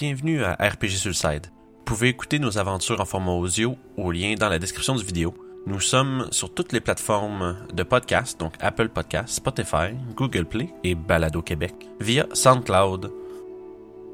[0.00, 1.48] bienvenue à RPG Sulside.
[1.78, 5.34] Vous pouvez écouter nos aventures en format audio au lien dans la description du vidéo.
[5.66, 10.94] Nous sommes sur toutes les plateformes de podcast, donc Apple Podcast, Spotify, Google Play et
[10.94, 13.10] Balado Québec, via SoundCloud.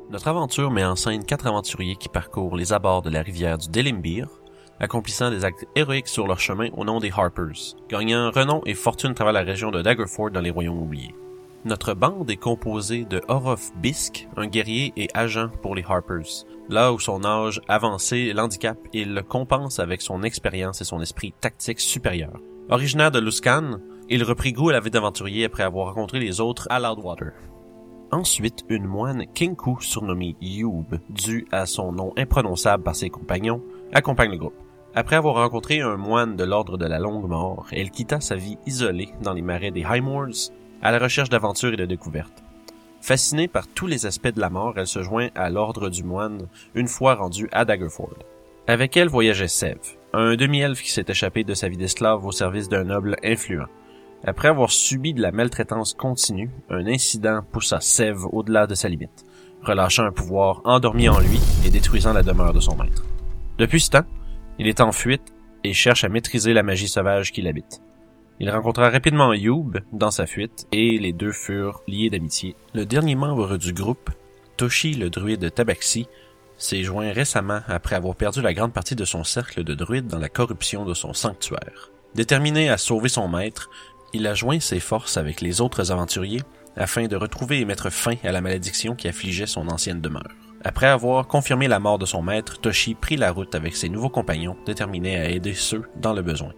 [0.09, 3.69] Notre aventure met en scène quatre aventuriers qui parcourent les abords de la rivière du
[3.69, 4.28] Delimbir,
[4.80, 9.10] accomplissant des actes héroïques sur leur chemin au nom des Harpers, gagnant renom et fortune
[9.10, 11.14] à travers la région de Daggerford dans les Royaumes oubliés.
[11.67, 16.45] Notre bande est composée de Orof Bisk, un guerrier et agent pour les Harpers.
[16.69, 21.33] Là où son âge avancé l'handicap, il le compense avec son expérience et son esprit
[21.41, 22.39] tactique supérieur.
[22.69, 23.79] Originaire de Luskan,
[24.11, 27.33] il reprit goût à la vie d'aventurier après avoir rencontré les autres à Loudwater.
[28.12, 33.62] Ensuite, une moine Kinku surnommée Youb, due à son nom imprononçable par ses compagnons,
[33.95, 34.59] accompagne le groupe.
[34.95, 38.59] Après avoir rencontré un moine de l'ordre de la longue mort, elle quitta sa vie
[38.67, 40.53] isolée dans les marais des Highmoors
[40.84, 42.45] à la recherche d'aventures et de découvertes.
[43.01, 46.47] Fascinée par tous les aspects de la mort, elle se joint à l'ordre du moine
[46.75, 48.19] une fois rendue à Daggerford.
[48.66, 49.78] Avec elle voyageait Sev,
[50.12, 53.67] un demi-elfe qui s'est échappé de sa vie d'esclave au service d'un noble influent.
[54.27, 59.25] Après avoir subi de la maltraitance continue, un incident poussa Sev au-delà de sa limite,
[59.62, 63.05] relâchant un pouvoir endormi en lui et détruisant la demeure de son maître.
[63.59, 64.06] Depuis ce temps,
[64.59, 67.81] il est en fuite et cherche à maîtriser la magie sauvage qui l'habite.
[68.41, 72.57] Il rencontra rapidement Youb dans sa fuite et les deux furent liés d'amitié.
[72.75, 74.11] Le dernier membre du groupe,
[74.57, 76.09] Toshi le druide Tabaxi,
[76.59, 80.19] s'est joint récemment après avoir perdu la grande partie de son cercle de druides dans
[80.19, 81.91] la corruption de son sanctuaire.
[82.15, 83.71] Déterminé à sauver son maître,
[84.12, 86.43] il a joint ses forces avec les autres aventuriers
[86.77, 90.31] afin de retrouver et mettre fin à la malédiction qui affligeait son ancienne demeure.
[90.65, 94.09] Après avoir confirmé la mort de son maître, Toshi prit la route avec ses nouveaux
[94.09, 96.53] compagnons, déterminés à aider ceux dans le besoin.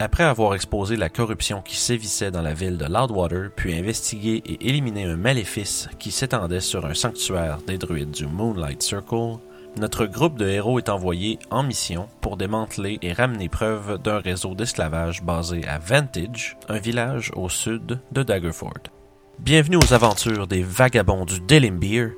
[0.00, 4.68] Après avoir exposé la corruption qui sévissait dans la ville de Loudwater, puis investigué et
[4.68, 9.38] éliminé un maléfice qui s'étendait sur un sanctuaire des druides du Moonlight Circle,
[9.76, 14.56] notre groupe de héros est envoyé en mission pour démanteler et ramener preuve d'un réseau
[14.56, 18.90] d'esclavage basé à Vantage, un village au sud de Daggerford.
[19.38, 22.10] Bienvenue aux aventures des Vagabonds du Delimbir,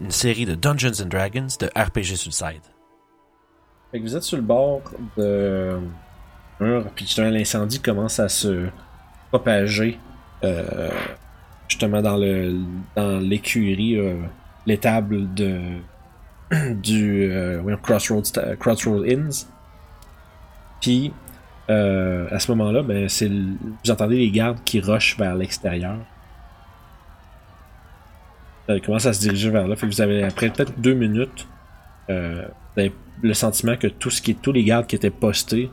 [0.00, 2.62] une série de Dungeons and Dragons de RPG Suicide.
[3.92, 4.82] Vous êtes sur le bord
[5.16, 5.78] de
[6.58, 8.68] puis justement l'incendie commence à se
[9.30, 9.98] propager
[10.44, 10.90] euh,
[11.68, 12.60] justement dans le
[12.94, 14.14] dans l'écurie, euh,
[14.66, 15.60] l'étable de
[16.74, 19.46] du euh, Crossroads, Crossroads Inns.
[20.80, 21.12] Puis
[21.68, 25.96] à ce moment-là, ben c'est vous entendez les gardes qui rushent vers l'extérieur.
[28.68, 29.74] Ça commence à se diriger vers là.
[29.82, 31.48] Vous avez après peut-être deux minutes,
[32.08, 35.70] avez le sentiment que tout ce qui tous les gardes qui étaient postés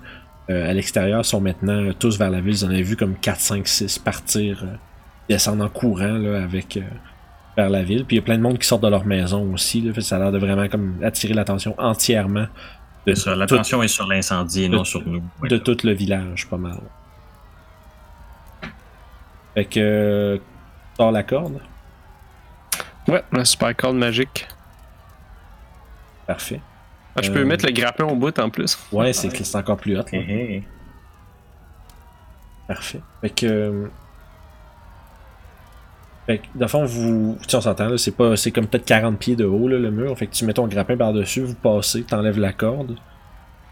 [0.52, 2.54] euh, à l'extérieur sont maintenant euh, tous vers la ville.
[2.54, 4.76] Vous en avez vu comme 4, 5, 6 partir, euh,
[5.30, 6.82] descendre en courant là, avec euh,
[7.58, 8.06] vers la ville.
[8.06, 9.82] Puis il y a plein de monde qui sortent de leur maison aussi.
[9.82, 12.48] Là, Fait que ça a l'air de vraiment comme attirer l'attention entièrement
[13.06, 15.24] de, C'est ça, tout, L'attention est sur l'incendie et non sur nous.
[15.42, 15.50] Ouais.
[15.50, 16.80] de tout le village, pas mal.
[19.56, 20.40] Fait que
[20.98, 21.60] sors la corde?
[23.08, 24.48] Ouais, un super corde magique.
[26.28, 26.62] Parfait.
[27.16, 27.34] Ah, je Euh.
[27.34, 28.78] peux mettre le grappin au bout en plus.
[28.92, 30.04] Ouais, c'est que c'est encore plus hot.
[30.12, 30.20] là.
[32.68, 33.02] Parfait.
[33.22, 33.46] Fait que.
[33.46, 33.88] euh,
[36.28, 37.38] Fait que, dans le fond, vous.
[37.42, 38.36] Tu sais, on s'entend, là, c'est pas.
[38.38, 40.16] C'est comme peut-être 40 pieds de haut, là, le mur.
[40.18, 42.96] Fait que tu mets ton grappin par-dessus, vous passez, t'enlèves la corde.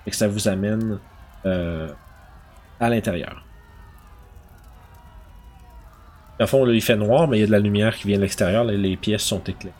[0.03, 0.97] Fait que ça vous amène
[1.45, 1.88] euh,
[2.79, 3.45] à l'intérieur.
[6.39, 8.07] Dans le fond, là, il fait noir, mais il y a de la lumière qui
[8.07, 8.63] vient de l'extérieur.
[8.63, 9.75] là, Les pièces sont éclairées.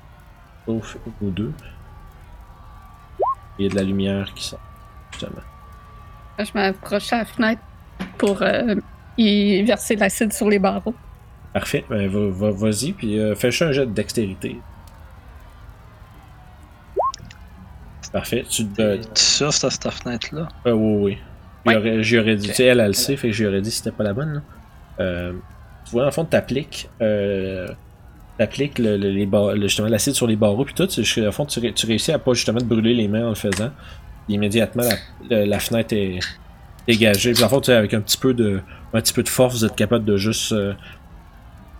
[0.65, 1.51] Sauf aux deux.
[3.59, 4.59] Il y a de la lumière qui sort,
[5.11, 5.41] justement.
[6.39, 7.61] Je m'approche à la fenêtre
[8.17, 8.75] pour euh,
[9.17, 10.95] y verser l'acide sur les barreaux.
[11.53, 11.83] Parfait.
[11.89, 14.57] Ben, va- va- vas-y, puis euh, fais un jet de dextérité.
[18.11, 18.45] Parfait.
[18.49, 18.95] Tu te.
[18.97, 20.47] Tu souffles à cette fenêtre-là?
[20.65, 21.17] Ah oui, oui.
[21.65, 21.73] Ouais.
[21.73, 22.47] J'aurais, j'aurais dit.
[22.47, 24.35] Tu sais, elle, elle le sait, fait que j'aurais dit si c'était pas la bonne.
[24.35, 24.41] là.
[25.01, 25.33] Euh,
[25.85, 26.89] tu vois, en fond, t'appliques.
[28.79, 29.25] Le- les
[29.61, 30.88] justement l'acide sur les barreaux, puis tout.
[31.27, 33.36] En fond, tu, ré- tu réussis à pas justement te brûler les mains en le
[33.36, 33.71] faisant.
[34.27, 34.83] Immédiatement,
[35.30, 36.19] la, la fenêtre est
[36.88, 37.33] dégagée.
[37.33, 38.62] Puis en fond, avec un petit peu de.
[38.94, 40.51] Un petit peu de force, vous êtes capable de juste.
[40.53, 40.74] euh,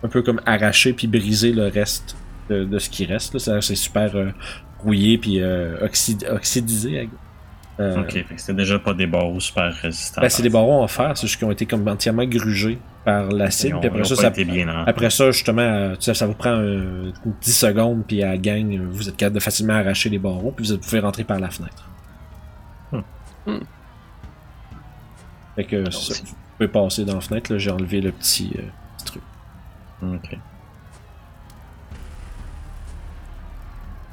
[0.02, 2.16] un peu comme arracher puis briser le reste
[2.48, 3.36] de, ce qui reste.
[3.38, 4.30] C'est, super euh,
[4.78, 7.08] rouillé puis euh, oxyd- oxydisé.
[7.80, 10.20] Euh, Ok, c'était déjà pas des barreaux super résistants.
[10.20, 13.30] ben, c'est des barreaux en fer, c'est juste qu'ils ont été comme entièrement grugés par
[13.30, 13.76] l'acide.
[13.80, 17.10] Puis après ça, ça, été bien après ça, justement, tu sais, ça vous prend euh,
[17.40, 20.68] 10 secondes, puis à la gang, vous êtes capable de facilement arracher les barreaux, puis
[20.68, 21.88] vous pouvez rentrer par la fenêtre.
[22.92, 23.00] Hmm.
[23.46, 23.60] Hmm.
[25.56, 28.52] Fait que c'est ça, vous pouvez passer dans la fenêtre, là, j'ai enlevé le petit,
[28.58, 28.62] euh,
[28.98, 29.22] petit truc.
[30.02, 30.38] Ok.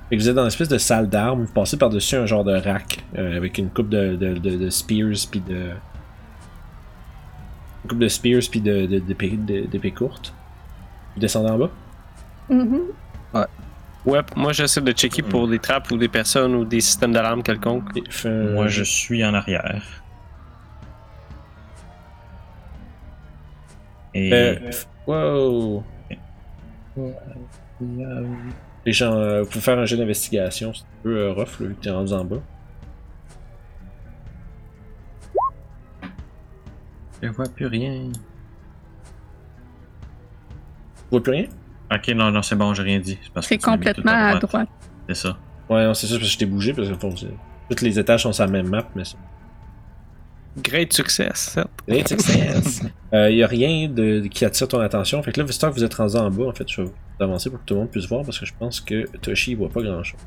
[0.09, 2.43] Fait que vous êtes dans une espèce de salle d'armes, vous passez par-dessus un genre
[2.45, 5.71] de rack euh, avec une coupe de, de, de, de spears puis de.
[7.83, 10.33] Une coupe de spears puis de, de, d'épées, courtes.
[11.15, 11.69] Vous descendez en bas?
[12.49, 12.81] Mhm.
[14.05, 17.43] Ouais, moi j'essaie de checker pour des trappes ou des personnes ou des systèmes d'alarme
[17.43, 17.91] quelconques.
[18.53, 19.83] Moi, je suis en arrière.
[24.13, 24.71] Et Euh,
[25.05, 25.83] wow!
[28.87, 31.67] Les gens, euh, vous pouvez faire un jeu d'investigation, c'est un peu euh, rough là,
[31.67, 32.37] vu que t'es rendu en bas.
[37.21, 38.09] je vois plus rien.
[38.13, 38.19] Tu
[41.11, 41.47] vois plus rien?
[41.93, 43.19] Ok, non, non, c'est bon, j'ai rien dit.
[43.41, 44.69] C'est complètement à droite.
[45.09, 45.37] C'est ça.
[45.69, 48.23] Ouais, non, c'est ça, parce que je t'ai bougé, parce que c'est- tous les étages
[48.23, 49.17] sont sur la même map, mais c'est.
[50.63, 51.59] Great success.
[51.89, 52.83] Great success!
[53.13, 55.83] Euh, y a rien de, qui attire ton attention, fait que là, vu que vous
[55.83, 57.89] êtes rendu en bas, en fait, je vais vous avancer pour que tout le monde
[57.89, 60.19] puisse voir, parce que je pense que Toshi voit pas grand chose.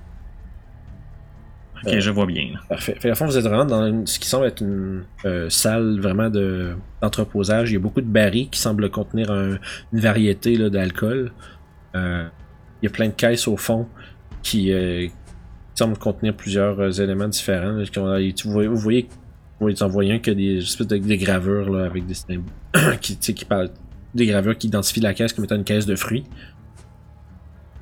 [1.83, 2.49] Ok, Euh, je vois bien.
[2.69, 2.93] Parfait.
[2.95, 5.49] Fait que, à fond, vous êtes vraiment dans une- ce qui semble être une euh,
[5.49, 7.71] salle vraiment de, d'entreposage.
[7.71, 9.57] Il y a beaucoup de barils qui semblent contenir un-
[9.93, 11.33] une variété là, d'alcool.
[11.95, 12.27] Euh,
[12.83, 13.87] il y a plein de caisses au fond
[14.43, 15.13] qui, euh, qui
[15.75, 17.73] semblent contenir plusieurs éléments différents.
[17.73, 17.85] là,
[18.45, 18.77] vous voyez, vous
[19.61, 22.45] voyez en voyant a des espèces de des gravures là, avec des symboles
[23.01, 23.71] qui, qui parlent
[24.15, 26.25] des gravures qui identifient la caisse comme étant une caisse de fruits.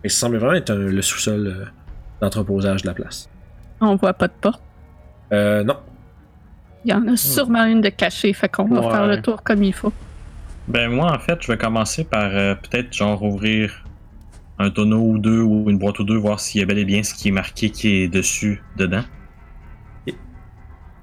[0.05, 1.65] Et ça semble vraiment être un- le sous-sol euh,
[2.21, 3.29] d'entreposage de la place.
[3.81, 4.63] On voit pas de porte.
[5.33, 5.77] Euh, non,
[6.85, 8.91] Il y en a sûrement une de cachée, fait qu'on va Ouais.
[8.91, 9.93] faire le tour comme il faut.
[10.69, 13.85] Ben, moi, en fait, je vais commencer par euh, peut-être, genre, ouvrir
[14.59, 16.85] un tonneau ou deux ou une boîte ou deux, voir s'il y a bel et
[16.85, 19.03] bien ce qui est marqué qui est dessus, dedans.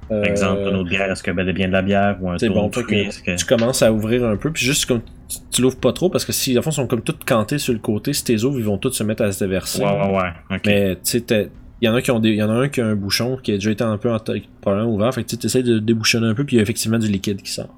[0.10, 2.34] Par exemple, un tonneau de bière, est-ce bel et bien de la bière ou un
[2.34, 3.36] Euh, C'est tonneau bon, de fait fruits, que que...
[3.38, 6.26] tu commences à ouvrir un peu, puis juste comme tu, tu l'ouvres pas trop, parce
[6.26, 8.60] que si, en fond, ils sont comme toutes cantées sur le côté, si t'es ouvres,
[8.60, 9.84] ils vont tous se mettre à se déverser.
[9.84, 10.60] Ouais, ouais, ouais.
[10.66, 11.50] Mais tu sais,
[11.82, 13.38] il y en a qui ont des, y en a un qui a un bouchon
[13.42, 14.20] qui a déjà été un peu en
[14.62, 17.00] probablement ouvert, fait que tu essaies de débouchonner un peu, puis il y a effectivement
[17.00, 17.70] du liquide qui sort.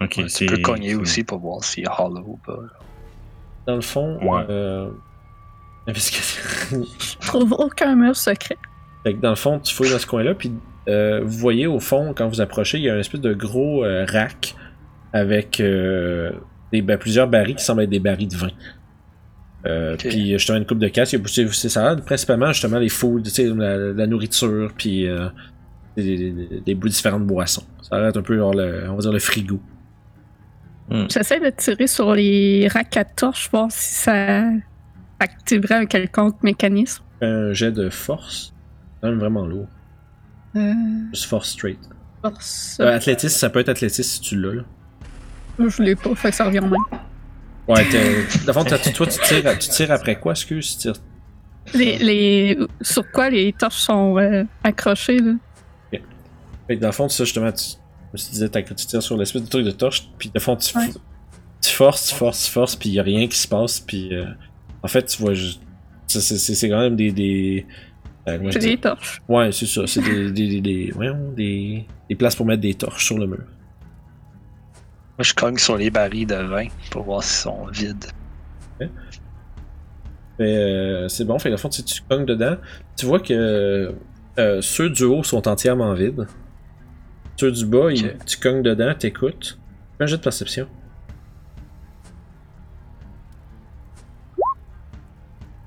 [0.00, 2.58] Ok, Ouais, tu peux cogner aussi pour voir s'il y a hollow ou pas.
[3.66, 4.44] Dans le fond, Ouais.
[4.50, 4.88] euh.
[5.86, 8.56] Je trouve aucun mur secret.
[9.02, 10.52] Fait que dans le fond, tu fouilles dans ce coin-là, puis euh,
[10.86, 14.04] vous voyez au fond, quand vous approchez, il y a un espèce de gros euh,
[14.08, 14.54] rack
[15.12, 16.32] avec euh,
[16.72, 18.50] des, ben, plusieurs barils qui semblent être des barils de vin.
[19.66, 20.08] Euh, Ok.
[20.08, 22.88] Puis justement une coupe de casse, il y a c'est- c'est ça, principalement justement les
[22.88, 25.28] food, tu sais, la, la nourriture, puis euh,
[25.96, 27.62] des, des, des- différentes boissons.
[27.82, 29.60] Ça a l'air un peu genre le, on va dire le frigo.
[31.08, 34.44] J'essaie de tirer sur les racks à torches, voir si ça
[35.20, 37.02] activerait un quelconque mécanisme.
[37.22, 38.52] Un jet de force,
[39.00, 39.68] quand même vraiment lourd.
[40.56, 40.72] Euh,
[41.12, 41.78] Juste force straight.
[42.22, 42.76] force.
[42.80, 44.54] Euh, athlétisme, ça peut être athlétisme si tu l'as.
[44.54, 44.62] là.
[45.58, 46.74] Je l'ai pas, fait que ça revient même.
[47.68, 47.84] Ouais,
[48.46, 50.72] le fond, toi tu tires, tu tires après quoi, excuse?
[50.72, 50.94] Tu tires
[51.74, 52.58] Les, les...
[52.80, 55.32] Sur quoi les torches sont euh, accrochées, là?
[56.68, 57.64] Fait que dans le fond, ça justement, tu,
[58.14, 60.88] je disais, tu tires sur l'espèce de truc de torche, puis de fond, tu, Ouais.
[61.60, 64.24] tu forces, tu forces, tu forces, puis y a rien qui se passe, puis euh,
[64.82, 65.32] en fait, tu vois,
[66.06, 67.10] c'est- quand même des.
[67.12, 67.66] des
[68.28, 68.66] euh, C'est dis?
[68.70, 69.20] des torches.
[69.28, 72.74] Ouais, c'est ça, c'est des, des, des, des, voyons, des, des places pour mettre des
[72.74, 73.38] torches sur le mur.
[75.18, 78.06] Moi, je cogne sur les barils de vin pour voir s'ils sont vides.
[78.78, 78.88] Fait,
[80.40, 82.56] euh, c'est bon, fait le fond, tu, tu cognes dedans,
[82.96, 83.94] tu vois que
[84.38, 86.26] euh, ceux du haut sont entièrement vides.
[87.36, 89.58] Ceux du bas, ils- tu cognes dedans, t'écoutes.
[89.98, 90.66] Fais un jet de perception.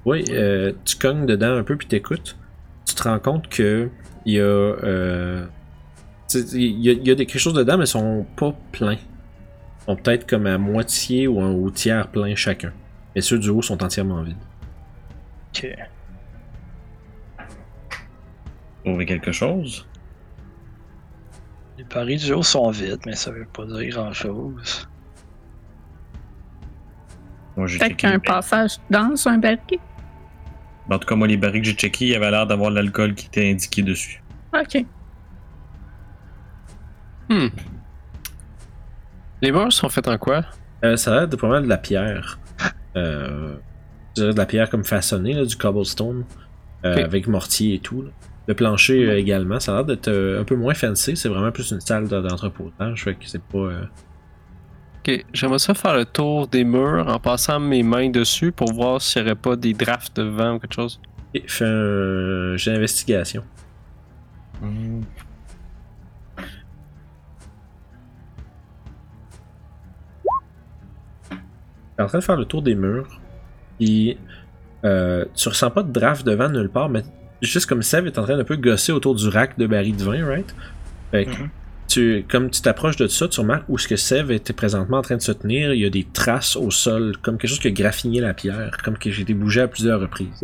[0.05, 2.37] Oui, euh, tu cognes dedans un peu puis t'écoutes.
[2.95, 3.89] Tu te rends compte que
[4.25, 5.45] il y a, euh,
[6.33, 8.93] il y a, il y a des, quelque chose dedans, mais ils sont pas pleins.
[8.93, 12.71] Ils sont peut-être comme à moitié ou un au tiers plein chacun.
[13.13, 14.37] Mais ceux du haut sont entièrement vides.
[15.49, 15.75] Ok.
[18.85, 19.85] Trouver quelque chose?
[21.77, 24.87] Les barils du haut sont vides, mais ça veut pas dire grand chose.
[27.55, 29.59] Peut-être qu'un passage dans un baril.
[30.89, 33.15] En tout cas, moi, les barils que j'ai checkés, il y avait l'air d'avoir l'alcool
[33.15, 34.21] qui était indiqué dessus.
[34.53, 34.85] Ok.
[37.29, 37.47] Hmm.
[39.41, 40.45] Les murs sont faits en quoi?
[40.83, 42.39] Euh, ça a l'air de pas mal de la pierre.
[42.95, 43.55] Euh,
[44.15, 46.23] je dirais de la pierre comme façonnée, là, du cobblestone,
[46.85, 48.03] euh, avec mortier et tout.
[48.03, 48.09] là.
[48.47, 51.51] Le plancher euh, également, ça a l'air d'être euh, un peu moins fancy, c'est vraiment
[51.51, 53.71] plus une salle de- d'entreposage, fait que c'est pas...
[55.07, 59.01] Ok, j'aimerais ça faire le tour des murs en passant mes mains dessus pour voir
[59.01, 60.99] s'il n'y aurait pas des drafts de vent ou quelque chose.
[61.33, 63.43] et fait un jet d'investigation.
[71.97, 73.07] T'es en train de faire le tour des murs,
[73.79, 74.17] puis
[74.83, 77.01] Euh, tu ressens pas de draft de vent nulle part, mais
[77.41, 80.03] juste comme Sev est en train d'un peu gosser autour du rack de barils de
[80.03, 80.55] vin, right?
[81.09, 81.49] Fait que Mhm.
[81.87, 85.01] Tu, comme tu t'approches de ça, tu remarques où ce que Sev était présentement en
[85.01, 87.67] train de se tenir, il y a des traces au sol, comme quelque chose qui
[87.67, 90.43] a graffiné la pierre, comme que j'ai été bougé à plusieurs reprises.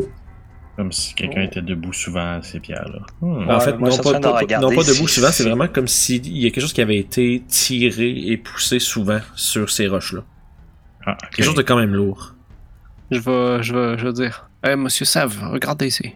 [0.78, 3.02] Comme si quelqu'un était debout souvent à ces pierres-là.
[3.20, 3.50] Hmm.
[3.50, 4.12] en fait, moi, non pas,
[4.60, 7.44] non debout si- souvent, c'est vraiment comme s'il y a quelque chose qui avait été
[7.48, 10.24] tiré et poussé souvent sur ces roches-là.
[11.06, 11.18] Ah.
[11.36, 12.36] Quelque chose de quand même lourd.
[13.12, 14.50] Je vais, je vais, je vais dire.
[14.66, 16.16] Eh, monsieur Sav, regardez ici.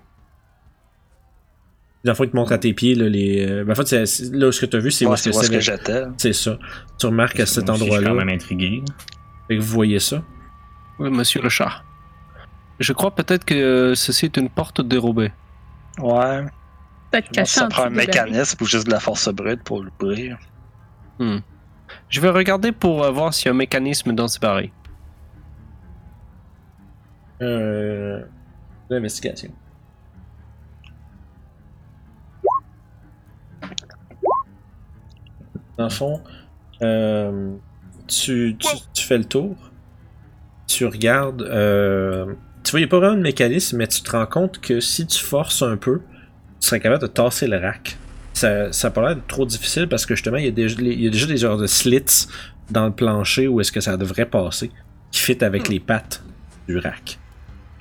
[2.05, 3.45] Dans le fond, il te montre à tes pieds, là, les.
[3.45, 5.13] euh, ben, en fait, c'est- c'est- là, ce que tu as vu, c'est où Ouais,
[5.13, 5.49] où est-ce c'est.
[5.49, 6.03] que j'étais.
[6.17, 6.57] C'est ça.
[6.99, 8.25] Tu remarques à cet aussi, Je suis quand endroit-là.
[8.25, 8.83] même intrigué.
[9.47, 10.21] Fait que vous voyez ça.
[10.99, 11.83] Oui, monsieur le chat.
[12.79, 15.31] Je crois peut-être que ceci est une porte dérobée.
[15.99, 16.43] Ouais.
[17.11, 19.27] Peut-être Je pense que caché ça en prend un mécanisme ou juste de la force
[19.29, 20.37] brute pour l'ouvrir.
[21.19, 21.37] Hmm.
[22.09, 24.69] Je vais regarder pour euh, voir s'il y a un mécanisme dans ce baril.
[27.41, 28.21] Euh.
[28.89, 29.49] L'investigation.
[35.77, 36.21] Dans le fond,
[36.81, 37.53] euh,
[38.07, 39.55] tu, tu, tu fais le tour.
[40.67, 41.41] Tu regardes.
[41.43, 44.59] euh, tu vois, il n'y a pas vraiment de mécanisme, mais tu te rends compte
[44.59, 46.01] que si tu forces un peu,
[46.59, 47.97] tu serais capable de tasser le rack.
[48.33, 50.75] Ça, ça a pas l'air d'être trop difficile parce que justement, il y, a déjà,
[50.81, 52.27] il y a déjà des genres de slits
[52.71, 54.71] dans le plancher où est-ce que ça devrait passer
[55.11, 56.23] qui fit avec les pattes
[56.67, 57.19] du rack.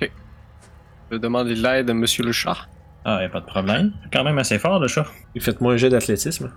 [0.01, 2.57] Je vais demander de l'aide à monsieur le chat.
[3.05, 3.93] Ah, y a pas de problème.
[4.13, 5.07] Quand même assez fort, le chat.
[5.39, 6.51] Faites-moi un jet d'athlétisme.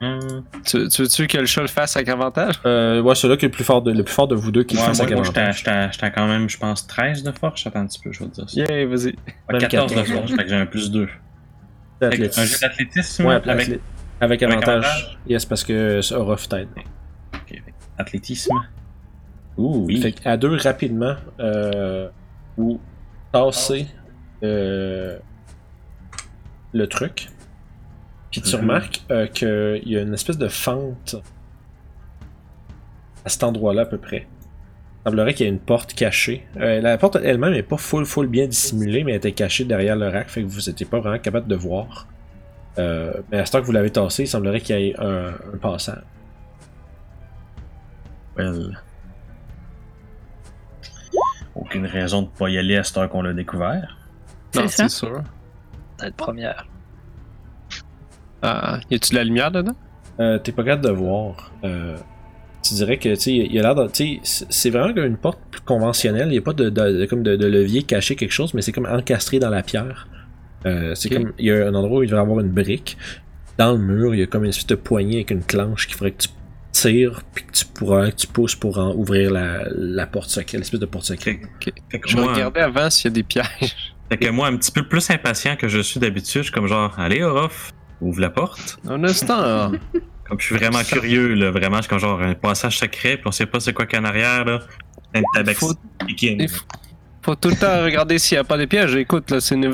[0.00, 2.56] Tu, tu veux-tu que le chat le fasse avec avantage?
[2.66, 4.62] Euh, ouais, celui-là qui est le plus fort de, le plus fort de vous deux
[4.64, 5.58] qui Ouais, le fasse moi, avec moi, avantage?
[5.58, 7.66] j'étais- j'étais quand même, je pense, 13 de force.
[7.66, 8.60] Attends un petit peu, je vais te dire ça.
[8.74, 9.06] Yeah, vas-y.
[9.06, 10.08] Ouais, 14 de 14.
[10.12, 11.08] force, fait que j'ai un plus 2.
[12.02, 12.40] Athlétisme.
[12.40, 13.80] Un jeu d'athlétisme Ouais, avec avec,
[14.20, 14.84] avec avantage.
[14.84, 15.18] avantage?
[15.26, 16.68] Yes, parce que ça aura t'aide.
[17.34, 17.62] Ok, fait que
[17.96, 18.54] athlétisme.
[19.56, 20.02] Ouh, oui.
[20.02, 22.08] Fait à deux, rapidement, euh,
[22.58, 22.78] vous
[23.32, 23.86] tassez
[24.42, 25.18] euh,
[26.74, 27.28] le truc.
[28.42, 31.16] Puis tu remarques euh, qu'il y a une espèce de fente
[33.24, 34.26] à cet endroit-là à peu près.
[35.00, 36.46] Il semblerait qu'il y ait une porte cachée.
[36.58, 39.96] Euh, la porte elle-même n'est pas full full bien dissimulée, mais elle était cachée derrière
[39.96, 42.06] le rack, fait que vous n'étiez pas vraiment capable de voir.
[42.78, 45.28] Euh, mais à ce temps que vous l'avez tassé, il semblerait qu'il y ait un,
[45.54, 46.02] un passage.
[48.36, 48.78] Well.
[51.54, 53.96] Aucune raison de pas y aller à cette heure qu'on l'a découvert.
[54.52, 55.22] C'est Non, c'est sûr.
[55.96, 56.66] Peut-être première.
[58.42, 59.74] Ah, y a-tu de la lumière dedans?
[60.20, 61.52] Euh, T'es pas capable de voir.
[61.64, 61.96] Euh,
[62.62, 63.86] tu dirais que, tu sais, il y a l'air de.
[63.88, 66.28] tu sais, c'est- vraiment comme une porte plus conventionnelle.
[66.28, 68.62] Il n'y a pas de, de- de- comme de, de levier caché quelque chose, mais
[68.62, 70.08] c'est comme encastré dans la pierre.
[70.64, 71.32] Euh, c'est comme.
[71.38, 72.96] Il y a un endroit où il devrait y avoir une brique.
[73.58, 75.96] Dans le mur, il y a comme une espèce de poignée avec une clenche qu'il
[75.96, 76.28] faudrait que tu
[76.72, 80.60] tires, puis que tu pourras, que tu pousses pour en ouvrir la, la porte secrète,
[80.60, 81.38] l'espèce de porte secrète.
[81.90, 83.94] Fait que Je moi, regardais avant s'il y a des pièges.
[84.10, 86.66] fait que moi, un petit peu plus impatient que je suis d'habitude, je suis comme
[86.66, 88.78] genre, allez, Orof, ouvre la porte.
[88.88, 89.72] Un instant.
[90.28, 93.26] Comme je suis vraiment curieux, là, vraiment, je suis comme genre un passage secret, puis
[93.26, 94.58] on sait pas c'est quoi qu'il y a en arrière, là.
[95.14, 95.72] Un tabac Faut-
[96.04, 96.36] piqué.
[96.40, 96.64] il faut,
[97.22, 98.96] faut tout le temps regarder s'il n'y a pas de pièges.
[98.96, 99.72] Écoute, là, c'est une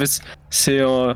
[0.50, 1.14] c'est euh,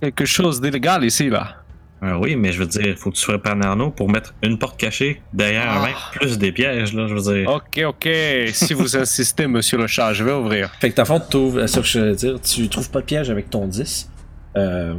[0.00, 1.56] quelque chose d'illégal ici, là.
[2.00, 4.78] Ah oui, mais je veux dire, faut que tu sois Arnaud pour mettre une porte
[4.78, 5.82] cachée derrière Ah.
[5.82, 7.50] avec plus des pièges, là, je veux dire.
[7.50, 8.08] Ok, ok.
[8.52, 10.70] Si vous insistez, monsieur le chat, je vais ouvrir.
[10.80, 13.06] Fait que le fond, tu trouves, ça que je veux dire, tu trouves pas de
[13.06, 14.08] piège avec ton 10.
[14.56, 14.94] Euh,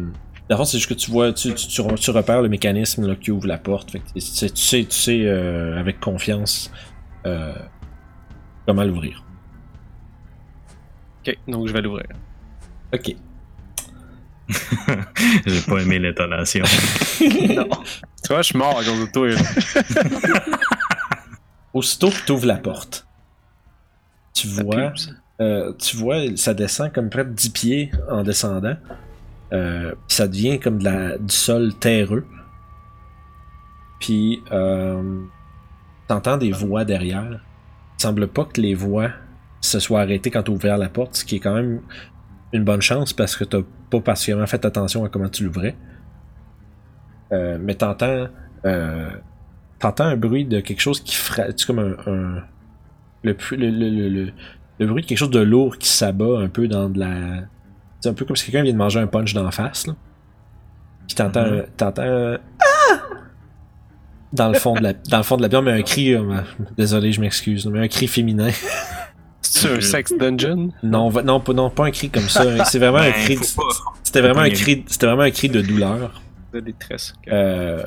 [0.52, 3.08] dans le fond, c'est juste que tu vois, tu, tu, tu, tu repères le mécanisme
[3.08, 3.90] là, qui ouvre la porte.
[3.90, 6.70] Fait que tu sais, tu sais, tu sais euh, avec confiance
[7.26, 7.54] euh,
[8.68, 9.24] comment l'ouvrir.
[11.26, 12.08] Ok, donc je vais l'ouvrir.
[12.94, 13.16] Ok.
[15.46, 16.66] J'ai pas aimé l'intonation.
[17.22, 17.70] non.
[18.22, 19.30] Tu vois, je suis mort à cause de toi.
[21.74, 23.08] Aussitôt que tu ouvres la porte,
[24.34, 24.92] tu vois,
[25.40, 28.76] euh, tu vois, ça descend comme près de 10 pieds en descendant.
[29.54, 32.26] Euh, ça devient comme la, du sol terreux.
[34.00, 35.22] Puis, euh,
[36.08, 37.42] t'entends des voix derrière.
[37.98, 39.10] Il semble pas que les voix
[39.60, 41.82] se soient arrêtées quand t'as ouvert la porte, ce qui est quand même
[42.54, 45.76] une bonne chance parce que t'as pas particulièrement fait attention à comment tu l'ouvrais.
[47.32, 48.28] Euh, mais t'entends,
[48.66, 49.10] euh,
[49.80, 52.44] t'entends un bruit de quelque chose qui frappe, comme un, un-
[53.24, 53.70] le, le,
[54.10, 54.32] le-
[54.80, 57.42] le bruit de quelque chose de lourd qui s'abat un peu dans de la,
[58.02, 59.94] c'est un peu comme si quelqu'un vient de manger un punch d'en face là.
[61.08, 63.00] Puis t'entends, un- t'entends un ah
[64.34, 66.22] dans le fond de la, dans le fond de la bière, mais un cri, euh,
[66.78, 68.50] désolé, je m'excuse, mais un cri féminin.
[69.42, 70.72] C'est un sex dungeon?
[70.84, 72.64] Non, non, pas, non, pas un cri comme ça.
[72.66, 73.38] C'est vraiment un Ben, cri.
[74.04, 74.86] C'était vraiment un cri.
[74.88, 76.22] C'était vraiment un cri de douleur.
[76.54, 77.14] De détresse.
[77.30, 77.84] Euh,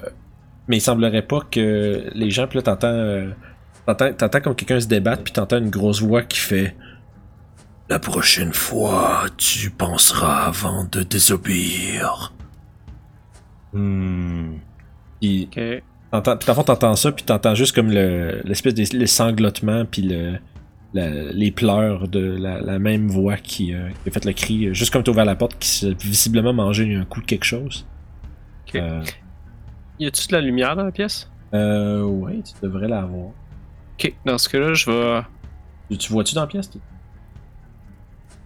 [0.69, 3.31] mais il semblerait pas que les gens, puis là, t'entends, euh,
[3.87, 6.77] t'entends, t'entends comme quelqu'un se débattre, puis t'entends une grosse voix qui fait
[7.89, 12.33] La prochaine fois, tu penseras avant de désobéir.
[13.73, 14.55] Hmm.
[15.21, 15.83] Puis, Ok.
[16.11, 20.39] t'entends, le t'entends ça, puis t'entends juste comme le, l'espèce de les sanglotements, puis le,
[20.95, 24.67] la- les pleurs de la, la même voix qui, euh, qui a fait le cri,
[24.69, 27.45] euh, juste comme t'as ouvert la porte, qui s'est visiblement mangé un coup de quelque
[27.45, 27.87] chose.
[28.69, 28.77] Ok.
[28.77, 29.03] Euh,
[29.99, 31.31] Y a-tu de la lumière dans la pièce?
[31.53, 33.31] euh, ouais, tu devrais l'avoir.
[33.99, 35.21] Ok, dans ce cas-là, je vais.
[35.91, 36.69] Tu, tu vois-tu dans la pièce?
[36.71, 36.81] toi?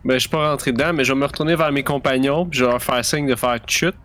[0.05, 2.59] Ben, je suis pas rentré dedans, mais je vais me retourner vers mes compagnons, puis
[2.59, 3.97] je vais leur faire signe de faire chute.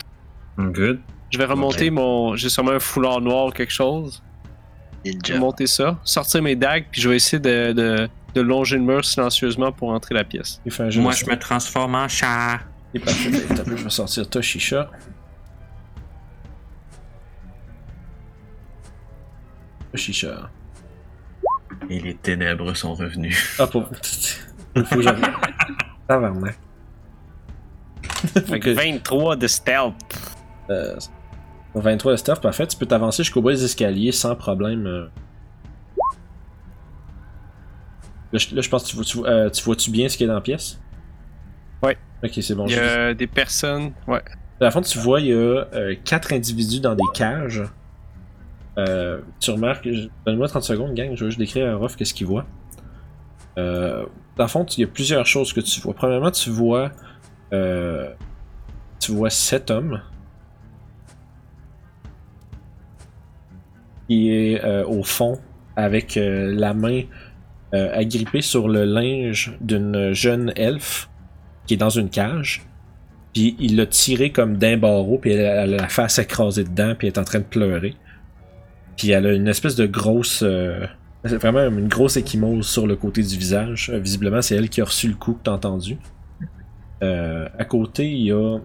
[0.58, 1.00] Good.
[1.32, 2.36] Je vais remonter mon.
[2.36, 4.22] J'ai sûrement un foulard noir ou quelque chose.
[5.06, 8.78] Je vais monter ça, sortir mes dagues, puis je vais essayer de, de, de longer
[8.78, 10.62] le mur silencieusement pour entrer la pièce.
[10.66, 12.60] Il fait un jeu Moi, je me transforme en chat.
[12.94, 13.32] C'est parfait.
[13.66, 14.92] Je vais sortir Toshisha.
[19.92, 20.50] Toshisha.
[21.90, 23.56] Et les ténèbres sont revenus.
[23.60, 23.90] Ah, pour.
[24.76, 25.24] Il faut j'arrive.
[26.08, 26.58] Tabarnak.
[28.04, 29.94] Faut Fait que- que 23 de stealth.
[30.70, 30.96] euh,
[31.76, 32.68] 23 de stuff, parfait.
[32.68, 34.86] Tu peux t'avancer jusqu'au bas des escaliers sans problème.
[34.88, 35.08] euh.
[38.32, 40.18] Là, je, là, je pense que tu vois, tu, vois- euh, tu vois-tu bien ce
[40.18, 40.80] qu'il y a dans la pièce?
[41.84, 41.98] Ouais.
[42.24, 42.66] Ok, c'est bon.
[42.66, 43.92] Il y je- a des personnes.
[44.08, 44.22] Ouais.
[44.60, 47.64] À la fin, tu vois, il y a euh, quatre individus dans des cages.
[48.80, 49.88] Euh, tu remarques,
[50.26, 52.46] donne-moi 30 secondes, gang, je vais juste décrire à Ruff qu'est-ce qu'il voit.
[53.58, 54.06] Euh,
[54.38, 55.94] dans le fond, il y a plusieurs choses que tu vois.
[55.94, 56.92] Premièrement, tu vois,
[57.54, 58.10] euh,
[59.00, 60.02] tu vois sept hommes
[64.08, 65.40] qui est euh, au fond
[65.76, 67.02] avec euh, la main
[67.74, 71.10] euh, agrippée sur le linge d'une jeune elfe
[71.66, 72.64] qui est dans une cage.
[73.34, 77.08] Puis il l'a tiré comme d'un barreau, puis elle, a la face écrasée dedans, puis
[77.08, 77.96] elle est en train de pleurer.
[78.96, 80.44] Puis elle a une espèce de grosse.
[81.26, 83.90] C'est vraiment une grosse échymose sur le côté du visage.
[83.90, 85.98] Euh, visiblement, c'est elle qui a reçu le coup que t'as entendu.
[87.02, 88.58] Euh, à côté, il y a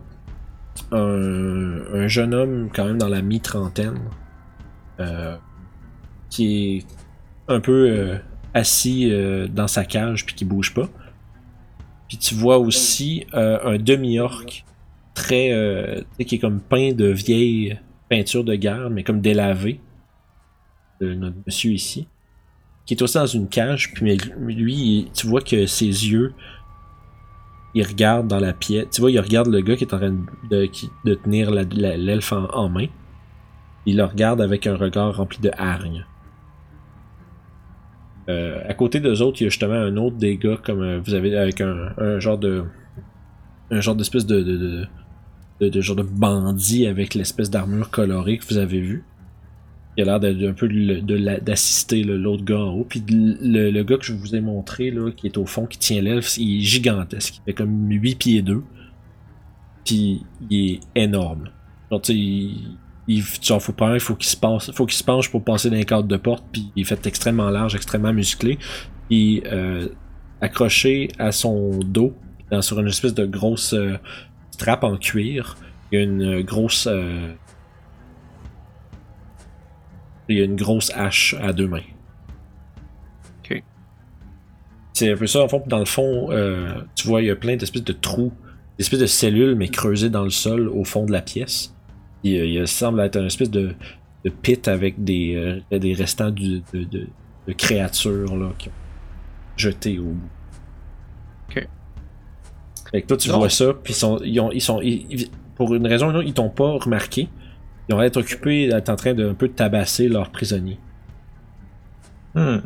[0.93, 4.01] un, un jeune homme, quand même dans la mi-trentaine,
[4.99, 5.37] euh,
[6.31, 6.87] qui est
[7.49, 8.19] un peu
[8.55, 9.11] assis
[9.51, 10.89] dans sa cage, puis qui bouge pas.
[12.09, 14.65] Puis tu vois aussi un demi-orc
[15.15, 16.05] très.
[16.19, 19.81] qui est comme peint de vieille peinture de guerre, mais comme délavé.
[21.01, 22.07] De notre monsieur ici.
[22.89, 26.33] Qui est aussi dans une cage, puis mais lui, tu vois que ses yeux.
[27.75, 28.87] Il regarde dans la pièce.
[28.91, 30.17] Tu vois, il regarde le gars qui est en train
[30.51, 32.87] de, tenir l'elfe en, main.
[33.85, 36.07] Il le regarde avec un regard rempli de hargne.
[38.31, 40.99] Euh, à côté d'eux autres, il y a justement un autre des gars comme euh,
[41.05, 42.65] vous avez avec un, genre de
[43.71, 44.89] un genre d'espèce de
[45.61, 49.05] genre de bandit avec l'espèce d'armure colorée que vous avez vu.
[49.99, 50.69] Il a l'air de, de- un peu
[51.41, 52.87] d'assister l'autre gars en haut.
[52.89, 56.01] Puis le, gars que je vous ai montré là, qui est au fond, qui tient
[56.01, 57.41] l'elfe, il est gigantesque.
[57.41, 58.63] Il fait comme 8 pieds 2.
[59.85, 61.51] Puis il est énorme.
[61.91, 62.77] Genre, tu il,
[63.09, 65.69] il en fous pas il faut qu'il se passe, faut qu'il se penche pour passer
[65.69, 68.59] dans les cadres de porte, puis il est fait extrêmement large, extrêmement musclé.
[69.09, 69.89] Puis euh,
[70.41, 72.15] accroché à son dos,
[72.61, 73.97] sur une espèce de grosse euh,
[74.53, 75.57] strap en cuir,
[75.91, 76.87] il y a une euh, grosse
[80.29, 81.83] il y a une grosse hache à deux mains.
[83.45, 83.63] Ok.
[84.95, 87.37] C'est un peu ça, en fond, dans le fond, euh, tu vois, il y a
[87.37, 88.33] plein d'espèces de trous,
[88.79, 91.75] des espèces de cellules, mais creusées dans le sol au fond de la pièce.
[92.25, 93.75] Il, il semble être une espèce de,
[94.25, 97.07] de pit avec des, euh, des restants du- de, de-
[97.47, 98.73] de créatures là, qui ont
[99.57, 100.29] jeté au bout.
[101.49, 101.69] Ok.
[102.91, 103.39] Fait que toi, tu Non.
[103.39, 106.11] vois ça, puis ils sont, ils ont, ils sont, ils- ils- pour une raison ou
[106.11, 107.29] une autre, ils t'ont pas remarqué.
[107.89, 110.79] Ils ont l'air d'être occupés d'être en train de un peu tabasser leurs prisonniers.
[112.35, 112.59] Hmm.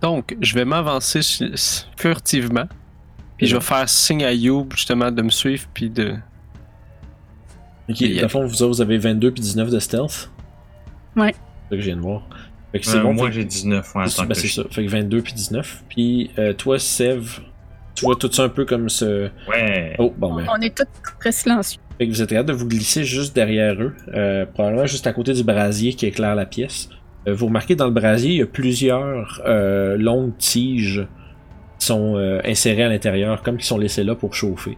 [0.00, 1.20] Donc, je vais m'avancer
[1.96, 2.66] furtivement.
[3.36, 6.14] Puis je vais faire signe à Youb justement de me suivre puis de.
[7.88, 9.78] Ok, Il y a- dans le fond, vous autres, vous avez 22 puis 19 de
[9.80, 10.30] stealth?
[11.16, 11.32] Ouais.
[11.34, 12.22] C'est ça que je viens de voir.
[12.72, 13.12] Fait que c'est Euh, bon.
[13.14, 14.62] moi, j'ai 19 ouais, c'est ben, je- ça.
[14.70, 15.82] Fait que 22 puis 19.
[15.88, 17.40] Puis euh, toi, Sev,
[17.94, 19.30] tu vois tout ça un peu comme ce.
[19.48, 19.96] Ouais.
[19.98, 20.46] Oh, bon, ben.
[20.50, 20.86] On est tous
[21.20, 21.80] très silencieux.
[21.98, 25.12] Fait que vous êtes capable de vous glisser juste derrière eux, euh, probablement juste à
[25.12, 26.88] côté du brasier qui éclaire la pièce.
[27.28, 31.06] Euh, vous remarquez dans le brasier, il y a plusieurs euh, longues tiges
[31.78, 34.76] qui sont insérées à l'intérieur, comme qui sont laissées là pour chauffer.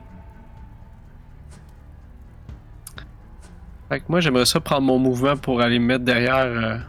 [3.88, 6.86] Fait que moi, j'aimerais ça prendre mon mouvement pour aller me mettre derrière.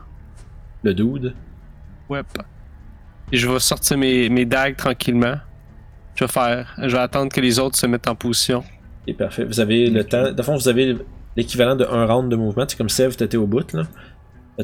[0.84, 1.36] Le dude.
[2.10, 2.26] Web.
[3.32, 5.36] Et je vais sortir mes, mes dagues tranquillement.
[6.16, 6.74] Je vais faire.
[6.82, 8.63] Je vais attendre que les autres se mettent en position.
[9.08, 9.46] Et parfait.
[9.46, 10.32] Vous avez le temps.
[10.32, 10.98] De fond, vous avez
[11.36, 12.65] l'équivalent de un round de mouvement.
[12.67, 13.84] C'est comme Sev, t'étais au bout, là.
[14.58, 14.63] Ouais.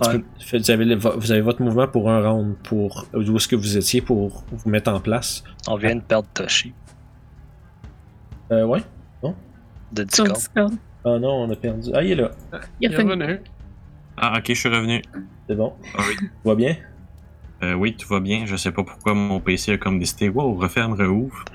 [0.49, 3.55] peux- vous, avez le- vous avez votre mouvement pour un round pour où est-ce que
[3.55, 5.43] vous étiez pour vous mettre en place.
[5.67, 6.73] On vient de perdre Toshi
[8.51, 8.81] Euh, ouais.
[9.91, 10.35] de Sur Discord.
[10.35, 10.73] Discord.
[11.05, 11.91] Ah non, on a perdu.
[11.93, 12.31] Ah, il est là.
[12.81, 13.39] Il est revenu.
[14.17, 15.01] Ah, ok, je suis revenu.
[15.47, 15.73] C'est bon.
[15.95, 16.15] Ah oui.
[16.19, 16.75] Tout va bien?
[17.61, 18.45] Euh, oui, tout va bien.
[18.47, 21.45] Je sais pas pourquoi mon PC a comme décidé, wow, referme, réouvre.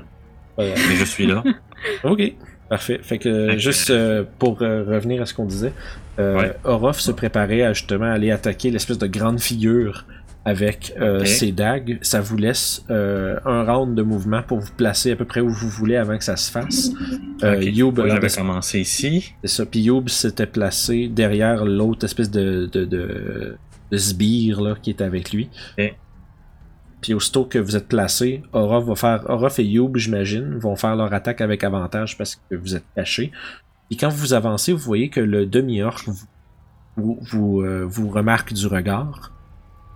[0.56, 0.74] Voilà.
[0.76, 1.42] Mais je suis là.
[2.04, 2.20] Ok,
[2.68, 3.00] parfait.
[3.02, 5.72] Fait que juste euh, pour euh, revenir à ce qu'on disait,
[6.18, 6.52] euh, Ouais.
[6.64, 10.04] Orof se préparait à justement aller attaquer l'espèce de grande figure
[10.44, 11.98] avec ses dagues.
[12.00, 15.68] Ça vous laisse un round de mouvement pour vous placer à peu près où vous
[15.68, 16.90] voulez avant que ça se fasse.
[17.42, 17.62] Ok.
[17.64, 19.34] Youb, a Moi, l'air de j'avais commencé ici.
[19.44, 19.66] C'est ça.
[19.66, 23.56] Puis Youb s'était placé derrière l'autre espèce de, de, de,
[23.92, 25.50] de sbire là, qui est avec lui.
[27.00, 29.30] Puis aussitôt que vous êtes placé, Orof va faire.
[29.30, 33.30] Orof et Youb, j'imagine, vont faire leur attaque avec avantage parce que vous êtes cachés.
[33.88, 36.16] Puis quand vous avancez, vous voyez que le demi-orc vous,
[36.96, 39.32] vous, vous, euh, vous remarque du regard.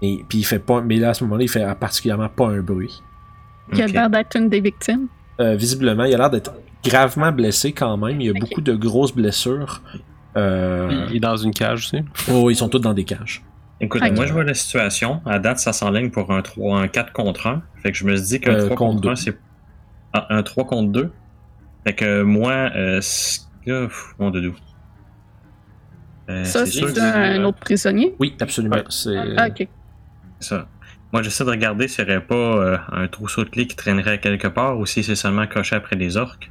[0.01, 0.81] Et puis il fait pas.
[0.81, 3.03] Mais là, à ce moment-là, il fait particulièrement pas un bruit.
[3.73, 5.09] Il a l'air d'être une des victimes.
[5.41, 6.53] Euh, visiblement, il a l'air d'être
[6.85, 8.21] gravement blessé quand même.
[8.21, 9.81] Il y a beaucoup de grosses blessures.
[10.37, 11.07] Euh...
[11.11, 12.05] Il est dans une cage aussi?
[12.31, 13.43] Oh, ils sont tous dans des cages.
[13.83, 15.21] Écoute, moi je vois la situation.
[15.27, 17.63] À date, ça s'enligne pour un 3, un 4 contre 1.
[17.83, 19.09] Fait que je me dis qu'un Euh, 3 contre contre deux.
[19.11, 19.39] 1, c'est.
[20.13, 21.13] Ah, un 3 contre 2.
[21.85, 23.01] Fait que moi, euh,
[24.19, 24.55] mon doudou.
[26.31, 28.15] Euh, Ça, c'est que- un autre prisonnier?
[28.21, 28.77] Oui, absolument.
[28.77, 28.85] Ouais.
[28.89, 29.67] C'est Ah, ok.
[30.39, 30.69] Ça.
[31.13, 34.19] Moi, j'essaie de regarder s'il n'y aurait pas euh, un trousseau de clés qui traînerait
[34.21, 36.51] quelque part ou si c'est seulement coché après les orques.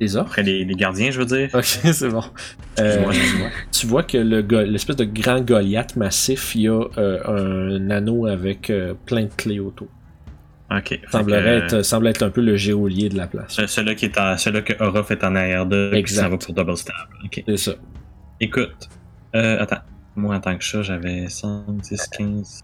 [0.00, 0.28] Des orques?
[0.30, 1.48] Après les, les gardiens, je veux dire.
[1.54, 2.24] Ok, c'est bon.
[2.80, 3.04] Euh,
[3.70, 8.26] tu vois que le l'espèce de grand Goliath massif, il y a euh, un anneau
[8.26, 9.88] avec euh, plein de clés autour.
[10.74, 10.98] Ok.
[11.10, 13.52] Semblerait que, être, semble être un peu le géolier de la place.
[13.52, 16.22] ce- Celui-là qui est en, celui que Orof est en arrière de, Exact.
[16.22, 16.96] ça va pour double stab.
[17.24, 17.42] Ok.
[17.46, 17.72] C'est ça.
[18.40, 18.88] Écoute,
[19.34, 19.82] euh, attends.
[20.16, 22.60] Moi, en tant que chat, j'avais 5, 10, 15,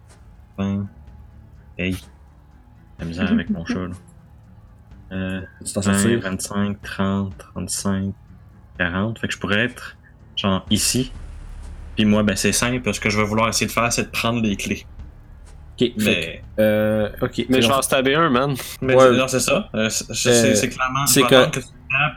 [0.59, 0.87] 20.
[1.79, 1.97] Hey.
[2.99, 3.91] La misère avec mon chat, là.
[5.13, 6.21] Euh, Tu t'en 20, sortir.
[6.21, 8.13] 25, 30, 35,
[8.79, 9.19] 40.
[9.19, 9.97] Fait que je pourrais être,
[10.37, 11.13] genre, ici.
[11.97, 12.93] Puis moi, ben, c'est simple.
[12.95, 14.87] Ce que je vais vouloir essayer de faire, c'est de prendre les clés.
[15.81, 17.47] Ok, Mais, que, euh, ok.
[17.49, 18.55] Mais je vais en stabber un, man.
[18.83, 19.17] mais Ouais.
[19.17, 19.69] non, c'est ça.
[19.75, 20.11] Euh, c'est
[20.51, 21.07] Euh, c'est clairement.
[21.07, 21.61] c'est je que-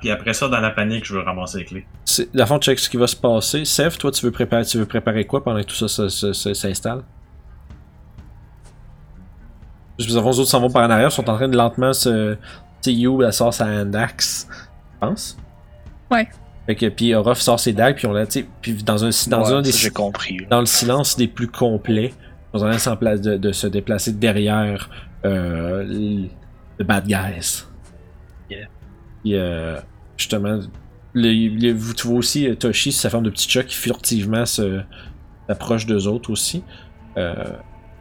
[0.01, 1.86] puis après ça, dans la panique, je veux ramasser les clés.
[2.34, 3.63] le fond, check ce qui va se passer.
[3.63, 7.04] Seth, toi, tu veux préparer, tu veux préparer quoi pendant que tout ça s'installe?
[9.97, 11.93] Parce que les autres s'en vont par en arrière, ils sont en train de lentement
[11.93, 12.36] se.
[12.82, 15.38] Tu sais, You, elle sort sa hand axe, je pense.
[16.10, 16.28] Ouais.
[16.65, 19.10] Fait que, puis Orof sort ses dagues, puis on l'a, tu sais, puis dans un,
[19.30, 20.38] dans Ouais, un des, compris.
[20.50, 22.13] dans le silence des plus complets,
[22.54, 24.89] ont l'air s'en place de, de se déplacer derrière
[25.26, 26.30] euh, les
[26.80, 27.63] les bad guys.
[28.50, 28.67] Yeah.
[29.24, 29.80] Puis, euh,
[30.17, 30.60] justement,
[31.13, 34.82] le, le- vous vois aussi euh, Toshi, sa forme de petit chat qui furtivement se
[35.48, 36.63] s'approche d'eux autres aussi.
[37.17, 37.34] Euh,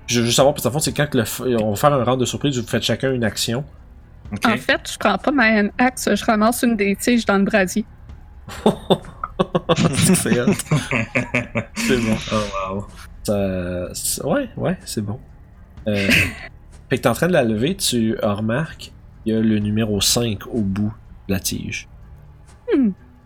[0.07, 1.93] je veux juste savoir, parce que le fond, c'est quand que le on va faire
[1.93, 3.65] un round de surprise où vous faites chacun une action.
[4.45, 7.45] En fait, je prends pas ma hand axe, je ramasse une des tiges dans le
[7.45, 7.85] brasier.
[11.75, 12.17] c'est bon.
[12.33, 12.37] oh
[12.75, 12.87] wow.
[13.95, 15.19] Ça- ouais, ouais, c'est bon.
[15.89, 16.09] Euh,
[16.89, 18.93] fait que t'es en train de la lever, tu remarques,
[19.25, 20.93] il y a le numéro 5 au bout
[21.29, 21.89] de la tige.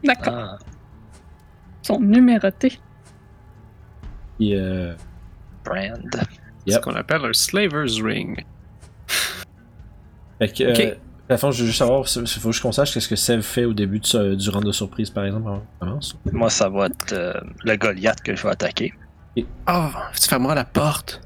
[0.02, 0.34] D'accord.
[0.36, 0.58] Ah,
[1.82, 2.78] Ils sont numérotés.
[4.40, 4.94] Et, euh,
[5.64, 6.00] brand.
[6.12, 6.26] C'est
[6.66, 6.76] Yep.
[6.76, 8.42] ce qu'on appelle un Slaver's Ring.
[10.38, 10.80] Fait que, Ok.
[10.80, 10.94] euh,
[11.28, 13.40] à la fin, je veux juste savoir, il faut juste qu'on sache qu'est-ce que Sev
[13.42, 16.18] fait au début de du round de surprise, par exemple, avant qu'on commence.
[16.32, 17.32] Moi, ça va être euh,
[17.64, 18.92] le Goliath que je vais attaquer.
[19.36, 19.88] Oh,
[20.20, 21.20] tu fermes la porte.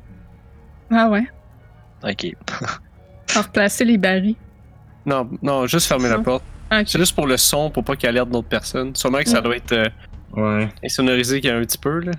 [0.90, 1.26] Ah ouais.
[2.04, 2.26] Ok.
[3.36, 4.36] En replacer les barils.
[5.04, 6.42] Non, non, juste fermer la porte.
[6.70, 6.84] Ah, ok.
[6.88, 8.94] C'est juste pour le son, pour pas qu'il alerte d'autres personnes.
[8.96, 9.86] Sûrement que ça doit être euh,
[10.32, 10.68] Ouais.
[10.82, 12.12] insonorisé qu'il y a un petit peu, là.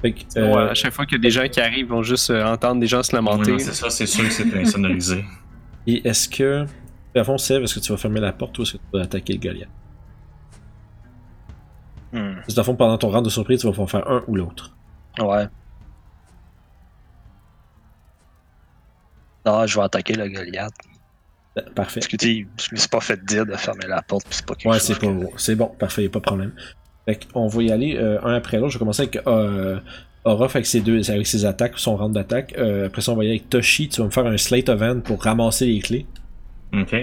[0.00, 1.86] Fait que, Sinon, euh, à chaque fois qu'il y a des gens qui arrivent, ils
[1.86, 3.50] vont juste euh, entendre des gens se lamenter.
[3.52, 5.24] Ouais, non, c'est ça, c'est sûr que c'est insonorisé.
[5.86, 6.66] et est-ce que,
[7.14, 9.02] à fond, Sev, est-ce que tu vas fermer la porte ou est-ce que tu vas
[9.02, 9.68] attaquer le Goliath?
[12.12, 12.34] Hmm.
[12.36, 14.36] Parce que, le fond, pendant ton round de surprise, tu vas pouvoir faire un ou
[14.36, 14.74] l'autre.
[15.18, 15.46] Ouais.
[19.44, 20.72] Non, je vais attaquer le Goliath.
[21.58, 22.00] Euh, Parfait.
[22.00, 24.54] Parce que tu je me suis pas fait dire de fermer la porte, c'est pas
[24.54, 24.86] quelque Ouais, chose.
[24.88, 26.52] c'est pas C'est bon, parfait, y a pas de problème.
[27.06, 28.70] Fait on va y aller euh, un après l'autre.
[28.70, 29.78] Je vais commencer avec euh,
[30.26, 32.54] Orof avec ses deux avec ses attaques, son round d'attaque.
[32.58, 33.88] Euh, après ça, on va y aller avec Toshi.
[33.88, 36.06] Tu vas me faire un slate of hand pour ramasser les clés.
[36.74, 36.94] Ok.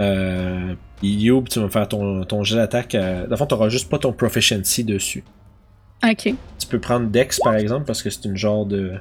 [0.00, 2.94] Euh, puis Youb, tu vas me faire ton, ton jet d'attaque.
[2.94, 5.24] Euh, dans le fond, t'auras juste pas ton proficiency dessus.
[6.02, 6.32] Ok.
[6.58, 8.92] Tu peux prendre Dex par exemple parce que c'est une genre de.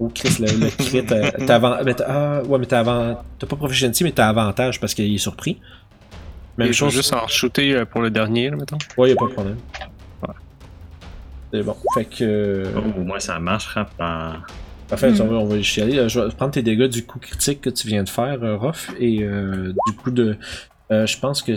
[0.00, 0.98] Oh Chris, le, le crit.
[1.12, 1.76] euh, t'as avant...
[1.84, 3.16] mais t'as- ah, ouais, mais t'as avant...
[3.38, 5.60] T'as pas proficiency, mais t'as avantage parce qu'il est surpris.
[6.58, 6.94] Même Et je vais chose.
[6.94, 8.78] juste en shooter pour le dernier, là, mettons.
[8.98, 9.56] Ouais, y a pas de problème.
[11.54, 11.76] C'est bon.
[11.94, 12.24] Fait que.
[12.24, 14.38] euh, Oh, au moins ça marchera pas.
[14.88, 15.20] Parfait, Mm.
[15.30, 15.98] on va, y chialer.
[15.98, 18.56] Euh, Je vais prendre tes dégâts du coup critique que tu viens de faire, euh,
[18.56, 20.36] Ruff, et euh, du coup de.
[20.90, 21.52] euh, je pense que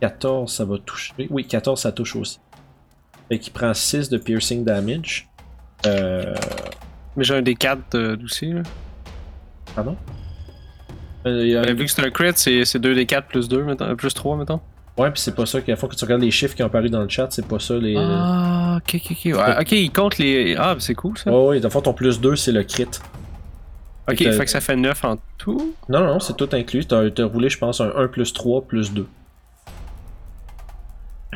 [0.00, 1.12] 14 ça va toucher.
[1.30, 2.40] Oui, 14 ça touche aussi.
[3.28, 5.28] Fait qu'il prend 6 de piercing damage.
[5.86, 6.34] Euh.
[7.16, 8.52] Mais j'ai un des 4 aussi.
[8.52, 8.62] Là.
[9.74, 9.96] Pardon?
[11.26, 13.28] Euh, il y a- Ben, vu que c'est un crit, c'est c'est 2 des 4
[13.28, 14.60] plus 2, mettons, euh, plus 3, mettons.
[14.96, 16.66] Ouais, puis c'est pas ça qu'à la fois que tu regardes les chiffres qui ont
[16.66, 17.94] apparu dans le chat, c'est pas ça les.
[17.96, 19.24] Ah, ok, ok, ok.
[19.36, 20.56] Ouais, ok, il compte les.
[20.56, 21.30] Ah, c'est cool ça.
[21.30, 22.86] Ouais, ouais, dans le fond, ton plus 2, c'est le crit.
[24.10, 25.74] ok, fait que ça fait 9 en tout.
[25.88, 26.86] Non, non, c'est tout inclus.
[26.86, 29.06] T'as as roulé, je pense, un 1 plus 3 plus 2.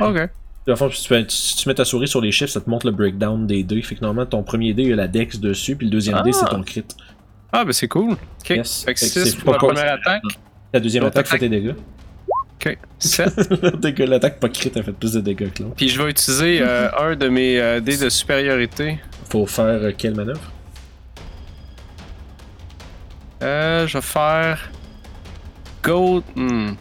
[0.00, 0.16] Ok.
[0.64, 2.70] Dans le fond, si tu, si tu mets ta souris sur les chiffres, ça te
[2.70, 3.82] montre le breakdown des dés.
[3.82, 6.22] Fait que normalement, ton premier dé, il y a la dex dessus, puis le deuxième
[6.22, 6.38] dé, Ah.
[6.38, 6.84] c'est ton crit.
[7.52, 8.12] Ah, ben c'est cool.
[8.12, 8.50] Ok.
[8.50, 8.84] Yes.
[8.84, 10.22] Fait que Fait que 6 c'est pour la première attaque.
[10.72, 11.74] Ta deuxième attaque fait tes dégâts.
[12.64, 12.78] Ok.
[12.98, 13.76] 7.
[13.80, 15.74] Dégâts- L'attaque pas crit a fait plus de dégâts que l'autre.
[15.76, 18.98] Puis je vais utiliser euh, un de mes euh, dés de supériorité.
[19.30, 20.52] Faut faire euh, quelle manœuvre?
[23.42, 24.70] Euh, je vais faire.
[25.82, 26.22] Gold.
[26.36, 26.74] hmm.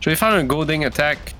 [0.00, 1.34] Je vais faire un Golding Attack.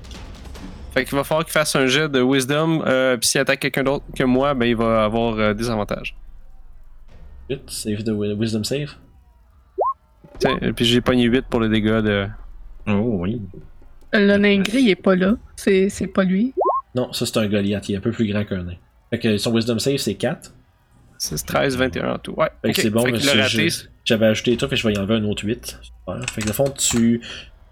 [0.93, 2.83] Fait qu'il va falloir qu'il fasse un jet de Wisdom.
[2.85, 6.15] Euh, puis s'il attaque quelqu'un d'autre que moi, ben il va avoir euh, des avantages.
[7.49, 8.95] 8, save wi- Wisdom save.
[10.41, 12.27] Tiens, et puis j'ai pogné 8 pour le dégât de.
[12.87, 13.41] Oh oui.
[14.13, 15.35] Le nain gris, il est pas là.
[15.55, 16.53] C'est c'est pas lui.
[16.95, 18.75] Non, ça c'est un Goliath, il est un peu plus grand qu'un nain.
[19.09, 20.53] Fait que son Wisdom save c'est 4.
[21.17, 22.33] 6, 13, 21 en tout.
[22.35, 22.49] Ouais.
[22.65, 23.69] Fait que c'est bon, Fait c'est- raté.
[23.69, 25.79] je- J'avais ajouté les trucs, que je vais y enlever un autre 8.
[25.81, 26.19] Super.
[26.31, 27.21] Fait que de fond, tu.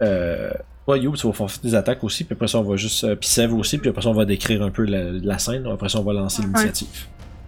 [0.03, 0.51] Euh,
[0.86, 3.03] toi, You, tu vas faire des attaques aussi, puis après ça, on va juste.
[3.03, 5.65] euh, puis Sev aussi, puis après ça, on va décrire un peu la, la scène.
[5.65, 7.08] Après ça, on va lancer l'initiative.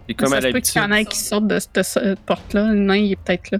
[0.09, 0.81] Et comme à ça se peut qu'il y l'habitude.
[0.81, 2.67] en ait qui sortent de cette, cette porte-là.
[2.73, 3.59] Le nain, il est peut-être là.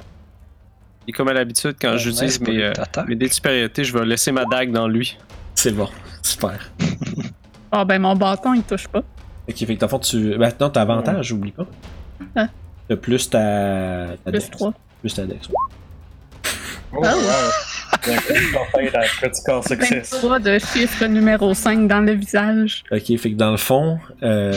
[1.07, 2.73] Et comme à l'habitude, quand Ouais, j'utilise mes, euh,
[3.07, 5.17] mes dés de supériorité, je vais laisser ma dague dans lui.
[5.55, 5.89] C'est bon.
[6.21, 6.71] Super.
[7.71, 8.99] Ah ben mon bâton, il touche pas.
[9.49, 10.37] Ok, fait que dans le fond, tu.
[10.37, 11.65] Ben, non, t'as avantage, oublie pas.
[12.35, 12.47] Ah.
[12.87, 14.07] T'as plus ta.
[14.23, 14.49] ta Plus dex.
[14.51, 14.73] 3.
[15.01, 15.47] Plus ta dex.
[15.47, 15.55] ouais.
[16.93, 17.21] Oh, Ah ouais.
[17.23, 17.31] wow.
[18.03, 20.11] Un critical critical success.
[20.13, 22.83] 23 de chiffre numéro 5 dans le visage.
[22.91, 23.99] Ok, fait que dans le fond.
[24.23, 24.53] Euh...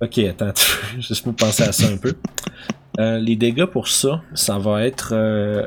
[0.00, 0.64] Ok, attends, tu
[0.94, 2.14] peux juste me penser à ça un peu.
[3.00, 5.10] Euh, les dégâts pour ça, ça va être.
[5.12, 5.66] euh,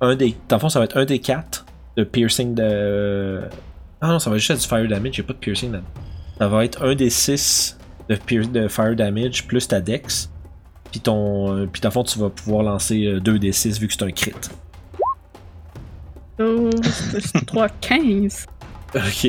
[0.00, 0.34] un des.
[0.48, 1.64] Dans le fond, ça va être un des 4
[1.96, 3.42] de piercing de.
[4.00, 5.86] Ah non, ça va juste être du fire damage, j'ai pas de piercing damage.
[6.38, 7.78] Ça va être un des 6
[8.08, 10.28] de, pier- de fire damage plus ta dex.
[10.90, 11.54] Puis ton.
[11.56, 14.02] euh, Puis dans le fond, tu vas pouvoir lancer 2 des 6 vu que c'est
[14.02, 14.32] un crit.
[16.38, 16.72] 12
[17.10, 18.46] plus 3, 15.
[18.94, 19.28] Ok,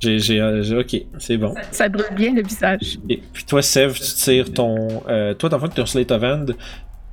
[0.00, 1.54] j'ai, j'ai, euh, j'ai- ok, c'est bon.
[1.72, 2.98] Ça brûle bien le visage.
[3.08, 5.02] Et puis toi, Sev, tu tires ton.
[5.08, 6.56] Euh, toi, dans le fond, ton Slate of Hand,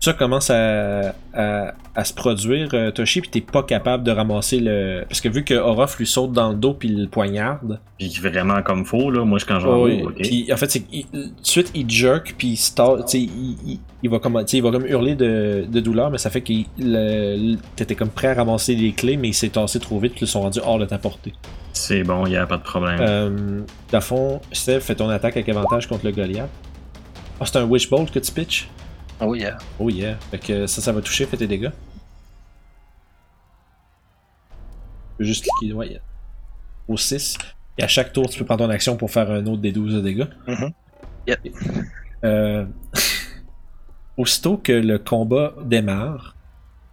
[0.05, 4.59] ça commence à, à, à se produire, euh, Toshi, puis t'es pas capable de ramasser
[4.59, 5.03] le.
[5.07, 8.09] Parce que vu que Orof lui saute dans le dos puis il le poignarde, Puis
[8.21, 9.25] vraiment comme faux, là.
[9.25, 10.21] Moi, je quand j'en oui, vois, ok.
[10.21, 12.57] puis en fait, c'est qu'il- tout de suite, il jerk, puis il
[13.19, 16.41] il, il, il va comme, il va comme hurler de, de douleur, mais ça fait
[16.77, 20.25] le- t'étais comme prêt à ramasser les clés, mais il s'est tassé trop vite, puis
[20.25, 21.33] ils sont rendus hors de ta portée.
[21.73, 22.97] C'est bon, y a pas de problème.
[23.01, 23.61] Euh,
[23.99, 26.49] fond, Sev, fais ton attaque avec avantage contre le Goliath.
[27.39, 28.69] Ah, c'est un Witch Bolt que tu pitches?
[29.21, 29.57] Oh yeah.
[29.79, 30.15] Oh yeah.
[30.31, 31.71] Fait que ça, ça va toucher, fais tes dégâts.
[35.11, 35.87] Tu peux juste cliquer, ouais.
[35.89, 35.99] yeah.
[36.87, 37.37] Au 6.
[37.77, 39.95] Et à chaque tour, tu peux prendre ton action pour faire un autre des 12
[39.95, 40.27] de dégâts.
[41.27, 41.39] Yep.
[42.23, 42.65] Euh,
[44.17, 46.35] aussitôt que le combat démarre,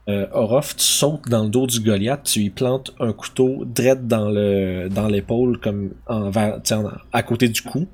[0.08, 4.06] euh, Orof, tu sautes dans le dos du Goliath, tu lui plantes un couteau direct
[4.06, 7.86] dans le dans l'épaule, comme vers- en- à côté du cou.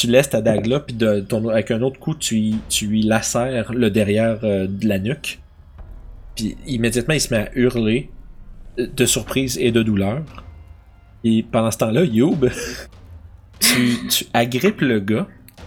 [0.00, 2.86] Tu laisses ta dague là, puis de, ton- avec un autre coup, tu, y- tu
[3.02, 5.40] lacères le derrière euh, de la nuque.
[6.34, 8.08] Puis immédiatement, il se met à hurler
[8.78, 10.22] euh, de surprise et de douleur.
[11.22, 12.46] Et pendant ce temps-là, Youb,
[13.60, 15.26] tu, tu agrippes le gars,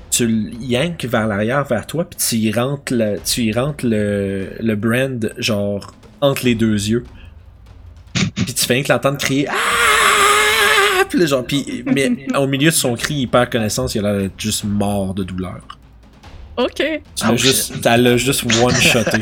[0.10, 3.86] tu le yanks vers l'arrière, vers toi, puis tu y rentres, le, tu y rentres
[3.86, 7.04] le, le brand, genre, entre les deux yeux.
[8.36, 9.83] Puis tu fais que l'entendre crier Ah!
[11.14, 14.12] Puis là, genre, puis, mais au milieu de son cri, il perd connaissance, il a
[14.12, 15.60] l'air d'être juste mort de douleur.
[16.58, 16.74] Ok.
[16.78, 16.84] Tu
[17.24, 17.76] l'as Oh, juste,
[18.18, 19.20] juste one-shoté.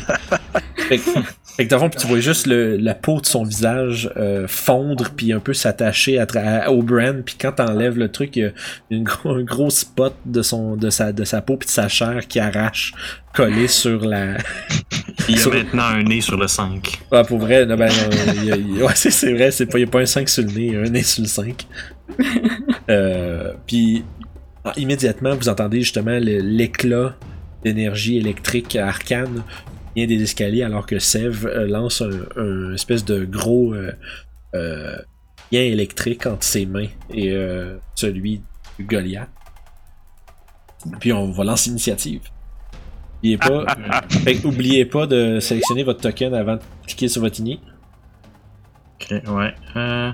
[1.62, 3.26] fait, que, fait que dans le fond, puis tu vois juste le- la peau de
[3.26, 7.22] son visage euh, fondre puis un peu s'attacher à au brand.
[7.24, 8.52] Puis quand t'enlèves le truc, il y a
[8.90, 11.88] une gros, un gros spot de, son, de, sa, de sa peau puis de sa
[11.88, 12.94] chair qui arrache,
[13.34, 14.38] collé sur la...
[15.30, 17.00] Il y a sur- maintenant un nez sur le 5.
[17.12, 19.32] Ah, pour vrai, là, ben, non, il y a- il y a- ouais, c'est, c'est
[19.34, 20.80] vrai, c'est pas, il y a pas un 5 sur le nez, il y a
[20.80, 21.68] un nez sur le 5.
[22.90, 24.04] euh, puis,
[24.66, 27.16] ah, immédiatement, vous entendez justement le- l'éclat
[27.64, 29.44] d'énergie électrique arcane
[29.96, 33.92] vient des escaliers alors que Sev euh, lance un, un espèce de gros euh,
[34.56, 34.98] euh,
[35.52, 38.42] lien électrique entre ses mains et euh, celui
[38.80, 39.30] Goliath.
[41.00, 42.22] Puis on va lancer l'initiative.
[43.20, 43.66] Oubliez pas,
[44.24, 47.60] fait que oubliez pas de sélectionner votre token avant de cliquer sur votre ini.
[49.00, 49.54] Ok, ouais.
[49.76, 50.12] Euh...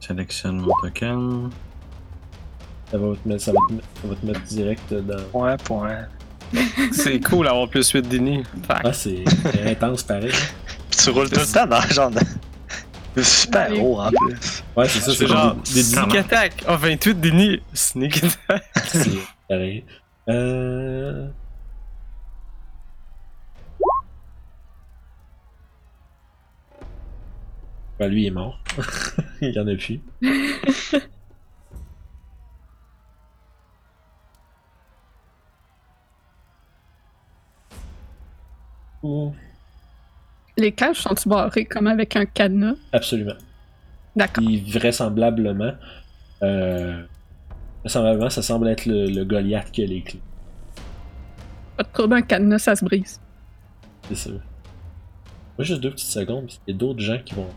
[0.00, 1.50] Sélectionne mon token.
[2.90, 5.22] Ça va te mettre, ça va te, mettre- ça va te mettre direct dans.
[5.30, 6.08] Point, point.
[6.92, 8.42] C'est cool d'avoir plus 8 d'ini.
[8.68, 9.24] Ah, c'est
[9.66, 10.30] intense pareil.
[10.90, 12.20] Puis tu roules tout le temps dans le genre de.
[13.22, 13.80] super Ouais.
[13.80, 14.64] haut en plus.
[14.76, 16.64] Ouais, c'est ça, C'est c'est genre des, Sneak attack!
[16.66, 17.60] Ah, 28 d'ini!
[17.74, 18.64] Sneak attack!
[18.86, 19.10] C'est
[19.48, 19.84] pareil.
[20.28, 21.28] Euh...
[27.98, 28.60] Ben, lui il est mort.
[29.40, 30.00] il y en a plus.
[40.56, 42.74] Les cages sont-ils barrées comme avec un cadenas?
[42.92, 43.36] Absolument.
[44.16, 44.44] D'accord.
[44.44, 45.72] Puis vraisemblablement,
[46.42, 47.02] euh,
[47.84, 50.20] vraisemblablement, ça semble être le, le Goliath qui a les clés.
[51.76, 53.20] Pas de trouble, un cadenas, ça se brise.
[54.08, 54.30] C'est ça.
[54.30, 57.48] Moi, juste deux petites secondes, parce qu'il y a d'autres gens qui vont.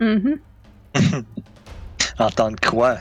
[0.00, 0.38] Mhm.
[2.18, 2.96] Entendre quoi!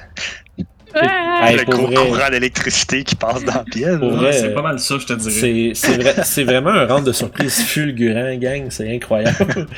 [0.96, 1.96] Hey, Le gros vrai.
[1.96, 3.96] courant d'électricité qui passe dans la pièce.
[3.98, 5.32] Vrai, c'est pas mal ça, je te dirais.
[5.32, 8.70] C'est c'est vrai- c'est vraiment un round de surprise fulgurant, gang.
[8.70, 9.68] C'est incroyable.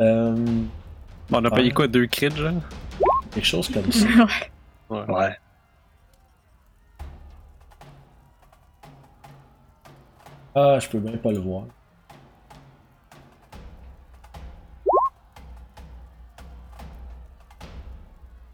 [0.00, 0.34] Euh,
[1.30, 1.86] Bon, on a payé quoi?
[1.86, 2.54] 2 crits, genre?
[3.30, 4.06] quelque chose comme ça.
[4.90, 5.04] Ouais.
[5.08, 5.36] Ouais.
[10.54, 11.66] Ah, je peux même pas le voir.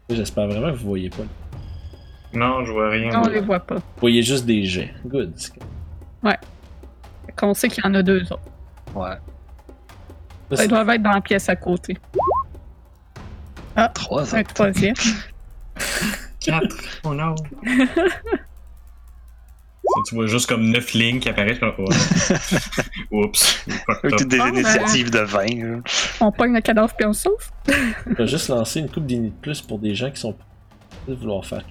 [0.09, 1.23] J'espère vraiment que vous voyez pas.
[2.33, 3.21] Vous Non, je vois rien.
[3.23, 3.77] On les voit pas.
[3.97, 4.93] voyez juste des jets.
[5.05, 5.33] Good.
[6.23, 6.37] Fait
[7.35, 8.39] qu'on sait qu'il y en a deux autres.
[8.95, 9.15] Ouais.
[10.55, 11.95] Ça, Ils doivent être dans la pièce à côté.
[13.93, 14.53] Trois Un autres.
[14.53, 14.95] troisième.
[16.39, 16.67] 4.
[17.03, 17.35] Oh non.
[20.07, 21.73] Tu vois juste comme 9 lignes qui apparaissent comme.
[23.11, 23.25] Oh.
[23.25, 23.65] Oups.
[24.03, 24.27] Up.
[24.27, 24.55] des Ah, ben.
[24.55, 25.45] initiatives de 20.
[25.63, 25.79] là.
[26.21, 27.49] On pogne le cadavre puis on sauve.
[27.67, 30.35] Je vais juste lancer une coupe d'init de plus pour des gens qui sont
[31.07, 31.63] de vouloir faire.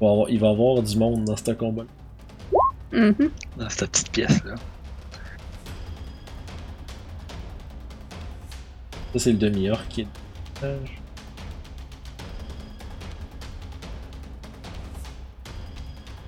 [0.00, 1.84] Il va, y avoir, il va avoir du monde dans ce combat.
[2.92, 3.30] Mhm.
[3.56, 4.54] Dans cette petite pièce-là.
[9.12, 10.06] Ça, c'est le demi-orc qui est.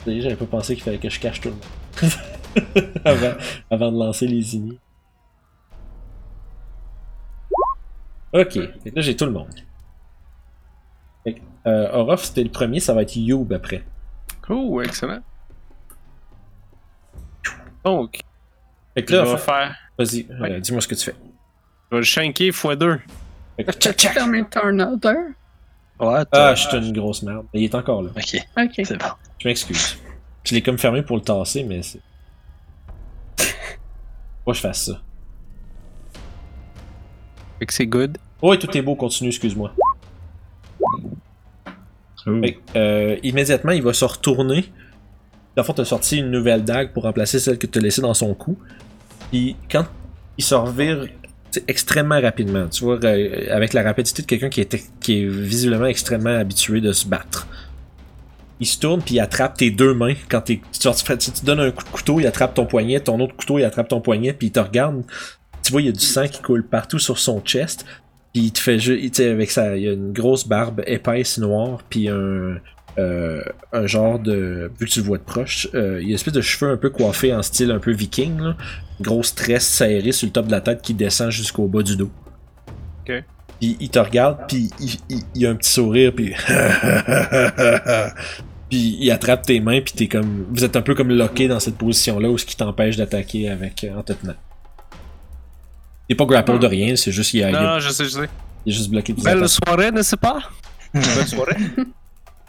[0.06, 2.92] Déjà, j'avais pas pensé qu'il fallait que je cache tout le monde.
[3.04, 3.32] avant,
[3.70, 4.78] avant de lancer les inis.
[8.32, 9.48] Ok, fait que là j'ai tout le monde.
[11.24, 13.84] Fait que, euh, Orof c'était le premier, ça va être Youb après.
[14.48, 15.20] Oh, excellent.
[17.84, 18.20] Donc,
[18.94, 19.76] Fait que je là, vais enfin, faire.
[19.98, 21.14] vas-y, euh, dis-moi ce que tu fais.
[21.90, 23.00] Je vais le shanker x2.
[23.56, 24.12] Fait que, Tu tchac, tchac.
[24.12, 25.14] fermes turn order.
[26.00, 27.46] Ouais, Ah, je suis une grosse merde.
[27.54, 28.10] Il est encore là.
[28.14, 28.72] Ok, Ok.
[28.84, 29.06] c'est bon.
[29.38, 29.96] Je m'excuse.
[30.44, 32.00] Je l'ai comme fermé pour le tasser, mais c'est.
[34.44, 35.02] Faut que je fasse ça.
[37.58, 38.18] Fait que c'est good.
[38.42, 39.72] Oh, et tout est beau, continue, excuse-moi.
[40.80, 42.40] Ouh.
[42.42, 44.64] Fait que, euh, immédiatement, il va se retourner.
[45.54, 48.14] Dans le fond, t'as sorti une nouvelle dague pour remplacer celle que t'as laissée dans
[48.14, 48.58] son cou.
[49.30, 49.86] Puis quand
[50.36, 51.06] il se revire
[51.68, 55.86] extrêmement rapidement, tu vois, euh, avec la rapidité de quelqu'un qui est, qui est visiblement
[55.86, 57.46] extrêmement habitué de se battre.
[58.60, 60.88] Il se tourne puis il attrape tes deux mains quand t'es, tu,
[61.18, 63.64] tu, tu- donnes un coup de couteau, il attrape ton poignet, ton autre couteau, il
[63.64, 65.02] attrape ton poignet, puis il te regarde.
[65.62, 67.84] Tu vois, il y a du sang qui coule partout sur son chest.
[68.32, 71.78] Puis il te fait juste, avec ça, il y a une grosse barbe épaisse noire,
[71.88, 72.58] puis un,
[72.98, 73.42] euh,
[73.72, 76.14] un genre de, vu que tu le vois de proche, euh, il y a une
[76.14, 78.56] espèce de cheveux un peu coiffés en style un peu viking, là.
[78.98, 81.96] Une grosse tresse serrée sur le top de la tête qui descend jusqu'au bas du
[81.96, 82.10] dos.
[83.08, 83.22] Ok.
[83.60, 86.34] Puis il te regarde, puis il, il, il a un petit sourire, puis
[88.70, 91.60] puis il attrape tes mains, puis t'es comme, vous êtes un peu comme locké dans
[91.60, 94.34] cette position-là où ce qui t'empêche d'attaquer avec euh, en te tenant.
[96.08, 98.04] T'es pas grapple de rien, c'est juste qu'il a, il Non, a- non, je sais,
[98.04, 98.28] je sais.
[98.64, 99.48] il a juste bloqué Belle attaques.
[99.64, 100.38] soirée, n'est-ce pas?
[100.94, 101.56] Belle soirée.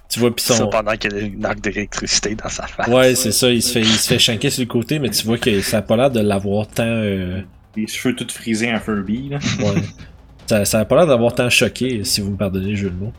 [0.10, 2.88] Tu vois, puis Ça son, pendant qu'il y a une arc d'électricité dans sa face.
[2.88, 5.26] Ouais, c'est ça, il se fait, il se fait shanker sur le côté, mais tu
[5.26, 6.84] vois que ça a pas l'air de l'avoir tant.
[6.86, 7.42] euh,
[7.76, 9.40] Les cheveux tout frisés en Furby, là.
[9.60, 9.82] ouais.
[10.48, 12.96] ça, ça a pas l'air d'avoir tant choqué, si vous me pardonnez le jeu de
[12.96, 13.14] mots.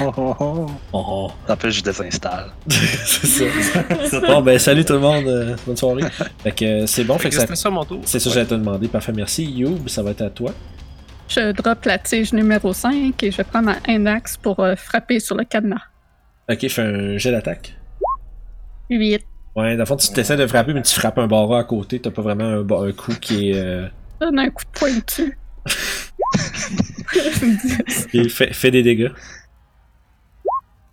[0.00, 0.66] Oh, oh, oh.
[0.92, 1.30] Oh, oh.
[1.48, 2.50] En plus, je désinstalle.
[2.68, 3.48] c'est
[4.08, 4.20] ça.
[4.26, 6.02] Bon, ben, salut tout le monde, euh, bonne soirée.
[6.42, 7.46] Fait que euh, c'est bon, fait Fait que que ça.
[7.46, 8.00] c'était ça mon tour.
[8.04, 8.88] C'est ça, que j'allais te demander.
[8.88, 9.44] Parfait, merci.
[9.44, 10.52] Youb, ça va être à toi.
[11.28, 13.76] Je drop la tige numéro 5 et je prends ma
[14.12, 15.82] axe pour euh, frapper sur le cadenas.
[16.50, 17.76] Ok, fais un jet d'attaque.
[18.90, 19.22] 8.
[19.54, 22.00] Ouais, dans le fond, tu t'essaies de frapper, mais tu frappes un barreau à côté.
[22.00, 23.56] T'as pas vraiment un, un coup qui est.
[23.56, 23.86] euh,
[24.20, 25.38] Donne un coup de poing dessus.
[28.12, 29.10] Et fait, fait des dégâts.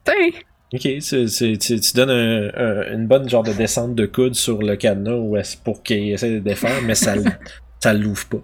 [0.05, 0.39] Putain!
[0.74, 4.34] Ok, tu, tu, tu, tu donnes un- un- une bonne genre de descente de coude
[4.34, 7.13] sur le cadenas où est- pour qu'il essaie de défaire, mais ça,
[7.80, 8.38] ça l'ouvre pas.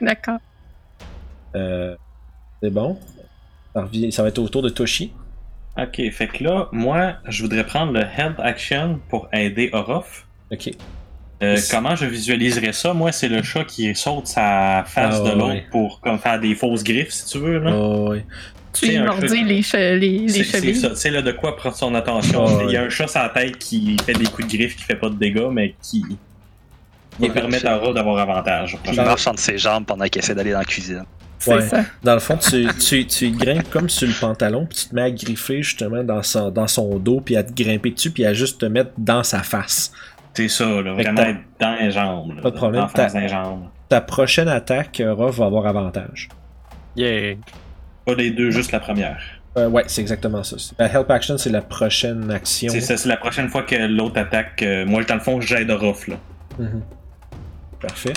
[0.00, 0.38] D'accord.
[1.54, 1.94] Euh,
[2.62, 2.98] c'est bon.
[3.74, 5.12] Ça, revient- ça va être au tour de Toshi.
[5.78, 10.26] Ok, fait que là, moi, je voudrais prendre le Help Action pour aider Orof.
[10.52, 10.70] Ok.
[11.42, 12.92] Euh, C'est- comment je visualiserais ça?
[12.92, 15.64] Moi, c'est le chat qui saute sa face Ah, de l'autre ouais.
[15.70, 17.58] pour comme faire des fausses griffes, si tu veux.
[17.58, 17.72] Là.
[17.74, 18.24] Oh, ouais.
[18.72, 20.76] Tu C'est lui un mordis chat- les, che- les, les C'est c'est chevilles.
[20.76, 22.44] ça, tu sais, là, de quoi prendre son attention?
[22.46, 24.76] Ah, Il y a un chat sur la tête qui fait des coups de griffe,
[24.76, 26.16] qui fait pas de dégâts, mais qui, qui
[27.20, 27.30] Ouais.
[27.30, 28.76] permet à d'avoir avantage.
[28.86, 31.04] Il marche entre ses jambes pendant qu'il essaie d'aller dans la cuisine.
[31.38, 31.66] C'est Ouais.
[31.68, 31.84] ça.
[32.04, 35.02] Dans le fond, tu, tu, tu grimpes comme sur le pantalon, puis tu te mets
[35.02, 38.34] à griffer justement dans son, dans son dos, puis à te grimper dessus, puis à
[38.34, 39.90] juste te mettre dans sa face.
[40.34, 42.36] C'est ça, là, vraiment être dans les jambes.
[42.36, 43.64] là, Pas de problème, t'as- des jambes.
[43.88, 46.28] Ta prochaine attaque, Ruff va avoir avantage.
[46.96, 47.36] Yeah.
[48.06, 49.20] Pas les deux, juste la première.
[49.58, 50.56] Euh, ouais, c'est exactement ça.
[50.78, 52.68] La Help Action, c'est la prochaine action.
[52.72, 54.62] C'est ça, c'est la prochaine fois que l'autre attaque.
[54.62, 56.16] euh, moi, dans le fond, j'aide Orof, là.
[56.58, 56.82] Mhm.
[57.80, 58.12] Parfait.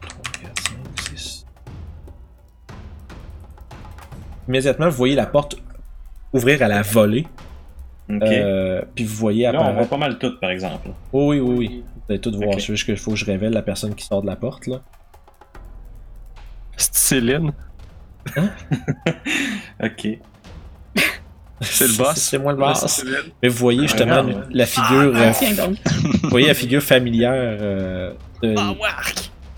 [0.00, 0.10] 3,
[0.42, 0.62] 4,
[1.04, 1.46] 5, 6.
[4.48, 5.56] Immédiatement, vous voyez la porte
[6.32, 7.26] ouvrir à la volée.
[8.10, 8.22] Ok.
[8.22, 10.88] Euh, puis vous voyez là, on voit pas mal tout, par exemple.
[11.12, 11.84] Oui, oui, oui, oui.
[11.94, 12.48] Vous allez tout voir.
[12.48, 12.54] Ok.
[12.60, 14.66] C'est juste qu'il faut que je révèle la personne qui sort de la porte.
[14.66, 14.80] là.
[16.76, 17.52] C'est Céline.
[19.82, 20.08] Ok.
[21.60, 22.14] C'est le boss.
[22.16, 23.04] C'est moi le Ouais, boss.
[23.42, 24.46] Mais vous voyez justement regarde.
[24.50, 25.12] la figure.
[25.14, 25.76] Ah, euh, tiens donc.
[26.22, 28.54] vous voyez la figure familière euh, de,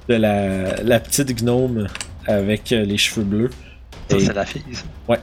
[0.09, 1.87] de la, la petite gnome
[2.27, 3.51] avec euh, les cheveux bleus.
[4.11, 4.63] Et- c'est la fille.
[4.73, 5.17] ça.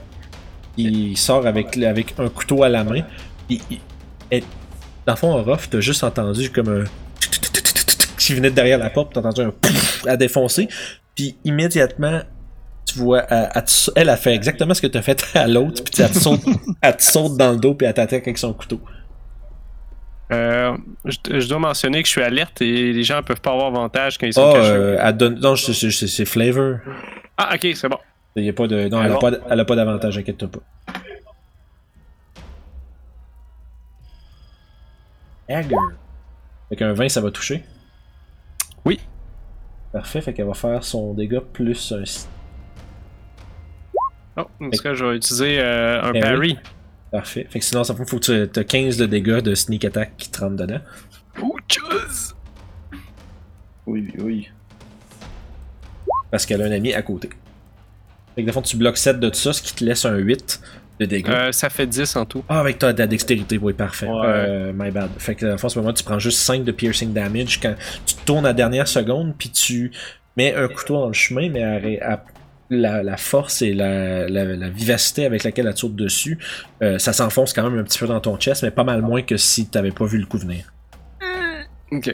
[0.77, 3.01] Il sort avec, avec un couteau à la main.
[3.49, 4.43] Et-
[5.05, 6.83] dans le fond, en rough, t'as juste entendu comme un.
[8.17, 9.53] qui venait de derrière la porte, t'as entendu un
[10.09, 10.67] à défoncer.
[11.15, 12.21] Puis immédiatement,
[12.85, 15.81] tu vois, elle, elle te- elle a fait exactement ce que t'as fait à l'autre,
[15.83, 16.41] puis elle te, saute,
[16.81, 18.81] elle te saute dans le dos, puis elle t'attaque avec son couteau.
[20.33, 20.75] Euh,
[21.05, 24.17] je, je dois mentionner que je suis alerte et les gens peuvent pas avoir avantage
[24.17, 24.69] quand ils sont Oh, cachés.
[24.71, 25.39] euh, elle donne.
[25.39, 26.79] Non, c'est Flavor.
[27.37, 27.97] Ah, ok, c'est bon.
[28.37, 28.87] Il y a pas de.
[28.87, 29.19] Non, elle a Alors?
[29.19, 30.59] pas, d- elle a pas d'avantage, inquiète-toi pas.
[35.49, 35.75] Hagger.
[36.69, 37.63] Fait qu'un 20, ça va toucher.
[38.85, 38.99] Oui.
[39.91, 42.03] Parfait, fait qu'elle va faire son dégât plus un.
[44.35, 46.21] Oh, en tout cas, je vais utiliser euh, un Eh oui.
[46.21, 46.59] parry.
[47.11, 47.47] Parfait.
[47.49, 50.15] Fait que sinon, ça fait faut que tu aies 15 de dégâts de sneak attack
[50.17, 50.79] qui te rentre dedans.
[51.41, 52.35] Ouh, tchuss!
[53.85, 54.49] Oui, oui.
[56.29, 57.29] Parce qu'elle a un ami à côté.
[58.37, 60.15] Fait que de fond, tu bloques 7 de tout ça, ce qui te laisse un
[60.15, 60.61] 8
[60.99, 61.29] de dégâts.
[61.29, 62.43] Euh, ça fait 10 en tout.
[62.47, 64.07] Ah, avec ta, ta dextérité, oui, parfait.
[64.07, 64.13] Ouais.
[64.25, 65.09] Euh, my bad.
[65.17, 67.73] Fait que, en ce moment, tu prends juste 5 de piercing damage quand
[68.05, 69.91] tu tournes à la dernière seconde, puis tu
[70.37, 72.23] mets un couteau dans le chemin, mais à- à-
[72.69, 76.37] la, la force et la, la- la vivacité avec laquelle elle saute dessus,
[76.83, 79.21] euh, ça s'enfonce quand même un petit peu dans ton chest, mais pas mal moins
[79.21, 80.71] que si t'avais pas vu le coup venir.
[81.91, 82.13] Ok.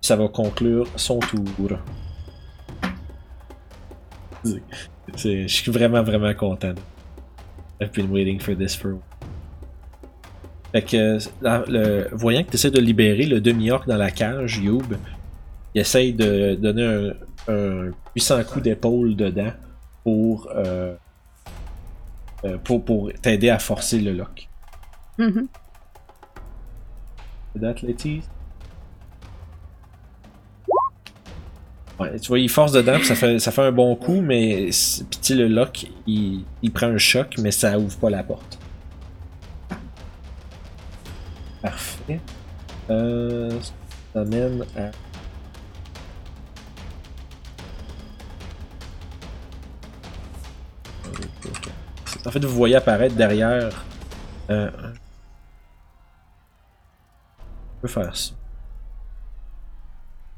[0.00, 1.78] Ça va conclure son tour.
[5.16, 6.74] Je suis vraiment, vraiment content.
[7.80, 8.98] I've been waiting for this for.
[10.72, 14.58] Fait que, dans le- voyant que tu essaies de libérer le demi-orc dans la cage,
[14.58, 14.96] Youb,
[15.74, 17.14] il essaye de donner
[17.48, 19.52] un, un puissant coup d'épaule dedans
[20.02, 20.94] pour, euh,
[22.44, 24.48] euh, pour, pour t'aider à forcer le lock.
[25.18, 25.46] Mhm.
[27.54, 28.28] D'athlétisme.
[31.98, 34.70] Ouais, tu vois, il force dedans, puis ça fait, ça fait un bon coup, mais
[35.22, 38.58] puis le lock, il, il prend un choc, mais ça ouvre pas la porte.
[41.62, 42.20] Parfait.
[42.90, 43.50] Euh,
[44.12, 44.90] ça mène à.
[52.26, 53.84] En fait, vous voyez apparaître derrière.
[54.50, 54.70] Euh,
[57.84, 58.32] peux faire ça.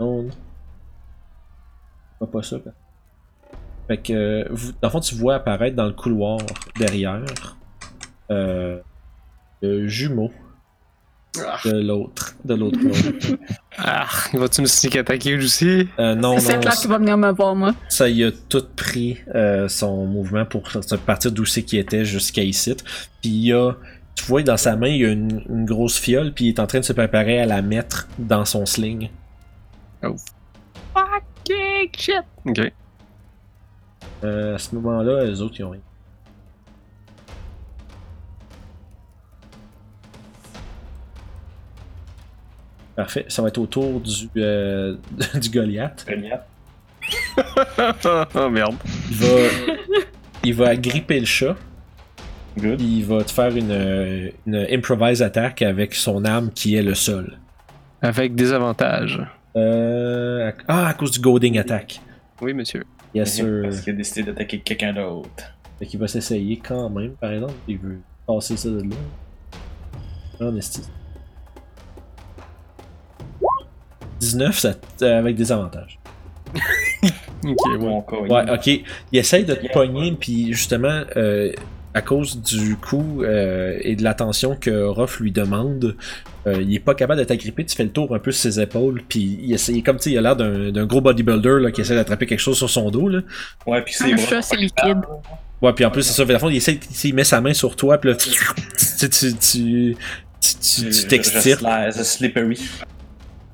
[0.00, 0.22] Non,
[2.20, 2.25] non.
[2.36, 2.58] Pas, ça.
[2.58, 2.72] quoi.
[3.88, 6.38] Fait que, euh, vous, dans le fond, tu vois apparaître dans le couloir
[6.78, 7.56] derrière
[8.30, 8.78] euh,
[9.62, 10.30] le jumeau
[11.64, 12.78] de l'autre, de l'autre.
[13.78, 15.86] Ah, vas-tu me sneak attaquer aussi?
[15.98, 17.74] Euh, non, C'est non, là qui va venir me voir, moi.
[17.90, 20.62] ça y a tout pris euh, son mouvement pour
[21.04, 22.74] partir d'où c'est qu'il était jusqu'à ici.
[23.20, 23.72] Puis il y a,
[24.14, 26.58] tu vois, dans sa main, il y a une, une grosse fiole, puis il est
[26.58, 29.10] en train de se préparer à la mettre dans son sling.
[31.86, 32.24] Fucking shit!
[32.44, 32.72] Ok.
[34.24, 35.80] Euh, à ce moment-là, les autres, ils ont rien.
[42.94, 44.96] Parfait, ça va être au tour du, euh,
[45.34, 46.06] du Goliath.
[48.36, 48.74] oh merde.
[49.10, 49.26] Il va,
[50.44, 51.56] il va agripper le chat.
[52.58, 52.80] Good.
[52.80, 57.38] Il va te faire une, une improvise attaque avec son arme qui est le sol.
[58.00, 59.20] Avec des avantages.
[59.56, 62.00] Euh, à- ah, à cause du goading attack.
[62.42, 62.84] Oui, monsieur.
[63.14, 63.60] Yes, sir.
[63.62, 65.54] Parce qu'il a décidé d'attaquer quelqu'un d'autre.
[65.78, 67.54] Fait qu'il va s'essayer quand même, par exemple.
[67.66, 68.96] Il veut passer ça de là.
[70.40, 70.82] En esti.
[74.20, 75.98] 19 ça, euh, avec des avantages.
[77.44, 78.30] Ok, ouais.
[78.30, 78.66] Ouais, ok.
[79.12, 81.52] Il essaye de te pogner, puis justement, euh,
[81.96, 85.96] à cause du coup euh, et de l'attention que Ruff lui demande,
[86.46, 87.64] euh, il est pas capable de t'agripper.
[87.64, 90.10] Tu fais le tour un peu sur ses épaules, puis il essaye, comme tu sais,
[90.12, 92.90] il a l'air d'un d'un gros bodybuilder là, qui essaie d'attraper quelque chose sur son
[92.90, 93.08] dos.
[93.08, 93.20] Là.
[93.66, 94.98] Ouais, puis c'est chat, c'est liquide.
[95.62, 96.26] Ouais, puis en plus, c'est ça.
[96.26, 99.08] Fait, à fond, il, essaie, il met sa main sur toi, puis là, tu, tu,
[99.08, 99.96] tu, tu,
[100.38, 101.56] tu, tu Je- t'extires.
[101.58, 102.60] je slide- C'est slippery.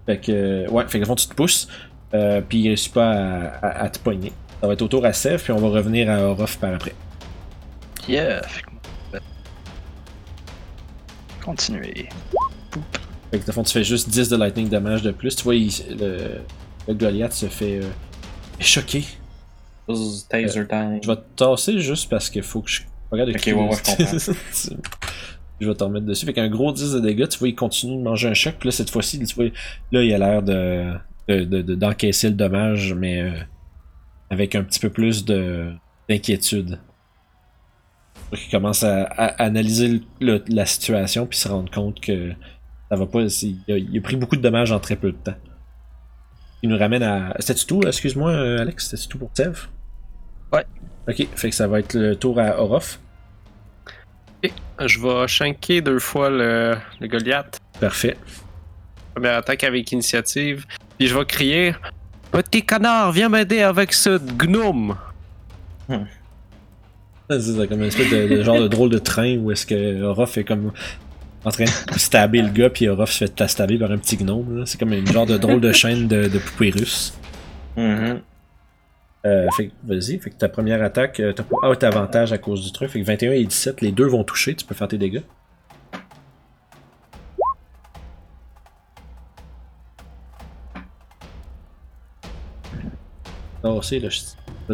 [0.05, 1.69] Fait que, ouais, fait que, au fond, tu te pousses,
[2.13, 4.33] euh, puis il réussit pas à, à- à te pogner.
[4.61, 6.93] Ça va être au tour à Seth, puis on va revenir à Orof par après.
[8.09, 8.43] Yeah.
[11.45, 12.09] Continuer.
[13.31, 15.35] Fait que, au fond, tu fais juste 10 de lightning damage de plus.
[15.37, 16.41] Tu vois, il- le,
[16.89, 17.91] le Goliath se fait euh,
[18.61, 19.05] choquer.
[19.89, 21.01] Buzz, Taser time.
[21.03, 23.71] Je vais te tasser juste parce qu'il faut que je regarde de Ok, ouais, ouais,
[23.77, 24.75] je comprends.
[25.61, 26.27] je vais te remettre dessus.
[26.27, 28.55] Fait qu'un gros 10 de dégâts, tu vois, il continue de manger un choc.
[28.61, 29.47] Puis là, cette fois-ci, tu vois,
[29.91, 30.93] là, il a l'air de,
[31.29, 33.33] de- de- de- d'encaisser le dommage, mais euh,
[34.31, 35.73] avec un petit peu plus de,
[36.09, 36.79] d'inquiétude.
[38.33, 42.33] Il commence à, à analyser le- le- la situation puis se rendre compte que
[42.91, 43.21] ça va pas.
[43.23, 45.35] Il a, il a pris beaucoup de dommages en très peu de temps.
[46.63, 47.35] Il nous ramène à.
[47.41, 49.67] C'était tout, excuse-moi, euh, Alex, c'était tout pour Tev?
[50.53, 50.65] Ouais.
[51.09, 53.01] Ok, fait que ça va être le tour à Orof.
[54.85, 57.59] Je vais shanker deux fois le, le Goliath.
[57.81, 58.17] Parfait.
[59.15, 60.65] Première attaque avec initiative.
[60.99, 61.75] Puis je vais crier
[62.33, 64.97] Petit canard, viens m'aider avec ce gnome.
[67.41, 70.39] C'est comme une espèce de, de genre de drôle de train où est-ce que Orof
[70.39, 70.73] est comme
[71.45, 74.65] en train de stabber le gars, puis Orof se fait stabber par un petit gnome.
[74.67, 77.15] C'est comme une genre de drôle de chaîne de, de poupées russes.
[77.77, 78.21] Mhm.
[79.25, 82.65] Euh, fait vas-y, fait que ta première attaque, euh, t'as pas out avantage à cause
[82.65, 82.91] du truc.
[82.91, 85.23] Fait que 21 et 17, les deux vont toucher, tu peux faire tes dégâts.
[93.63, 94.09] Non, c'est là.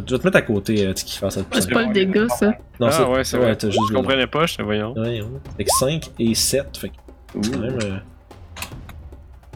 [0.01, 1.41] Je je vais te mettre à côté, euh, fasse ça.
[1.53, 2.53] C'est pas le dégât, ça.
[2.81, 3.57] Non, ah ouais, c'est vrai.
[3.61, 4.93] juste je le- comprenais pas, je te voyons.
[4.95, 5.29] Ouais, ouais.
[5.57, 6.95] Fait que 5 et 7, fait que
[7.43, 7.97] c'est quand même euh,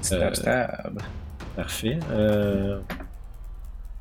[0.00, 1.00] Stab, stab.
[1.56, 1.98] parfait.
[2.10, 2.78] Euh,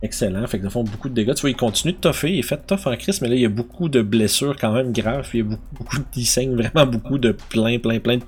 [0.04, 1.36] Excellent, fait que dans le fond, beaucoup de dégâts.
[1.36, 3.42] Tu vois, il continue de toffer, il est fait tough en crise, mais là, il
[3.42, 6.04] y a beaucoup de blessures quand même graves, puis il y a beaucoup, beaucoup de-
[6.16, 8.24] il saigne vraiment beaucoup de plein, plein, plein de,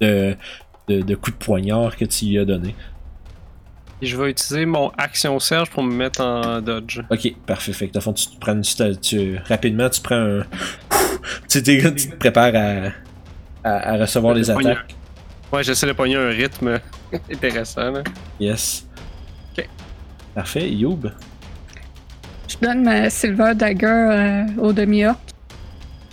[0.00, 0.36] de,
[0.86, 2.72] de- de coups de poignard que tu lui as donné.
[4.00, 7.00] Et je vais utiliser mon action serge pour me mettre en dodge.
[7.10, 7.72] Ok, parfait.
[7.72, 10.42] Fait que fond, tu te prends une, tu, tu- rapidement, tu prends un.
[11.48, 12.90] tu, te prépares à,
[13.68, 14.94] à, à recevoir les attaques.
[15.52, 16.78] Ouais, j'essaie de pogner un rythme
[17.32, 17.90] intéressant.
[17.90, 18.02] Là.
[18.38, 18.86] Yes.
[19.56, 19.68] Ok.
[20.34, 20.70] Parfait.
[20.70, 21.06] Youb?
[22.48, 25.18] Je donne ma Silver Dagger euh, au demi-orc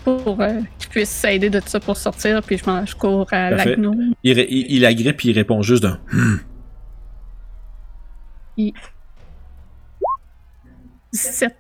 [0.04, 3.56] pour euh, qu'il puisse s'aider de ça pour sortir, puis je, je cours à la
[3.58, 3.76] Parfait.
[3.78, 4.14] gnome.
[4.24, 6.00] Il, il, il agrippe et il répond juste d'un.
[8.58, 8.70] Hmm.
[11.14, 11.56] 17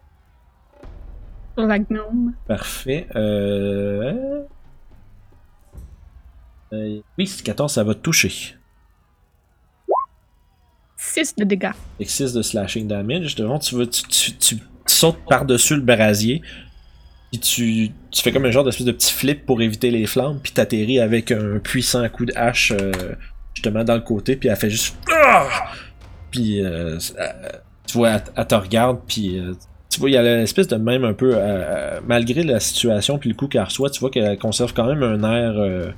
[1.56, 2.34] pour la gnome.
[2.48, 3.08] Parfait.
[3.16, 4.44] Euh...
[6.74, 8.56] euh, Oui, c'est 14, ça va te toucher.
[10.98, 11.72] 6 de dégâts.
[11.98, 13.36] Avec 6 de slashing damage.
[13.36, 16.42] Devant, tu, tu, tu, tu sautes par-dessus le brasier.
[17.32, 20.40] Puis tu, tu fais comme un genre d'espèce de petit flip pour éviter les flammes.
[20.42, 22.92] Puis t'atterris avec un puissant coup de hache euh,
[23.54, 24.36] justement dans le côté.
[24.36, 24.98] Puis elle fait juste.
[25.12, 25.48] Ah!
[26.36, 27.30] Puis euh, euh,
[27.88, 29.00] tu vois, elle, elle te regarde.
[29.08, 29.54] Puis euh,
[29.90, 31.32] tu vois, il y a l'espèce de même un peu.
[31.36, 35.04] euh, malgré la situation puis le coup qu'elle reçoit, tu vois qu'elle conserve quand même
[35.04, 35.92] un air euh,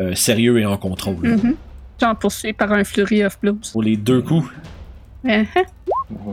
[0.00, 1.16] euh, sérieux et en contrôle.
[1.26, 1.54] Mhm.
[2.00, 3.58] J'en poursuis par un Flurry of Blows.
[3.72, 4.48] Pour les deux coups.
[5.24, 5.44] Uh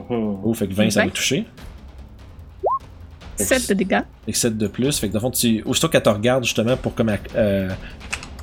[0.09, 0.53] Oh, oh.
[0.53, 1.45] Fait que 20, ça va toucher.
[3.37, 4.01] 7 de dégâts.
[4.25, 4.97] Fait que 7 de plus.
[4.99, 7.09] Fait que dans le fond, tu, aussitôt qu'elle te regarde justement pour comme.
[7.35, 7.69] Euh,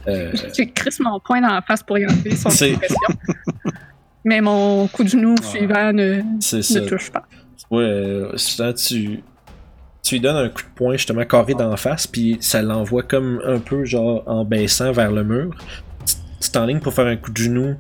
[0.09, 2.97] euh, J'ai mon poing dans la face pour y enlever son C'est- pression.
[4.25, 6.59] Mais mon coup de genou suivant ne, ça.
[6.59, 7.25] ne touche pas.
[7.70, 9.23] Ouais, euh, souvent, tu,
[10.03, 13.41] tu lui donnes un coup de poing justement carré d'en face, puis ça l'envoie comme
[13.45, 15.55] un peu genre en baissant vers le mur.
[16.41, 17.77] Tu t'enlignes pour faire un coup de genou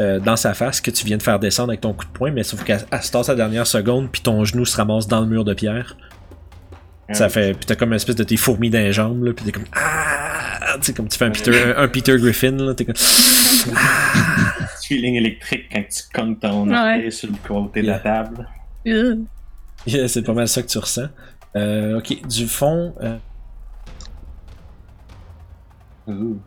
[0.00, 2.30] euh, dans sa face que tu viens de faire descendre avec ton coup de poing,
[2.30, 5.06] mais sauf qu'elle elle se tasse à la dernière seconde, puis ton genou se ramasse
[5.06, 5.96] dans le mur de pierre.
[7.12, 7.54] Ça fait.
[7.54, 9.64] Puis t'as comme une espèce de tes fourmis dans les jambes, là, puis t'es comme.
[9.72, 10.25] Ah!
[10.78, 12.94] Tu sais, comme tu fais un Peter, un, un Peter Griffin, là, t'es comme.
[14.86, 16.76] Feeling électrique quand tu cognes ton Ouais.
[16.76, 18.48] orteil sur le côté de la table.
[18.84, 21.08] Yeah, c'est pas mal ça que tu ressens.
[21.56, 22.94] Euh, ok, du fond.
[23.02, 23.16] euh,
[26.06, 26.38] Ouh.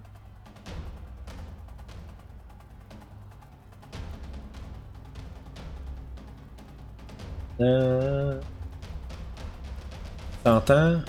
[7.62, 8.40] Euh...
[10.44, 11.02] T'entends-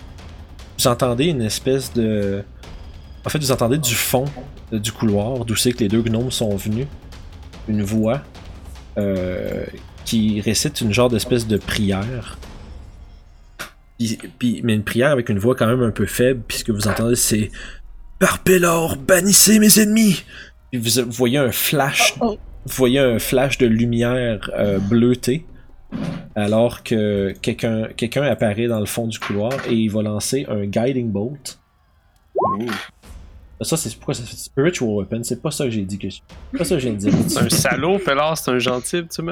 [0.79, 2.43] Vous entendez une espèce de.
[3.25, 4.25] En fait, vous entendez du fond
[4.73, 6.87] du couloir, d'où c'est que les deux gnomes sont venus,
[7.69, 8.23] une voix
[8.99, 9.65] euh,
[10.05, 12.39] qui récite une genre d'espèce de prière.
[13.99, 16.65] Puis- puis- mais une prière avec une voix quand même un peu faible, puis ce
[16.65, 17.51] que vous entendez c'est
[18.19, 20.25] Par Pélor, bannissez mes ennemis!
[20.73, 25.45] Puis vous, vous voyez un flash, vous voyez un flash de lumière euh, bleutée,
[26.35, 30.65] alors que quelqu'un quelqu'un apparaît dans le fond du couloir et il va lancer un
[30.65, 31.59] guiding bolt.
[33.63, 35.21] Ça, c'est pourquoi ça fait spiritual weapon.
[35.23, 36.17] C'est pas ça que j'ai dit que je.
[36.53, 37.11] C'est pas ça que j'ai dit.
[37.29, 39.23] C'est un salaud, Pellard, c'est un gentil, tu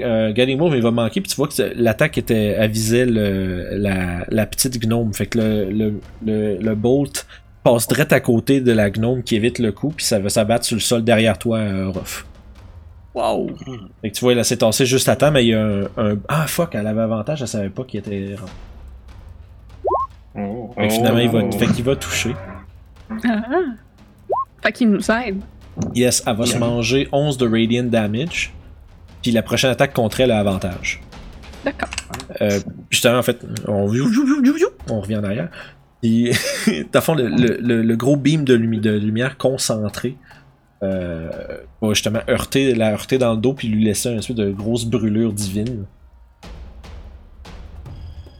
[0.00, 1.20] que, euh, Bolt, mais il va manquer.
[1.20, 5.12] Puis tu vois que l'attaque était avisait le, la, la petite gnome.
[5.14, 7.26] Fait que le, le, le, le bolt
[7.62, 9.92] passe direct à côté de la gnome qui évite le coup.
[9.96, 12.26] Puis ça va s'abattre sur le sol derrière toi, euh, Ruff.
[13.14, 13.50] Wow!
[14.00, 15.82] Fait que tu vois, elle s'est tassée juste à temps, mais il y a un,
[15.98, 18.36] un- Ah fuck, elle avait avantage, elle savait pas qu'il était.
[20.34, 20.70] Oh.
[20.76, 22.34] Fait que finalement, il va, fait qu'il va toucher.
[23.24, 23.42] Ah.
[24.62, 25.40] Fait qu'il nous aide.
[25.94, 28.52] Yes, elle va se manger 11 de radiant damage.
[29.22, 31.00] Puis la prochaine attaque contre elle a avantage.
[31.64, 31.88] D'accord.
[32.40, 32.58] Euh,
[32.90, 33.72] justement, en fait, on,
[34.90, 35.48] on revient en arrière.
[36.02, 36.30] Puis,
[36.92, 40.16] dans le fond, le, le- le- le gros beam de, lumi- de lumière concentré
[40.82, 41.30] euh,
[41.80, 44.84] va justement heurter, la heurter dans le dos puis lui laisser une espèce de grosse
[44.84, 45.84] brûlure divine.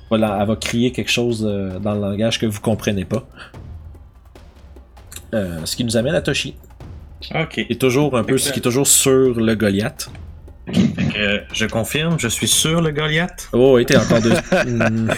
[0.09, 3.27] Voilà, elle va crier quelque chose euh, dans le langage que vous comprenez pas.
[5.35, 6.55] Euh, ce qui nous amène à Toshi.
[7.35, 7.59] Ok.
[7.59, 10.11] Est toujours un peu, qui est toujours sur le Goliath.
[10.66, 13.49] Fait que, euh, je confirme, je suis sur le Goliath.
[13.53, 14.33] Oh, oui, t'es encore deux.
[14.66, 15.09] Hmm.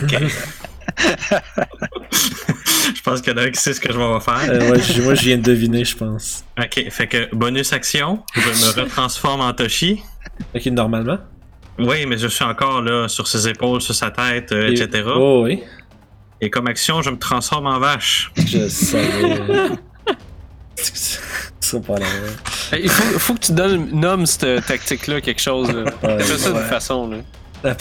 [2.95, 4.41] je pense qu'il y en a un qui sait ce que je vais faire.
[4.49, 6.45] Euh, ouais, moi, je viens de deviner, je pense.
[6.59, 10.01] Ok, fait que bonus action, je me retransforme en Toshi.
[10.55, 11.19] Ok, normalement.
[11.79, 15.05] Oui, mais je suis encore là sur ses épaules, sur sa tête, euh, Et- etc.
[15.17, 15.63] Oh, oui.
[16.41, 18.31] Et comme action, je me transforme en vache.
[18.37, 19.41] Je savais.
[20.77, 22.07] Ça pas la
[22.77, 25.73] Hey, Il faut, faut que tu donnes, nommes cette tactique-là quelque chose.
[25.73, 25.85] Là.
[26.03, 26.59] Ouais, Fais ça ouais.
[26.59, 27.11] d'une façon.
[27.11, 27.19] Là.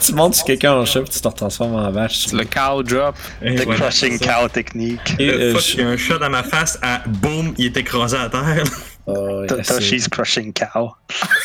[0.00, 2.32] Tu montes sur quelqu'un en puis tu te retransformes en vache.
[2.32, 3.14] Le cow drop.
[3.42, 5.00] Et The voilà, crushing cow technique.
[5.18, 7.66] Et, Euh, fuck, je- il y a un chat dans ma face, à boum, il
[7.66, 8.64] est écrasé à terre.
[9.06, 10.92] Oh, ouais, Toshi's crushing cow.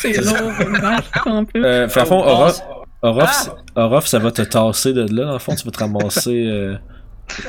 [0.00, 1.62] C'est lourd, une vache, en plus.
[1.64, 2.60] Euh, fait à fond, Oh, Orof,
[3.02, 3.82] Orof, Ah!
[3.82, 6.44] Orof, ça va te tasser de là, dans le fond, tu vas te ramasser.
[6.46, 6.76] Euh,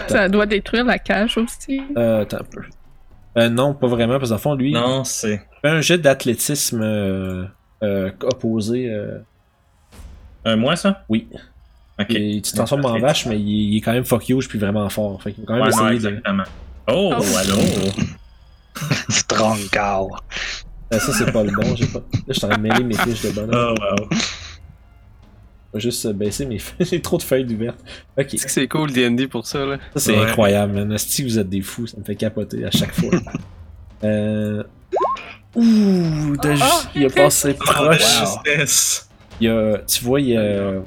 [0.10, 1.82] Ça doit détruire la cage aussi.
[1.98, 2.62] euh, attends un peu.
[3.38, 5.34] Euh, non, pas vraiment, parce qu'en fond, lui, Non, c'est.
[5.34, 7.46] il fait un jet d'athlétisme euh,
[7.84, 8.90] euh, opposé.
[8.90, 9.18] euh,
[10.46, 11.04] Un mois, ça?
[11.10, 11.28] oui.
[12.00, 12.08] Ok.
[12.12, 14.60] Et tu te transformes en vache, mais il, il est quand même fuck huge, puis
[14.60, 15.22] vraiment fort.
[15.24, 15.96] Fait qu'il va quand même Ouais, non, essayer de.
[16.18, 16.44] exactement.
[16.88, 17.38] Oh, Oh.
[17.38, 17.58] allô?
[19.10, 20.12] Strong cow.
[20.94, 21.76] Euh, ça, c'est pas le bon.
[21.76, 22.00] J'ai pas...
[22.00, 23.76] Là, je suis en train de mêler mes fiches de bonhomme.
[23.80, 24.18] Oh, wow.
[25.76, 26.88] Vais juste baisser mes feuilles.
[26.90, 27.78] J'ai trop de feuilles ouvertes.
[28.18, 28.28] Ok.
[28.32, 29.64] C'est que c'est cool D&D pour ça.
[29.66, 29.78] Là.
[29.94, 30.26] Ça, c'est Ouais.
[30.26, 30.92] incroyable, man.
[30.94, 31.86] Asti, vous êtes des fous.
[31.86, 33.12] Ça me fait capoter à chaque fois.
[34.06, 34.64] euh...
[35.56, 38.24] Ouh, de- Ah, il a passé Oh, proche.
[39.40, 39.78] Il a...
[39.80, 40.82] Tu vois, il a...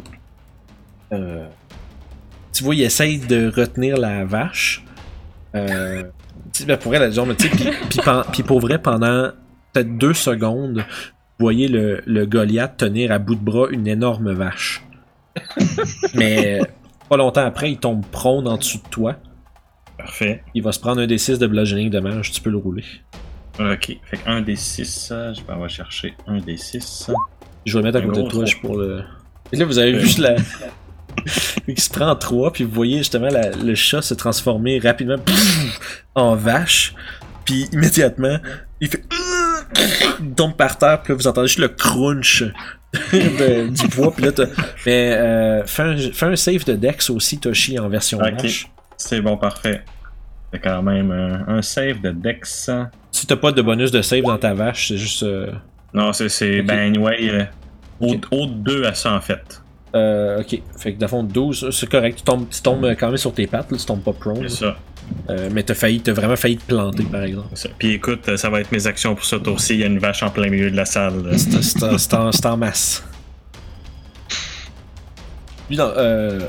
[1.13, 1.47] euh,
[2.53, 4.85] Tu vois, il essaye de retenir la vache.
[5.55, 6.03] Euh...
[6.67, 9.31] ben, pour elle, genre, mais tu sais, puis- puis pen- puis pour vrai, pendant
[9.73, 10.85] peut-être deux secondes,
[11.39, 14.85] voyez le, le Goliath tenir à bout de bras une énorme vache.
[16.15, 16.61] Mais
[17.09, 19.17] pas longtemps après, il tombe prône en dessous de toi.
[19.97, 20.43] Parfait.
[20.55, 22.85] Il va se prendre un des 6 de bludgeoning damage, tu peux le rouler.
[23.59, 23.97] Ok.
[24.05, 27.11] Fait que un des 6, je vais aller chercher un des 6.
[27.67, 28.45] Je vais le mettre à Un côté de toi trois.
[28.45, 29.03] juste pour le.
[29.53, 30.37] Et là, vous avez vu juste la.
[31.67, 36.01] Il se prend 3, puis vous voyez justement la- le chat se transformer rapidement pff,
[36.15, 36.95] en vache.
[37.45, 38.39] Puis immédiatement,
[38.81, 39.03] il fait.
[40.21, 42.43] Il tombe par terre, puis là, vous entendez juste le crunch
[43.13, 44.13] de- du poids.
[44.13, 44.47] Puis là, t'as-
[44.87, 48.43] Mais euh, fais, un, fais un save de Dex aussi, Toshi, en version Ok.
[48.43, 48.69] vache.
[48.97, 49.83] C'est bon, parfait.
[50.51, 52.71] Fait quand même euh, un save de Dex.
[53.13, 55.23] Si t'as pas de bonus de save dans ta vache, c'est juste.
[55.23, 55.51] euh,
[55.93, 56.29] Non, c'est.
[56.29, 56.63] c'est.
[56.63, 57.45] Ben, anyway, euh,
[58.01, 59.61] au, au 2 à ça, en fait.
[59.95, 62.95] Euh, ok, fait que dans le fond 12, c'est correct, tu tombes, tu tombes euh,
[62.99, 64.49] quand même sur tes pattes, là, tu tombes pas prone.
[64.49, 64.77] C'est ça.
[65.31, 67.49] Euh, mais t'as failli, t'as vraiment failli te planter par exemple.
[67.55, 67.71] ça.
[67.79, 69.75] Puis écoute, ça va être mes actions pour ce tour-ci.
[69.75, 71.15] Il y a une vache en plein milieu de la salle.
[71.39, 72.15] C'est
[72.47, 73.03] en, masse.
[75.71, 76.41] Euh,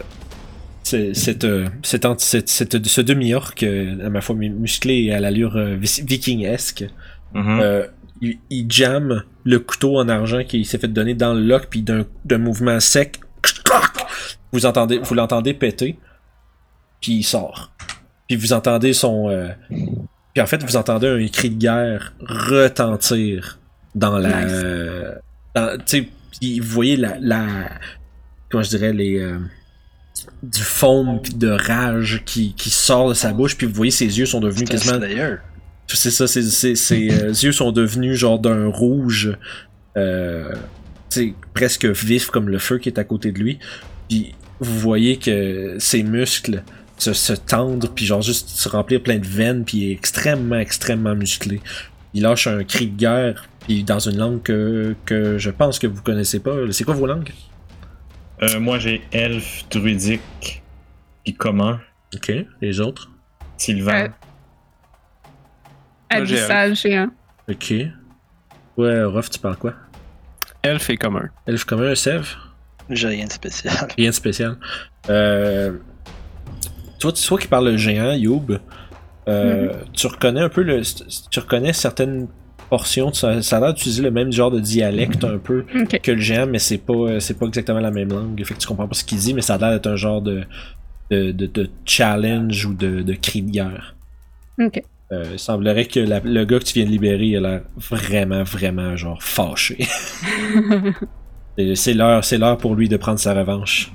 [0.83, 6.85] c'est- cette, ce demi-orc, à ma foi mu- musclé et à l'allure viking-esque,
[7.33, 7.59] Mhm.
[7.61, 7.85] euh,
[8.21, 11.81] il, il jamme le couteau en argent qui s'est fait donner dans le lock, puis
[11.83, 13.19] d'un mouvement sec,
[14.51, 15.97] vous entendez, vous l'entendez péter,
[17.01, 17.71] puis il sort.
[18.27, 19.49] Puis vous entendez son, euh,
[20.33, 23.59] puis en fait vous entendez un cri de guerre retentir
[23.95, 24.51] dans la, Nice.
[24.53, 25.15] euh,
[25.55, 26.09] dans- tu sais,
[26.39, 27.45] puis vous voyez la, la,
[28.49, 29.39] comment je dirais les euh,
[30.43, 34.19] du foam puis de rage qui, qui sort de sa bouche puis vous voyez ses
[34.19, 34.99] yeux sont devenus quasiment
[35.87, 39.35] c'est ça, ses, ses, ses, euh, yeux sont devenus genre d'un rouge
[39.97, 40.53] euh,
[41.55, 43.57] presque vif comme le feu qui est à côté de lui.
[44.09, 46.63] Puis vous voyez que ses muscles
[46.97, 50.57] se, se tendent, puis genre juste se remplir plein de veines, puis il est extrêmement,
[50.57, 51.61] extrêmement musclé.
[52.13, 55.87] Il lâche un cri de guerre, puis dans une langue que, que je pense que
[55.87, 56.55] vous connaissez pas.
[56.71, 57.31] C'est quoi vos langues?
[58.41, 60.61] Euh, moi, j'ai elfe, druidique,
[61.23, 61.79] puis commun,
[62.15, 62.31] Ok,
[62.61, 63.09] les autres?
[63.57, 64.05] sylvain.
[64.05, 64.07] Euh,
[66.09, 67.09] Abyssal géant.
[67.49, 67.73] Ok.
[68.77, 69.73] Ouais, Ruff, tu parles quoi?
[70.63, 71.29] Elfe est commun.
[71.45, 72.35] Elfe commun, Sev?
[72.89, 73.75] J'ai rien de spécial.
[73.97, 74.57] Rien de spécial.
[75.09, 75.73] Euh,
[76.99, 78.59] toi, tu- toi qui parles le géant, Youb,
[79.27, 80.81] euh, tu reconnais un peu le.
[81.29, 82.27] Tu reconnais certaines
[82.69, 83.13] portions.
[83.13, 85.65] Ça, ça a l'air d'utiliser le même genre de dialecte un peu
[86.03, 88.43] que le géant, mais c'est pas, c'est pas exactement la même langue.
[88.43, 90.21] Fait que tu comprends pas ce qu'il dit, mais ça a l'air d'être un genre
[90.21, 90.43] de,
[91.11, 93.95] de, de, de challenge ou de, de cri de guerre.
[94.61, 94.81] Ok.
[95.11, 97.61] Euh, il semblerait que la- le gars que tu viens de libérer il a l'air
[97.77, 99.77] vraiment, vraiment genre fâché.
[101.75, 103.91] C'est l'heure, c'est l'heure pour lui de prendre sa revanche.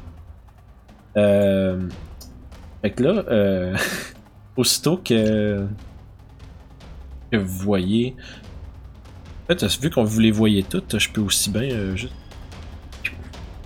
[1.16, 1.88] Euh...
[2.82, 3.76] Fait que là, euh...
[4.56, 5.66] aussitôt que
[7.30, 8.14] que vous voyez,
[9.44, 12.12] en fait, vu qu'on vous les voyez toutes, je peux aussi bien euh, juste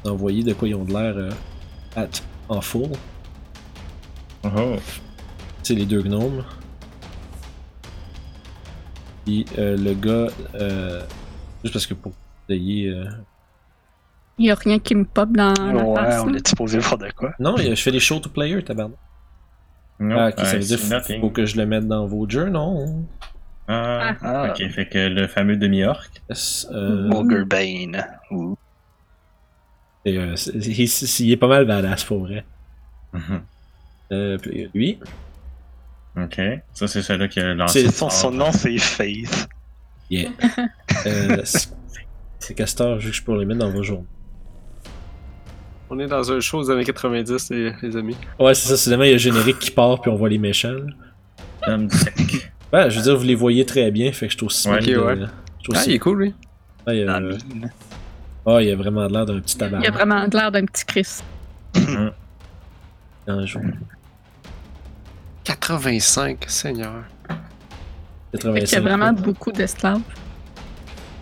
[0.05, 1.15] envoyer de quoi ils ont de l'air
[1.97, 2.07] euh,
[2.49, 2.91] en full.
[4.45, 4.77] Oh.
[5.63, 6.45] C'est les deux gnomes.
[9.25, 10.29] Puis euh, le gars,
[11.63, 12.13] juste parce que pour
[12.51, 13.05] euh,
[14.39, 16.23] Il y a rien qui me pop dans la Ouais, face.
[16.23, 16.39] on là.
[16.39, 17.33] est supposé voir de quoi.
[17.41, 18.97] Non, je fais des show to player, tabarnak.
[20.01, 21.21] Non, Ah, ok, ça euh, veut dire faut, nothing.
[21.21, 22.89] faut que je le mette dans vos journals.
[23.67, 24.51] Ah, Ah.
[24.53, 26.09] ok, fait que le fameux demi-orc.
[26.31, 28.07] Yes, euh, Bane.
[28.31, 28.57] Ouh.
[30.07, 32.45] euh, c'est- il, est pas mal badass pour vrai.
[33.13, 33.43] Mhm.
[34.13, 34.99] Euh, puis lui,
[36.17, 36.41] Ok,
[36.73, 37.87] ça c'est celui qui a lancé.
[37.89, 39.49] C'est- son nom, c'est Faith.
[40.11, 40.31] yeah.
[41.07, 41.69] euh, c'est
[42.41, 44.07] c'est Castor, juste pour les mettre dans vos journaux.
[45.91, 48.17] On est dans un show des années 90, les, les amis.
[48.39, 50.29] Ouais, c'est ça, c'est demain, il y a le générique qui part, puis on voit
[50.29, 50.73] les méchants.
[51.67, 51.77] là.
[52.71, 54.69] Ben, je veux dire, vous les voyez très bien, fait que je trouve aussi.
[54.69, 55.15] Ouais, de- ouais.
[55.25, 55.31] Ah,
[55.71, 56.35] aussi- il est cool, lui.
[56.89, 57.39] Euh.
[58.47, 59.91] Ah, il a vraiment l'air d'un petit Il a tabac.
[59.91, 61.21] vraiment l'air d'un petit Chris.
[63.27, 63.63] Un jour.
[65.45, 67.05] 85, Seigneur.
[68.33, 68.81] Fait qu'il y a 85.
[68.83, 70.01] vraiment beaucoup d'esclaves.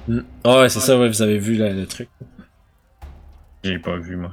[0.08, 0.20] Mm.
[0.44, 2.08] Ah ouais, c'est ça, ouais, vous avez vu là, le truc.
[3.64, 4.32] J'ai pas vu, moi.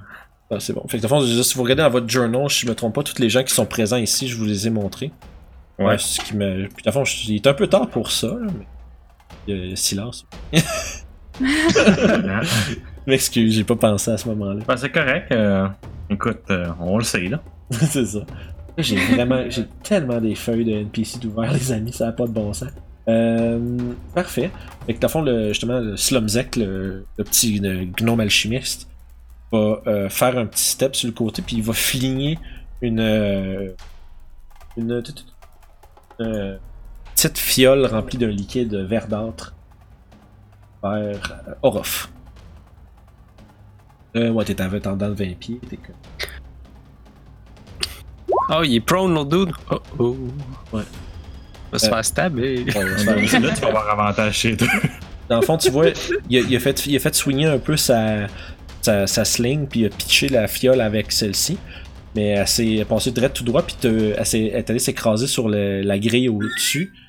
[0.56, 0.84] Ah, c'est bon.
[0.88, 3.04] Fait que, de fond, si vous regardez dans votre journal, si je me trompe pas,
[3.04, 5.12] tous les gens qui sont présents ici, je vous les ai montrés.
[5.80, 5.98] Ouais.
[5.98, 6.68] ce qui me...
[6.68, 8.66] Puis, de fond, je- il est un peu tard pour ça, là, mais.
[9.48, 10.26] Il y a silence.
[11.40, 14.62] Je m'excuse, j'ai pas pensé à ce moment-là.
[14.68, 15.32] Ben, c'est correct.
[15.32, 15.68] euh,
[16.10, 17.42] écoute, euh, on le sait, là.
[17.72, 18.20] c'est ça.
[18.78, 22.32] J'ai vraiment, j'ai tellement des feuilles de NPC d'ouvert, les amis, ça a pas de
[22.32, 22.70] bon sens.
[23.10, 23.60] Euh,
[24.16, 24.50] parfait.
[24.86, 28.88] Fait que, dans le fond, le, justement, le Slumzek, le, le petit euh, gnome alchimiste,
[29.58, 32.40] va euh, faire un petit step sur le côté, puis il va fligner
[32.82, 33.00] une.
[33.00, 33.74] euh,
[34.78, 35.02] une.
[36.22, 36.58] euh,
[37.16, 39.54] petite fiole remplie d'un liquide verdâtre
[40.82, 40.92] vers
[41.48, 42.10] euh, Orof.
[44.16, 45.96] Euh, ouais, t'es en dans le 20 pieds, t'es comme.
[48.50, 49.56] Oh, il est prone, l'autre dude.
[49.72, 50.18] Oh, oh.
[50.74, 50.84] Ouais.
[51.72, 52.64] Va se Euh, faire stabber.
[52.66, 54.68] Ouais, se faire- là, tu vas avoir avantage chez toi.
[55.30, 55.88] Dans le fond, tu vois,
[56.30, 58.28] il a, il a fait, il a fait swinger un peu sa,
[58.84, 61.58] sa, sa sling, puis il a pitché la fiole avec celle-ci.
[62.16, 65.26] Mais elle s'est passée direct tout droit, puis te- elle, s'est- elle est allée s'écraser
[65.28, 66.94] sur le- la grille au-dessus.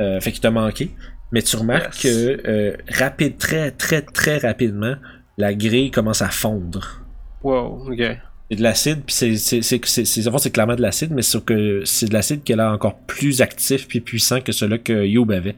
[0.00, 0.90] Euh, fait qu'il t'a manqué.
[1.30, 2.14] Mais tu remarques Yes.
[2.14, 4.94] que, euh, rapide, très, très, très rapidement,
[5.36, 7.02] la grille commence à fondre.
[7.42, 8.02] Wow, ok.
[8.50, 12.06] C'est de l'acide, puis c'est, c'est, c'est, c'est, clairement de l'acide, mais sauf que c'est
[12.06, 15.56] de l'acide qui a l'air encore plus actif puis puissant que celui que Youb avait.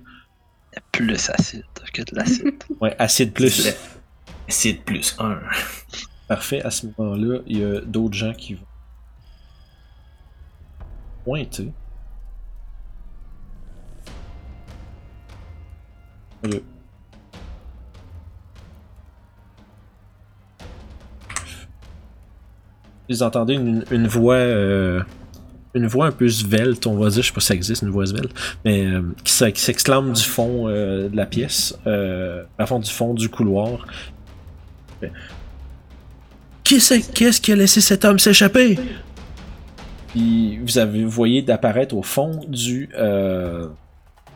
[0.93, 1.63] Plus acide
[1.93, 2.55] que de l'acide.
[2.81, 3.69] Ouais, acide plus.
[4.49, 5.39] C'est plus 1.
[6.29, 8.67] Parfait, à ce moment-là, il y a d'autres gens qui vont
[11.25, 11.73] pointer.
[16.43, 16.63] Le-
[23.11, 25.03] Vous entendez une, une voix euh,
[25.75, 27.91] une voix un peu svelte, on va dire, je sais pas si ça existe une
[27.91, 28.33] voix svelte,
[28.65, 33.29] mais euh, qui, s'exclame du fond euh, de la pièce, à fond du fond du
[33.29, 33.87] couloir.
[36.63, 38.79] Qui c'est Qu'est-ce qui a laissé cet homme s'échapper?
[40.09, 43.69] Puis vous avez vous voyez d'apparaître au fond du euh,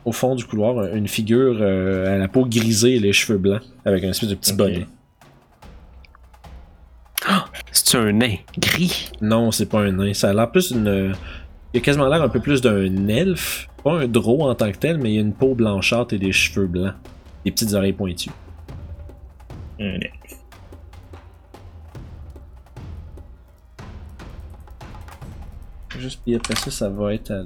[0.04, 3.62] au fond du couloir une figure euh, à la peau grisée et les cheveux blancs
[3.84, 4.86] avec un espèce de petit bonnet.
[7.72, 9.10] C'est un nain gris.
[9.22, 10.12] Non, c'est pas un nain.
[10.12, 11.14] Ça a l'air plus d'une.
[11.72, 13.68] Il a quasiment l'air un peu plus d'un elfe.
[13.82, 16.32] Pas un drôle en tant que tel, mais il a une peau blanchâtre et des
[16.32, 16.94] cheveux blancs.
[17.44, 18.30] Des petites oreilles pointues.
[19.80, 20.17] Un elfe.
[25.96, 27.42] Juste puis après ça, ça va être à.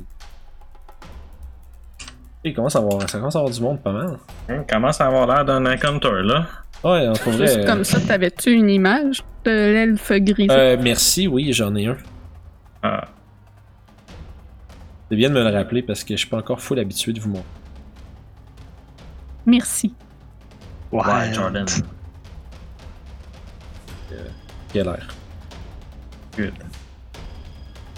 [2.44, 4.18] Il commence à avoir, ça commence à avoir du monde pas mal.
[4.48, 6.46] Hein, commence à avoir l'air d'un encounter, là.
[6.82, 7.46] Ouais, en pour vrai.
[7.46, 10.50] Juste comme ça, t'avais-tu une image de l'elfe grisé?
[10.50, 11.96] Euh, merci, oui, j'en ai un.
[12.82, 13.06] Ah,
[15.08, 17.20] C'est bien de me le rappeler parce que je suis pas encore full habitué de
[17.20, 17.44] vous montrer.
[19.46, 19.94] Merci.
[20.90, 21.66] ouais, Jordan.
[24.72, 25.06] qui a l'air.
[26.36, 26.54] Good.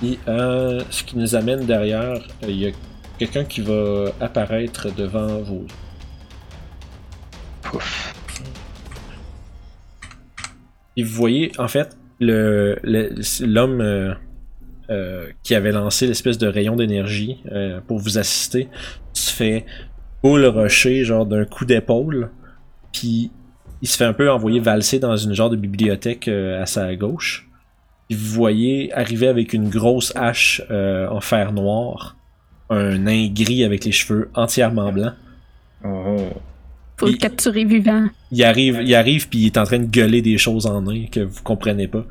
[0.05, 2.70] Et euh, ce qui nous amène derrière, euh, il y a
[3.18, 5.66] quelqu'un qui va apparaître devant vous.
[7.62, 8.12] Pouf.
[10.96, 13.14] Et vous voyez, en fait, le le-
[13.46, 13.80] l'homme
[14.90, 17.42] euh, qui avait lancé l'espèce de rayon d'énergie
[17.86, 18.68] pour vous assister
[19.14, 19.64] se fait
[20.22, 22.30] boule rocher, genre d'un coup d'épaule,
[22.92, 23.30] puis
[23.82, 27.48] il se fait un peu envoyer valser dans une genre de bibliothèque à sa gauche.
[28.09, 32.16] Puis vous voyez arriver avec une grosse hache euh, en fer noir,
[32.70, 35.14] un nain gris avec les cheveux entièrement blancs.
[35.84, 36.16] Oh,
[36.96, 38.09] Faut le capturer vivant.
[38.30, 41.07] Il arrive, il arrive puis il est en train de gueuler des choses en nain
[41.11, 42.05] que vous comprenez pas.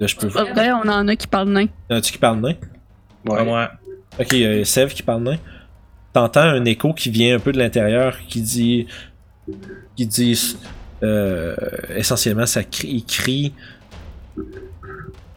[0.00, 0.38] Là, je peux vous.
[0.38, 1.68] Vrai, on en a qui parlent nain.
[1.88, 2.54] Y en a-tu qui parle nain?
[3.24, 3.70] Moi.
[4.18, 5.38] Ok, euh, Sev qui parle nain.
[6.12, 8.86] T'entends un écho qui vient un peu de l'intérieur qui dit.
[9.96, 10.56] qui dit.
[11.02, 11.56] Euh,
[11.94, 12.88] essentiellement, ça crie.
[12.88, 13.52] Il crie.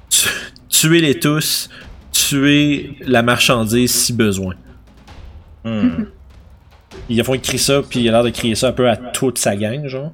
[0.10, 0.30] Tu-
[0.70, 1.70] Tuez-les tous.
[2.12, 4.56] Tuez la marchandise si besoin.
[5.64, 6.06] Hmm.
[7.10, 8.96] Il, fond, il crie ça, puis il a l'air de crier ça un peu à
[8.98, 10.12] toute sa gang, genre.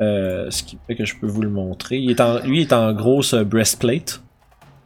[0.00, 1.98] Euh, ce qui fait que je peux vous le montrer.
[1.98, 4.22] Il est en, lui, il est en grosse euh, breastplate.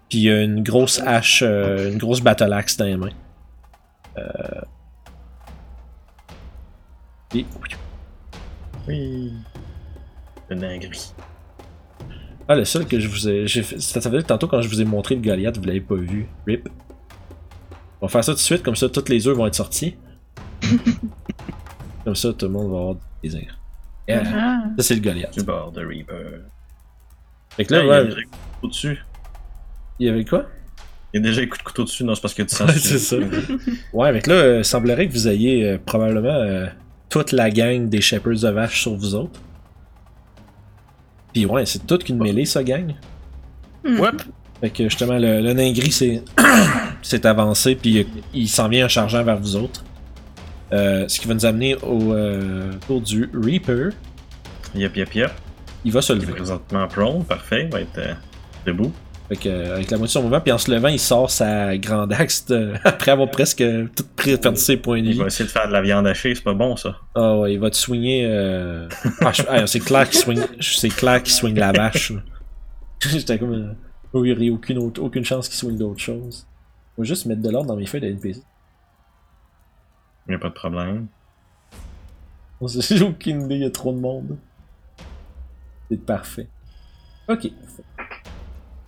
[0.09, 3.09] Puis il a une grosse hache, euh, une grosse battle axe dans les mains.
[4.19, 4.61] Euh...
[7.35, 7.47] Et-
[8.89, 9.33] Oui.
[12.49, 13.47] Ah, le seul que je vous ai.
[13.49, 15.81] fait- Ça veut dire que tantôt, quand je vous ai montré le Goliath, vous l'avez
[15.81, 16.27] pas vu.
[16.47, 16.69] Rip.
[18.01, 19.97] On va faire ça tout de suite, comme ça, toutes les œufs vont être sortis.
[22.05, 23.59] comme ça, tout le monde va avoir du plaisir.
[24.09, 24.23] Yeah.
[24.35, 24.63] Ah.
[24.79, 25.33] Ça, c'est le Goliath.
[25.39, 26.41] Du bord de Reaper.
[27.57, 29.05] Fait que là, Là, il y a ouais, déjà un coup de couteau dessus.
[30.01, 30.47] il y avait quoi?
[31.15, 32.71] Il y a déjà un coup de couteau dessus, non, c'est parce que tu sens
[32.77, 33.17] c'est ça.
[33.93, 36.67] Ouais, avec là, euh, semblerait que vous ayez euh, probablement euh,
[37.11, 39.39] toute la gang des Shepherds de Vache sur vous autres.
[41.33, 42.95] Puis ouais, c'est toute qu'une mêlée, ça, gang.
[43.85, 44.11] Ouais.
[44.61, 46.23] Fait que justement, le, le nain gris s'est
[47.03, 49.83] s'est avancé, puis il s'en vient en chargeant vers vous autres.
[50.73, 53.91] Euh, ce qui va nous amener au euh, tour du Reaper.
[54.75, 55.31] Yep, yep, yep.
[55.85, 56.33] Il va se Il est lever.
[56.33, 57.65] présentement prone, parfait.
[57.67, 58.15] Il va être euh,
[58.65, 58.93] debout.
[59.29, 61.31] Fait que, euh, avec la moitié de son mouvement, puis en se levant, il sort
[61.31, 63.59] sa grande axe de- après avoir presque
[63.97, 65.19] tout pris- perdu ses points de Il vie.
[65.19, 66.97] va essayer de faire de la viande hachée, c'est pas bon ça.
[67.15, 68.27] Ah ouais, il va te swinger.
[68.27, 68.89] Euh...
[69.21, 70.21] Ah, je- ah, c'est clair qu'il
[71.33, 71.55] swing.
[71.55, 72.13] La vache.
[73.01, 73.75] J'étais comme.
[74.13, 76.47] oh, il n'y aurait aucune, autre- aucune chance qu'il swing d'autre chose.
[76.99, 78.43] Vais juste mettre de l'ordre dans mes feuilles de NPC.
[80.27, 81.07] Il n'y a pas de problème.
[82.67, 84.37] J'ai aucune idée, il y a trop de monde.
[85.91, 86.49] C'est parfait.
[87.29, 87.51] Ok.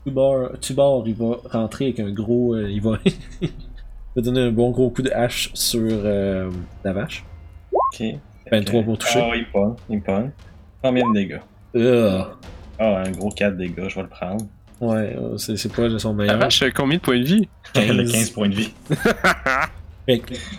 [0.05, 2.55] Tubar, Tubar, il va rentrer avec un gros.
[2.55, 2.99] euh, il, va
[3.41, 3.49] il
[4.17, 6.51] va donner un bon gros coup de hache sur euh,
[6.85, 7.25] la vache.
[7.73, 8.03] Ok.
[8.53, 9.21] 23 pour toucher.
[9.23, 10.31] Ah, il pogne, il pogne.
[10.83, 11.41] Combien de dégâts?
[11.75, 12.27] Ugh.
[12.79, 14.45] Ah, un gros 4 dégâts, je vais le prendre.
[14.81, 16.39] Ouais, euh, c'est pas son La meilleur.
[16.39, 17.49] vache, euh, combien de points de vie?
[17.77, 18.73] Le 15 points de vie.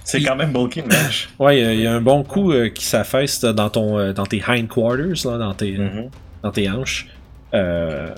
[0.03, 1.29] C'est quand même bulky, vache.
[1.37, 4.41] Ouais, il y a un bon coup euh, qui s'affaisse dans ton euh, dans tes
[4.45, 6.09] hindquarters, là, dans tes Mhm.
[6.41, 7.07] dans tes hanches.
[7.53, 8.09] Euh,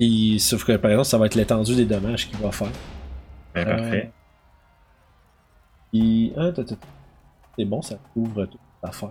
[0.00, 2.68] et- sauf que par exemple, ça va être l'étendue des dommages qu'il va faire.
[3.54, 4.10] Ben, Euh, parfait.
[5.92, 6.74] Puis, ah, t'as- t'as-
[7.58, 9.10] c'est bon, ça couvre toute l'affaire.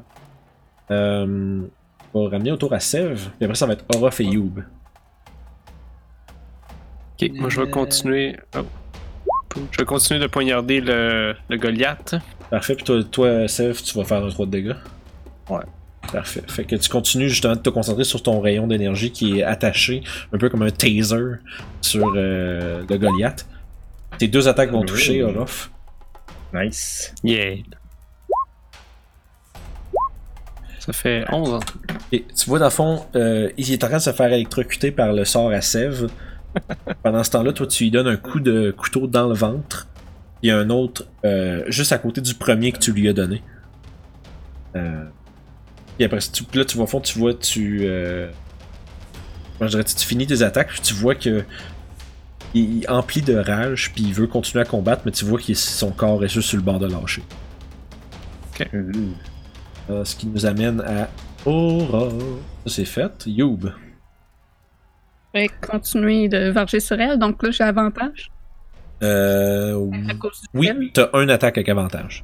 [0.92, 1.62] Euh,
[2.14, 4.60] on va ramener autour à Sève, puis après ça va être Orof et Youb.
[7.22, 8.38] Ok, moi je vais continuer.
[8.58, 8.60] oh.
[9.72, 12.16] Je vais continuer de poignarder le, le Goliath.
[12.50, 13.64] Parfait, puis toi, toi tu
[13.98, 14.76] vas faire un 3 de dégâts.
[15.50, 15.62] Ouais.
[16.12, 16.44] Parfait.
[16.48, 20.04] Fait que tu continues justement de te concentrer sur ton rayon d'énergie qui est attaché,
[20.34, 21.40] un peu comme un taser,
[21.82, 23.46] sur euh, le Goliath.
[24.18, 25.72] Tes deux attaques vont toucher, Orof.
[26.54, 27.14] Nice.
[27.24, 27.58] Yeah.
[30.80, 31.60] Ça fait 11 ans.
[32.12, 34.92] Et tu vois, dans le fond, euh, il est en train de se faire électrocuter
[34.92, 36.10] par le sort à Sève.
[37.04, 39.88] Pendant ce temps-là, toi, tu lui donnes un coup de couteau dans le ventre.
[40.44, 43.14] Il y a un autre euh, juste à côté du premier que tu lui as
[43.14, 43.42] donné.
[44.76, 45.06] Euh,
[46.00, 47.82] et après, tu, là, tu vois, au fond, tu vois, tu.
[47.84, 48.30] Euh,
[49.62, 51.44] je dirais, tu finis tes attaques, puis tu vois que.
[52.54, 55.54] Il est empli de rage, puis il veut continuer à combattre, mais tu vois que
[55.54, 57.22] son corps est juste sur le bord de lâcher.
[59.90, 61.10] Euh, ce qui nous amène à
[61.46, 62.10] Aura.
[62.66, 63.24] Ça c'est fait.
[63.28, 63.66] Youb.
[65.34, 68.32] Je vais continuer de varger sur elle, donc là j'ai avantage
[69.04, 72.24] Euh, à cause du oui, t'as un attaque avec avantage.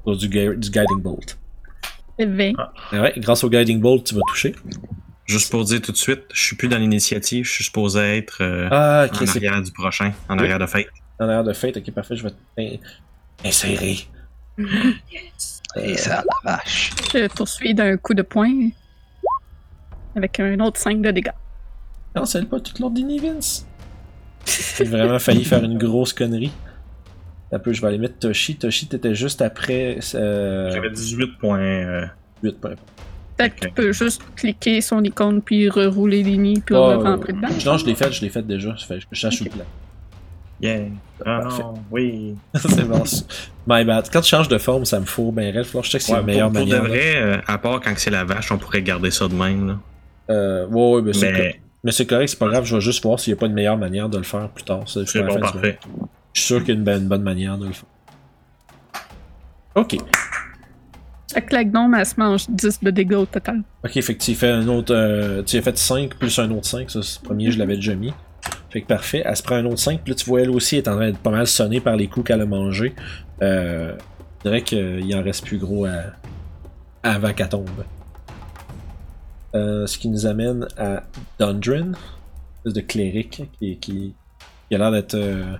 [0.00, 1.38] À cause du, gui- du Guiding Bolt.
[2.18, 2.52] C'est 20.
[2.58, 4.54] Ah ouais, grâce au Guiding Bolt, tu vas toucher.
[5.26, 8.38] Juste pour dire tout de suite, je suis plus dans l'initiative, je suis supposé être
[8.42, 10.40] euh, Ah, en arrière du prochain, en Oui.
[10.44, 10.86] arrière de Fate.
[11.20, 11.76] en arrière de fête.
[11.76, 12.80] Ok, parfait, je vais
[13.44, 13.98] insérer.
[15.76, 16.90] Et ça la vache.
[17.12, 18.70] Je poursuis d'un coup de poing
[20.16, 21.30] avec un autre 5 de dégâts.
[22.16, 23.66] Non, c'est pas toute l'ordre Vince.
[24.78, 26.50] J'ai vraiment failli faire une grosse connerie.
[27.50, 28.56] Un peu, je vais aller mettre Toshi.
[28.56, 29.98] Toshi, t'étais juste après.
[30.14, 31.58] Euh, J'avais 18 points.
[31.60, 32.06] euh,
[32.42, 32.74] 8 points.
[33.36, 37.48] Peut-être qu'il peut juste cliquer son icône puis rerouler les nids puis Oh, rentrer dedans.
[37.64, 38.74] Non, je l'ai fait, je l'ai fait déjà.
[38.76, 39.64] Fait que je cherche le plan.
[40.60, 40.86] Yeah.
[41.24, 41.62] Ah Parfait.
[41.62, 42.34] non, oui.
[42.56, 43.02] c'est bon.
[43.68, 44.08] My bad.
[44.12, 46.18] Quand tu changes de forme, ça me fourre bien que je check si c'est Ouais,
[46.18, 46.82] la meilleure pour, pour manière.
[46.82, 49.68] de vrai, euh, à part quand c'est la vache, on pourrait garder ça de même.
[49.68, 49.78] Là.
[50.30, 52.64] Euh, ouais, ouais, mais c'est Mais co- mais c'est correct, c'est pas grave.
[52.64, 54.64] Je vais juste voir s'il n'y a pas une meilleure manière de le faire plus
[54.64, 54.82] tard.
[54.86, 55.78] C'est bon, parfait.
[56.38, 57.84] Je suis sûr qu'il y a une, bonne- une bonne manière de le faire.
[59.74, 59.96] Ok.
[61.32, 63.62] Fait que la gnome, elle se mange 10 de dégâts au total.
[63.84, 64.94] Ok, fait que tu fais un autre.
[64.94, 66.90] euh, tu as fait 5 plus un autre 5.
[66.90, 68.12] Ça, c'est le premier, je l'avais déjà mis.
[68.70, 69.22] Fait que parfait.
[69.24, 70.00] Elle se prend un autre 5.
[70.02, 72.06] Puis là, tu vois, elle aussi est en train de pas mal sonner par les
[72.06, 72.94] coups qu'elle a mangés.
[73.42, 73.94] Euh,
[74.38, 76.02] je dirais qu'il en reste plus gros à,
[77.02, 77.68] avant qu'elle tombe.
[79.54, 81.02] Euh, ce qui nous amène à
[81.40, 84.14] espèce de cléric qui, qui,
[84.68, 85.56] qui a l'air d'être euh,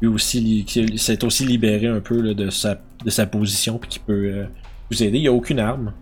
[0.00, 0.64] lui aussi
[0.96, 2.76] s'est aussi libéré un peu de, sa,
[3.26, 4.46] position puis qui peut euh,
[4.90, 5.18] vous aider.
[5.18, 5.92] Il a aucune arme.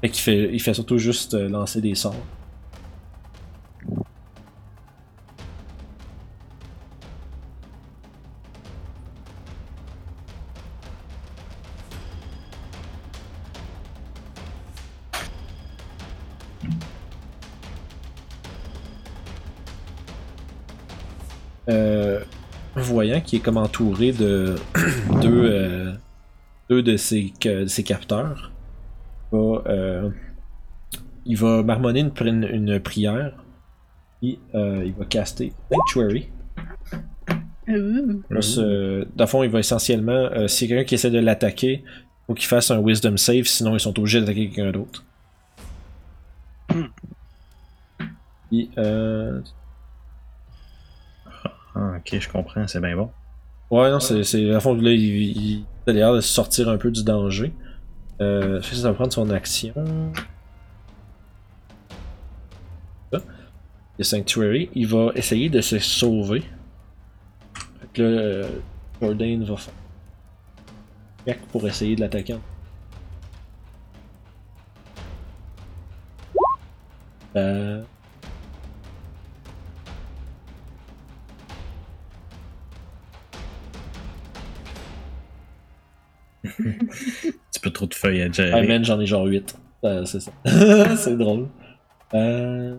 [0.00, 2.14] Fait fait, il fait surtout juste euh, lancer des sorts.
[21.68, 22.24] Euh,
[22.78, 24.56] voyant qu'il est comme entouré de
[25.22, 25.92] deux, euh,
[26.70, 28.50] deux de ses, que- de ses capteurs,
[29.32, 30.10] va, euh,
[31.26, 33.32] il va marmonner une, une, une prière
[34.22, 36.28] et euh, il va caster Sanctuary.
[38.40, 41.84] Se- dans le fond, il va essentiellement, euh, si quelqu'un qui essaie de l'attaquer,
[42.26, 45.04] faut qu'il fasse un Wisdom save, sinon ils sont obligés d'attaquer quelqu'un d'autre.
[48.52, 49.40] Et, euh,
[51.78, 53.10] Ah, ok, je comprends, c'est bien bon.
[53.70, 54.50] Ouais, non, c'est.
[54.52, 57.52] À fond, là, il, a l'air de sortir un peu du danger.
[58.20, 59.74] Euh, je sais que ça va prendre son action?
[63.12, 63.20] Ça.
[63.96, 64.70] Le Sanctuary.
[64.74, 66.42] Il va essayer de se sauver.
[67.80, 68.48] Fait que là, euh,
[69.00, 69.74] va faire.
[71.52, 72.38] Pour essayer de l'attaquer.
[77.36, 77.82] Euh.
[86.44, 88.52] petit peu trop de feuilles à gérer.
[88.52, 89.56] Ah j'en ai genre 8.
[90.04, 90.30] c'est ça.
[90.96, 91.48] c'est drôle.
[92.14, 92.76] Euh...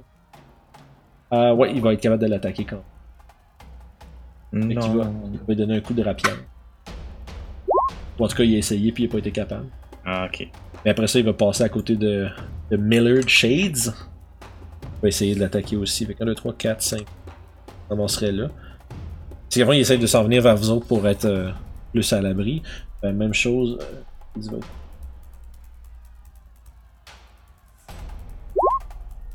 [1.32, 2.84] Ah ouais, il va être capable de l'attaquer quand
[4.52, 4.74] même.
[4.74, 5.12] Va, il va
[5.48, 6.38] lui donner un coup de rapière.
[8.20, 9.68] En tout cas, il a essayé puis il a pas été capable.
[10.06, 10.48] Ah, ok.
[10.84, 12.28] Mais après ça, il va passer à côté de,
[12.72, 13.94] de Millard Shades.
[14.82, 16.06] Il va essayer de l'attaquer aussi.
[16.06, 17.02] Fait 1, 2, 3, 4, 5.
[17.86, 18.50] On commencerait là.
[19.50, 21.52] Si avant, il essaye de s'en venir vers vous autres pour être euh,
[21.92, 22.62] plus à l'abri.
[23.04, 23.78] Euh, même chose.
[23.82, 24.02] euh,
[24.36, 24.58] il va...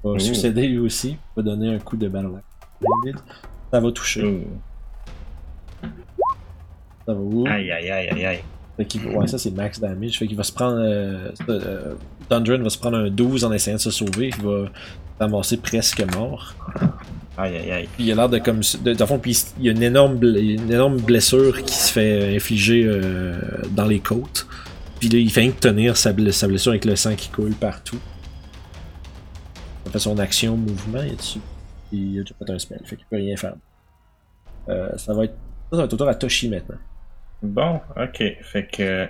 [0.02, 0.18] Oh.
[0.18, 1.10] succéder lui aussi.
[1.12, 3.22] Il va donner un coup de battle axe.
[3.72, 4.44] Ça va toucher.
[5.82, 5.86] Oh.
[7.06, 7.46] Ça va où?
[7.46, 8.44] Aïe, aïe, aïe, aïe, aïe.
[8.76, 10.18] Fait ouais, ça c'est max damage.
[10.18, 10.78] Fait qu'il va se prendre.
[10.78, 11.94] Euh, euh,
[12.28, 14.30] Dundren va se prendre un 12 en essayant de se sauver.
[14.36, 14.66] Il va
[15.20, 16.54] ramasser presque mort.
[17.36, 17.88] Aïe, aïe, aïe.
[17.94, 18.60] Puis il a l'air de comme.
[18.82, 21.90] De, dans le fond, puis il y a une énorme, une énorme blessure qui se
[21.92, 23.34] fait infliger euh,
[23.70, 24.46] dans les côtes.
[25.00, 27.28] Puis là, il fait rien que tenir sa, ble- sa blessure avec le sang qui
[27.30, 27.98] coule partout.
[29.86, 31.40] Il fait son action, mouvement et dessus.
[31.90, 32.80] Puis il a déjà fait un spell.
[32.84, 33.54] Fait qu'il peut rien faire.
[34.68, 35.34] Euh, ça va être.
[35.70, 36.78] Ça, ça va être autour à Toshi maintenant.
[37.42, 38.22] Bon, ok.
[38.42, 39.08] Fait que.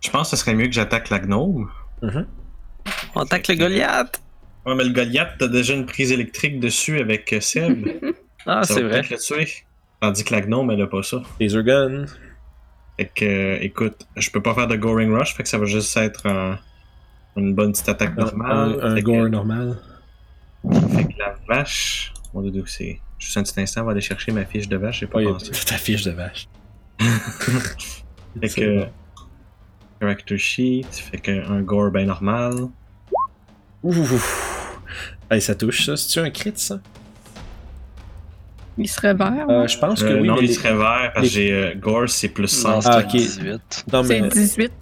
[0.00, 1.68] Je pense que ce serait mieux que j'attaque la gnome.
[2.00, 2.26] Mhm.
[3.14, 4.22] On attaque le Goliath!
[4.66, 7.86] Ouais, mais le Goliath, t'as déjà une prise électrique dessus avec euh, Seb.
[8.46, 9.00] Ah, ça c'est va vrai.
[9.02, 9.48] peut-être le tuer.
[10.00, 11.20] Tandis que la gnome, elle a pas ça.
[11.38, 12.06] Laser gun.
[12.98, 15.66] Fait que, euh, écoute, je peux pas faire de Goring Rush, fait que ça va
[15.66, 16.58] juste être un-
[17.36, 18.78] une bonne petite attaque normale.
[18.82, 19.78] Un, un gore que, normal.
[20.70, 22.14] fait que la vache.
[22.32, 22.98] Mon dieu, c'est.
[23.18, 25.26] Juste un petit instant, on va aller chercher ma fiche de vache, j'ai pas Ouais,
[25.26, 25.50] pensé.
[25.66, 26.48] ta fiche de vache.
[28.40, 28.78] Fait que.
[28.80, 28.88] bon.
[30.00, 32.54] Character sheet, fait que un gore bien normal.
[33.82, 34.49] Ouf.
[35.30, 35.96] Hey, ça touche ça.
[35.96, 36.80] C'est-tu un crit ça?
[38.78, 39.46] Il serait vert.
[39.48, 41.52] Euh, je pense que Euh, oui, non, mais il les- serait vert parce que j'ai
[41.52, 42.80] euh, gore, c'est plus Non, 100.
[42.80, 43.10] c'est Ah, ok.
[43.12, 43.84] 18.
[43.92, 44.28] Non, C'est mais.
[44.28, 44.72] 18.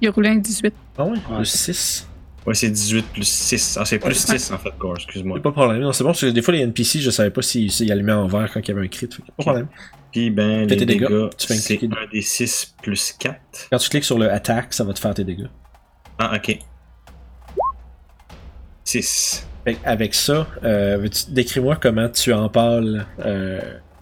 [0.00, 0.74] Il a roulé un 18.
[0.96, 1.38] Ah ouais, Ouais.
[1.40, 2.06] le 6.
[2.46, 3.76] Ouais, c'est 18 plus 6.
[3.78, 5.40] Ah, c'est plus 6 en fait, gore, excuse-moi.
[5.42, 5.82] Pas de problème.
[5.82, 8.12] Non, c'est bon, parce que des fois, les NPC, je savais pas s'ils s'ils allumaient
[8.12, 9.00] en vert quand il y avait un crit.
[9.00, 9.68] Fait que Pas de problème.
[10.10, 11.94] Puis ben, Fais les tes dégâts, dégâts, tu fais un c'est cliquer.
[11.94, 13.36] 1 des 6 plus 4.
[13.70, 15.48] Quand tu cliques sur le attack, ça va te faire tes dégâts.
[16.18, 16.58] Ah, ok.
[18.90, 19.46] 6.
[19.64, 23.60] Fait que avec ça, euh, décris-moi comment tu empales euh,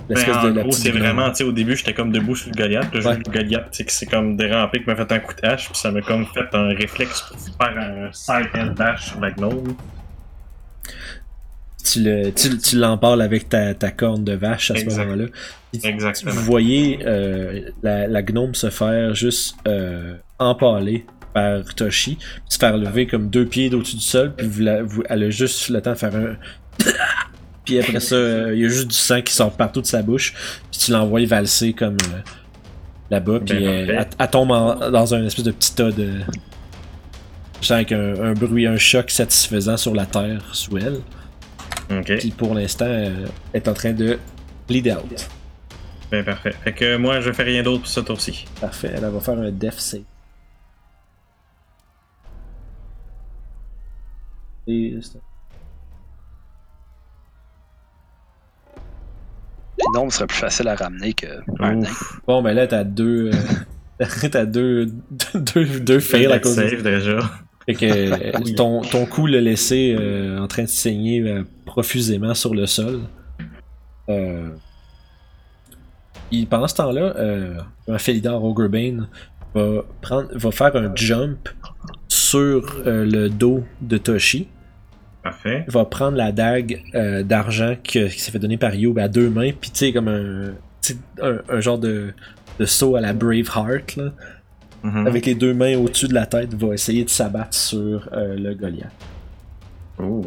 [0.08, 2.12] l'espèce Ben, de en la gros, petite c'est vraiment, tu sais, au début, j'étais comme
[2.12, 2.94] debout sur le Goliath.
[2.94, 3.16] Ouais.
[3.16, 5.78] le Goliath, c'est que c'est comme dérapé, qui m'a fait un coup de hache, puis
[5.78, 9.74] ça m'a comme fait un réflexe pour faire un side dash sur la gnome.
[11.84, 15.24] Tu, le, tu, tu l'empales avec ta, ta corne de vache à ce moment-là.
[15.82, 16.32] Exactement.
[16.32, 21.04] Vous voyez euh, la, la gnome se faire juste euh, empaler
[21.38, 24.82] par Toshi, puis se faire lever comme deux pieds d'au-dessus du sol, puis vous la-
[24.82, 26.36] vous- elle a juste le temps de faire un.
[27.64, 30.02] puis après ça, euh, il y a juste du sang qui sort partout de sa
[30.02, 30.34] bouche,
[30.70, 32.20] puis tu l'envoies valser comme euh,
[33.10, 34.06] là-bas, puis Ben, euh, parfait.
[34.10, 36.12] elle, elle tombe en- dans un espèce de petit tas de.
[37.70, 41.00] Avec un, un bruit, un choc satisfaisant sur la terre sous elle,
[42.18, 44.18] qui pour l'instant euh, est en train de
[44.68, 45.28] bleed out.
[46.10, 46.54] ben parfait.
[46.64, 48.44] Fait que moi, je fais rien d'autre pour ça tour-ci.
[48.60, 50.02] Parfait, elle va faire un death save.
[54.68, 55.18] Et c'est-
[59.78, 61.26] Les nombres seraient plus faciles à ramener que
[61.60, 61.88] un nain.
[61.88, 62.20] Ouf.
[62.26, 63.30] Bon, ben là, t'as deux.
[64.00, 64.86] euh, t'as deux,
[65.34, 67.18] deux, deux fails à cause de save déjà.
[67.66, 72.34] Fait que euh, ton, ton coup l'a laissé euh, en train de saigner euh, profusément
[72.34, 73.00] sur le sol.
[74.08, 74.48] Euh,
[76.32, 77.58] et pendant ce temps-là, euh,
[77.88, 79.08] un Felidar Ogrebane
[79.54, 81.48] va, prendre, va faire un jump
[82.08, 84.48] sur euh, le dos de Toshi.
[85.30, 85.64] Parfait.
[85.68, 89.28] va prendre la dague euh, d'argent que- qui s'est fait donner par Youb à deux
[89.30, 90.52] mains, puis tu sais, comme un,
[91.22, 92.12] un, un genre de,
[92.58, 94.10] de saut à la Braveheart, là,
[94.84, 95.06] Mhm.
[95.08, 98.54] avec les deux mains au-dessus de la tête, va essayer de s'abattre sur euh, le
[98.54, 98.92] Goliath.
[99.98, 100.24] Oh.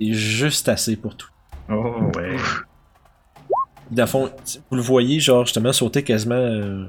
[0.00, 1.28] Et juste assez pour tout.
[1.70, 2.36] Oh, ouais.
[3.90, 4.30] Dans fond,
[4.70, 6.86] vous le voyez, genre, justement, sauter quasiment euh,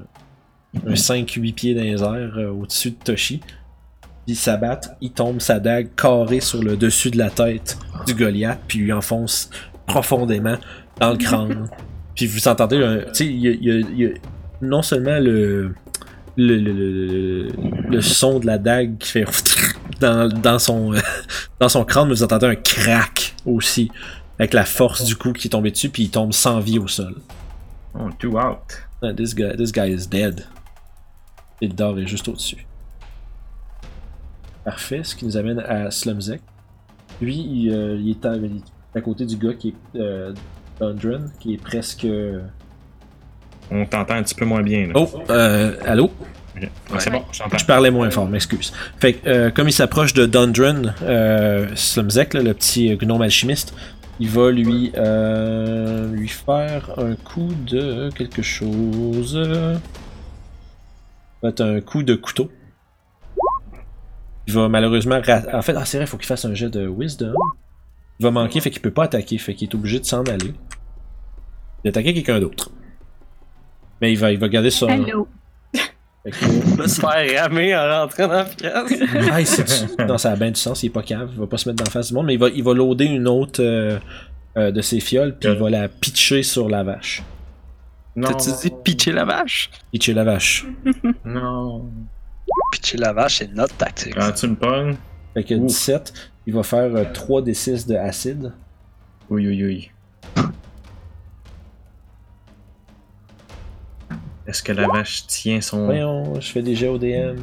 [0.86, 3.38] un 5-8 pieds dans les airs euh, au-dessus de Toshi.
[3.38, 8.14] Puis il s'abat, il tombe sa dague carrée sur le dessus de la tête du
[8.14, 9.50] Goliath, puis lui enfonce
[9.86, 10.56] profondément
[11.00, 11.68] dans le crâne.
[12.16, 14.10] puis vous entendez, un- tu sais, y y il y a
[14.62, 15.74] non seulement le
[16.38, 17.48] le, le, le-
[17.88, 19.24] le son de la dague qui fait
[20.00, 20.98] dans, dans, son, euh,
[21.60, 23.90] dans son crâne, mais vous entendez un crack aussi,
[24.38, 26.88] avec la force du coup qui est tombé dessus, puis il tombe sans vie au
[26.88, 27.14] sol.
[27.98, 28.82] Oh, two out.
[29.16, 30.46] This, guy, this guy is dead.
[31.60, 32.66] Et le dard est juste au-dessus.
[34.64, 36.40] Parfait, ce qui nous amène à Slumzek.
[37.20, 40.34] Lui, il, euh, il est à, il est à côté du gars qui est euh,
[40.80, 42.06] Dundren, qui est presque.
[43.70, 44.92] On t'entend un petit peu moins bien, là.
[44.96, 46.10] Oh, euh, allô?
[46.98, 47.58] C'est bon, j'entends.
[47.58, 48.72] Je parlais moins fort, m'excuse.
[48.98, 53.74] Fait que, euh, comme il s'approche de Dundren, euh, Slumzek, là, le petit gnome alchimiste,
[54.18, 59.36] il va lui, euh, lui faire un coup de quelque chose.
[61.42, 62.50] Va être un coup de couteau.
[64.46, 65.16] Il va malheureusement.
[65.16, 67.34] En fait, ah, c'est vrai, il faut qu'il fasse un jet de wisdom.
[68.18, 70.54] Il va manquer, fait qu'il peut pas attaquer, fait qu'il est obligé de s'en aller.
[71.84, 72.70] Il attaquer quelqu'un d'autre.
[74.00, 74.88] Mais il va, il va garder son.
[74.88, 75.28] Allô?
[76.76, 79.62] Va se faire ramer en rentrant dans la pièce.
[79.98, 81.68] Ah, non, ça a bien du sens, il est pas cave, il va pas se
[81.68, 83.98] mettre dans la face du monde, mais il va, il va loader une autre euh,
[84.56, 87.22] euh, de ses fioles, puis il va la pitcher sur la vache.
[88.20, 89.70] T'as-tu dit pitcher la vache?
[89.92, 90.66] Pitcher la vache.
[91.24, 91.90] Non.
[92.72, 94.14] Pitcher la vache, c'est notre tactique.
[94.14, 94.96] Quand tu me pognes?
[95.34, 95.66] Fait que Ouf.
[95.66, 96.12] 17,
[96.46, 98.52] il va faire euh, 3 des 6 de acide.
[99.28, 99.90] Oui, oui, oui.
[104.46, 105.86] Est-ce que la vache tient son.
[105.86, 107.36] Voyons, je fais des jets au DM.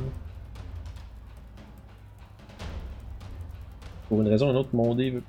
[4.10, 5.24] Pour une raison ou une autre, mon dé veut.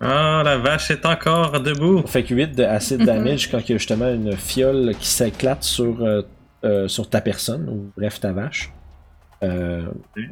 [0.00, 2.06] Ah, la vache est encore debout.
[2.06, 3.06] Fait que 8 de acid Mhm.
[3.06, 6.22] damage quand il y a justement une fiole qui s'éclate sur, euh,
[6.64, 8.70] euh, sur ta personne, ou bref ta vache.
[9.42, 9.86] Euh,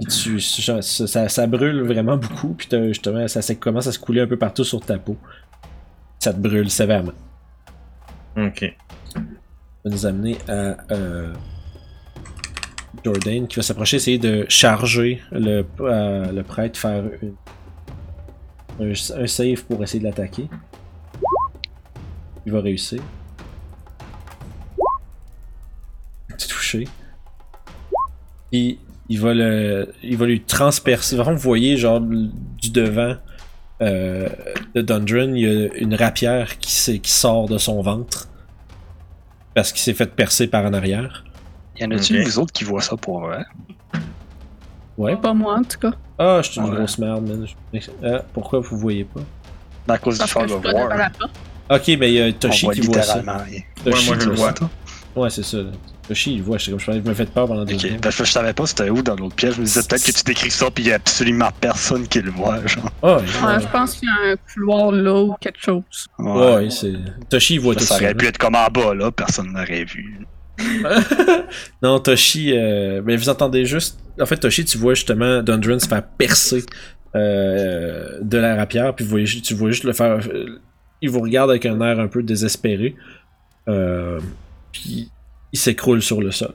[0.08, 4.20] tu, ça, ça- ça brûle vraiment beaucoup, puis justement ça, ça commence à se couler
[4.20, 5.16] un peu partout sur ta peau.
[6.18, 7.12] Ça te brûle sévèrement.
[8.36, 8.76] Ok.
[9.86, 11.32] Va nous amener à euh,
[13.04, 17.36] Jordan qui va s'approcher, essayer de charger le, euh, le prêtre, faire une-
[18.80, 20.48] un, un save pour essayer de l'attaquer.
[22.46, 23.00] Il va réussir.
[26.30, 26.88] Petit touché.
[28.50, 31.14] Puis il va le, il va lui transpercer.
[31.14, 33.14] Vraiment, vous voyez genre du devant
[33.82, 34.28] euh,
[34.74, 38.28] de Dundren, il y a une rapière qui, qui sort de son ventre
[39.56, 41.24] parce qu'il s'est fait percer par en arrière.
[41.80, 43.42] Y en a-tu vous autres qui voient ça pour vrai?
[44.98, 45.16] Ouais.
[45.16, 45.92] Pas moi, en tout cas.
[46.18, 46.76] Ah, je suis une Ouais.
[46.76, 47.46] grosse merde, man.
[48.04, 49.22] Ah, pourquoi vous voyez pas?
[49.94, 50.88] À cause du war.
[50.88, 51.30] la porte.
[51.70, 53.22] Ok, mais il y a On Toshi voit qui voit ça.
[53.82, 54.54] Toshi moi, je le voit vois.
[54.58, 54.70] ça.
[55.20, 55.56] Ouais, c'est ça.
[56.08, 56.58] Toshi, il voit.
[56.58, 58.00] Je comme je me fais peur pendant deux Ok, secondes.
[58.00, 59.54] parce que je savais pas c'était où dans l'autre pièce.
[59.56, 62.30] Je me disais peut-être que tu décris ça pis y a absolument personne qui le
[62.30, 62.90] voit, genre.
[63.02, 65.82] Ouais, ouais, je pense qu'il y a un couloir là ou quelque chose.
[66.18, 66.92] ouais, ouais, c'est.
[67.30, 68.00] Toshi, il voit Ça, tout ça ça.
[68.04, 68.14] aurait là.
[68.14, 70.20] pu être comme en bas, là, personne n'aurait vu.
[71.82, 73.98] non, Toshi, euh, mais vous entendez juste.
[74.20, 76.64] En fait, Toshi, tu vois justement Dundren se faire percer
[77.14, 80.18] euh, de la rapière, puis vous voyez, tu vois juste le faire.
[80.32, 80.60] euh,
[81.02, 82.96] il vous regarde avec un air un peu désespéré,
[83.68, 84.18] euh,
[84.72, 85.10] puis
[85.52, 86.54] il s'écroule sur le sol.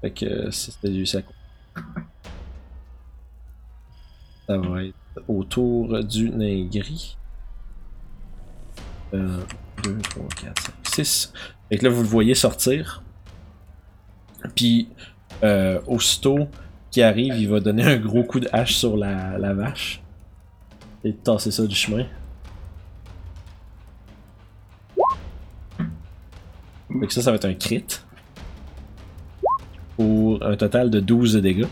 [0.00, 1.24] Fait que euh, c'était du sac.
[4.46, 4.94] Ça va être
[5.26, 7.16] autour du Ningri.
[9.12, 9.18] 1,
[9.84, 11.32] 2, 3, 4, 5, 6.
[11.68, 13.02] Fait que là, vous le voyez sortir.
[14.54, 14.88] Puis,
[15.42, 16.48] euh, aussitôt
[16.90, 20.02] qu'il arrive, il va donner un gros coup de hache sur la, la vache.
[21.04, 22.06] Et tasser ça du chemin.
[26.90, 27.84] Que ça, ça va être un crit.
[29.96, 31.66] Pour un total de 12 de dégâts.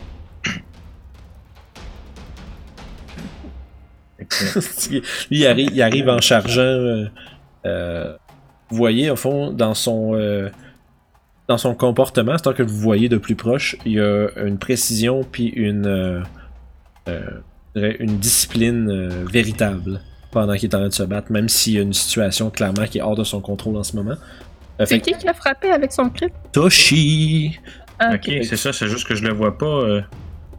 [4.89, 6.61] Lui, il arrive, il arrive en chargeant.
[6.61, 7.05] euh,
[7.65, 8.15] euh,
[8.69, 10.49] vous voyez, au fond, dans son, euh,
[11.47, 15.23] dans son comportement, c'est que vous voyez de plus proche, il y a une précision
[15.23, 16.21] puis une, euh,
[17.07, 21.73] euh, une discipline euh, véritable pendant qu'il est en train de se battre, même s'il
[21.73, 24.15] y a une situation clairement qui est hors de son contrôle en ce moment.
[24.85, 26.27] C'est qui qui a frappé avec son crit?
[26.51, 27.59] Toshi!
[27.99, 29.65] Ah, ok, c'est ça, c'est juste que je le vois pas.
[29.65, 30.01] euh,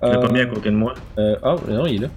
[0.02, 0.94] je l'ai Euh, pas mis à côté de moi.
[1.18, 2.08] euh, oh, non, il est là.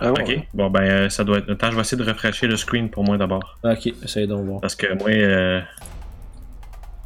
[0.00, 0.22] Ah ouais.
[0.22, 1.50] Ok, bon ben euh, ça doit être.
[1.50, 3.58] Attends, je vais essayer de refresher le screen pour moi d'abord.
[3.64, 4.60] Ok, essayez donc voir.
[4.60, 5.60] Parce que moi, euh,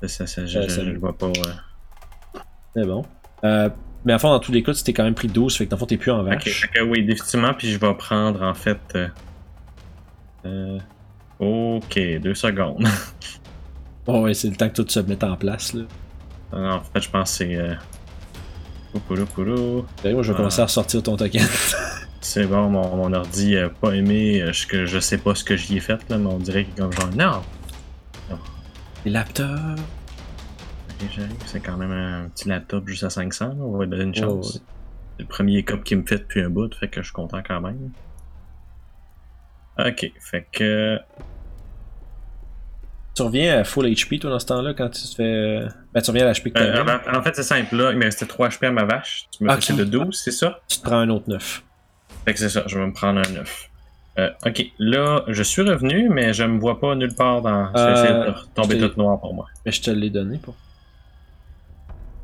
[0.05, 1.31] ça, ça, je, je le vois pas.
[2.77, 3.03] C'est bon.
[3.45, 3.71] Euh,
[4.05, 5.71] mais en fond, dans tous les cas, tu t'es quand même pris 12, fait que
[5.71, 6.61] dans le fond, t'es plus en Ok, vache.
[6.63, 8.81] fait que oui, définitivement, puis je vais prendre en fait.
[8.97, 9.09] euh,
[10.45, 10.79] euh,
[11.39, 12.87] ok, deux secondes.
[14.07, 15.85] Oh, ouais, c'est le temps que tout se mette en place, là.
[16.53, 17.57] en fait, je pense que c'est.
[17.57, 17.75] Euh...
[19.35, 19.87] Poulou.
[20.03, 20.37] Sérieux, moi, je vais Ah.
[20.37, 21.47] commencer à ressortir ton token.
[22.21, 25.43] C'est bon, mon, mon ordi a pas aimé, euh, je, que je sais pas ce
[25.43, 28.37] que j'y ai fait, là, mais on dirait qu'il est comme genre, non!
[29.05, 29.49] Les laptops.
[29.51, 33.91] Ok, j'arrive, c'est quand même un petit laptop juste à 500, là, on va lui
[33.91, 34.53] donner une chance.
[35.17, 37.43] C'est le premier cop qui me fait depuis un bout, fait que je suis content
[37.45, 37.91] quand même.
[39.79, 40.99] Ok, fait que.
[43.15, 45.23] Tu reviens à full HP, toi, dans ce temps-là, quand tu te fais.
[45.23, 47.11] euh, Ben, tu reviens à l'HP que Euh, t'avais.
[47.15, 49.27] en, en fait, c'est simple, là, il me restait 3 HP à ma vache.
[49.37, 50.61] Tu me fais de 12, c'est ça?
[50.69, 51.63] Tu te prends un autre 9.
[52.25, 53.69] Fait que c'est ça, je vais me prendre un 9.
[54.19, 57.69] Euh, ok, là, je suis revenu, mais je me vois pas nulle part dans.
[57.69, 59.47] Je vais Euh, essayer de tomber tout noir pour moi.
[59.67, 60.55] Mais je te l'ai donné pour.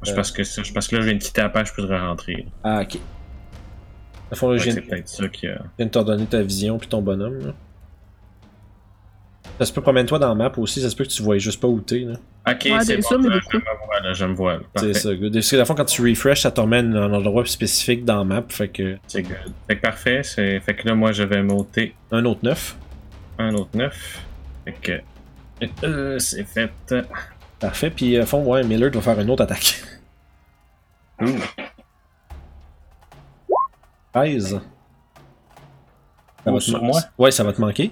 [0.07, 0.15] Euh.
[0.15, 2.35] parce que c'est parce que là, je viens de quitter la page, je peux rentrer.
[2.37, 2.43] là.
[2.65, 2.99] Ah, ok.
[4.31, 5.55] À fond, là, je viens, C'est peut-être ça qui a.
[5.55, 7.53] je viens de te redonner ta vision puis ton bonhomme, là.
[9.59, 11.61] Ça se peut promène-toi dans la map aussi, ça se peut que tu vois juste
[11.61, 12.15] pas où t'es, là.
[12.49, 13.51] Ok, Ouais, c'est bon, zooms, là, beaucoup.
[13.53, 14.53] je me vois, là, je me vois.
[14.55, 14.61] là.
[14.77, 15.33] C'est ça, good.
[15.33, 18.19] Parce que la fois, quand tu refresh, ça te remène à un endroit spécifique dans
[18.19, 18.97] la map, fait que.
[19.09, 19.37] C'est good.
[19.67, 20.61] Fait que parfait, c'est...
[20.61, 22.77] fait que là, moi, je vais monter Un autre 9.
[23.39, 24.25] un autre 9.
[24.65, 25.01] Fait que.
[25.85, 26.71] Euh, c'est fait.
[27.59, 29.83] Parfait, puis à fond, ouais, Miller doit faire une autre attaque.
[31.21, 31.27] Ouh.
[34.15, 34.61] 13.
[36.45, 37.01] Ça Ouh, va sur moi?
[37.19, 37.91] Ouais, ça va te manquer.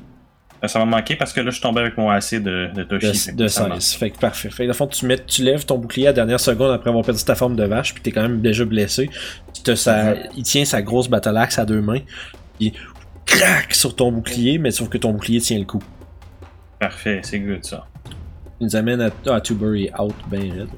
[0.68, 2.82] Ça va me manquer parce que là, je suis tombé avec mon AC de, de
[2.84, 3.14] Toshi.
[3.18, 3.80] fait De, que de ça marche.
[3.84, 3.94] 16.
[3.98, 4.50] Fait que parfait.
[4.50, 6.72] Fait que dans le fond, tu, mets, tu lèves ton bouclier à la dernière seconde
[6.72, 9.10] après avoir perdu ta forme de vache, puis t'es quand même déjà blessé.
[9.64, 10.20] Te, ça, Mhm.
[10.36, 12.00] Il tient sa grosse battle axe à deux mains,
[12.58, 12.72] puis
[13.24, 15.82] crac sur ton bouclier, mais sauf que ton bouclier tient le coup.
[16.78, 17.86] Parfait, c'est good ça.
[18.60, 20.68] Il nous amène à, à Tubury out, ben raide.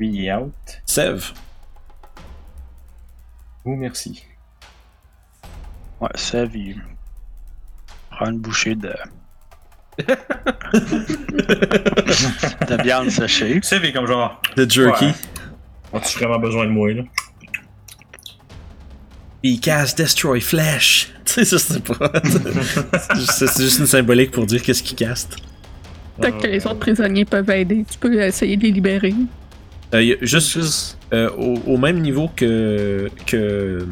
[0.00, 0.52] Il est out.
[0.84, 1.32] Sève.
[3.64, 4.22] Oh, merci.
[6.00, 6.76] Ouais, ça vu.
[8.16, 8.92] Prends une bouchée de.
[12.68, 13.54] de viande séchée.
[13.54, 15.06] Tu sais, mais comme genre, Le jerky.
[15.06, 15.12] Ouais.
[15.94, 17.02] as-tu vraiment besoin de moi, là?
[19.42, 21.12] Puis cast Destroy Flesh.
[21.26, 22.12] Tu sais, ça c'est pas.
[22.24, 25.36] c'est juste- c'est une symbolique pour dire qu'est-ce qu'il caste.
[26.18, 27.84] Peut-être que les autres prisonniers peuvent aider.
[27.90, 29.12] Tu peux essayer de les libérer.
[29.92, 30.96] Euh, Juste.
[31.12, 33.86] euh, au, au même niveau que, que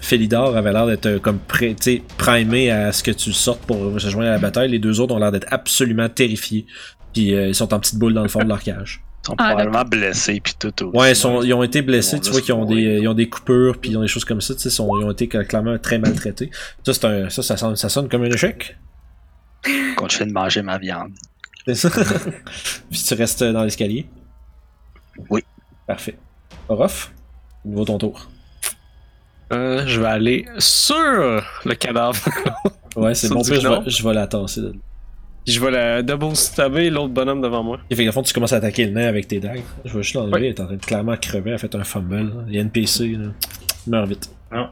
[0.00, 4.28] Felidor avait l'air d'être euh, comme primé à ce que tu sortes pour se joindre
[4.30, 6.66] à la bataille, les deux autres ont l'air d'être absolument terrifiés.
[7.12, 9.02] Puis euh, ils sont en petite boule dans le fond de leur cage.
[9.22, 10.96] Ils sont Ah, probablement blessés puis tout aussi.
[10.96, 13.14] Ouais, ils, sont, ils ont été blessés, Ils tu vois qu'ils ont des, ils ont
[13.14, 15.78] des coupures, puis ils ont des choses comme ça, tu sais, ils ont été clairement
[15.78, 16.50] très maltraités.
[16.84, 18.76] Ça, c'est un, ça, ça sonne, ça sonne comme un échec.
[19.96, 21.12] Continue de manger ma viande.
[21.66, 21.90] C'est ça?
[22.90, 24.06] puis tu restes dans l'escalier?
[25.28, 25.44] Oui.
[25.86, 26.16] Parfait.
[26.68, 27.12] Orof,
[27.64, 28.30] nouveau ton tour.
[29.52, 30.94] Euh, je vais aller sur
[31.64, 32.16] le cadavre.
[32.96, 34.62] Ouais, c'est bon, pire, je vais, je vais la tasser.
[35.44, 37.78] Puis je vais la double stabber l'autre bonhomme devant moi.
[37.88, 39.62] Et fait que, fond, tu commences à attaquer le nez avec tes dagues.
[39.84, 40.40] Je vais juste l'enlever, Oui.
[40.46, 42.16] elle est en train de clairement crever, elle a fait un fumble.
[42.16, 42.44] là.
[42.48, 43.28] Il y a NPC, là.
[43.86, 44.30] Meurs vite.
[44.52, 44.68] Non.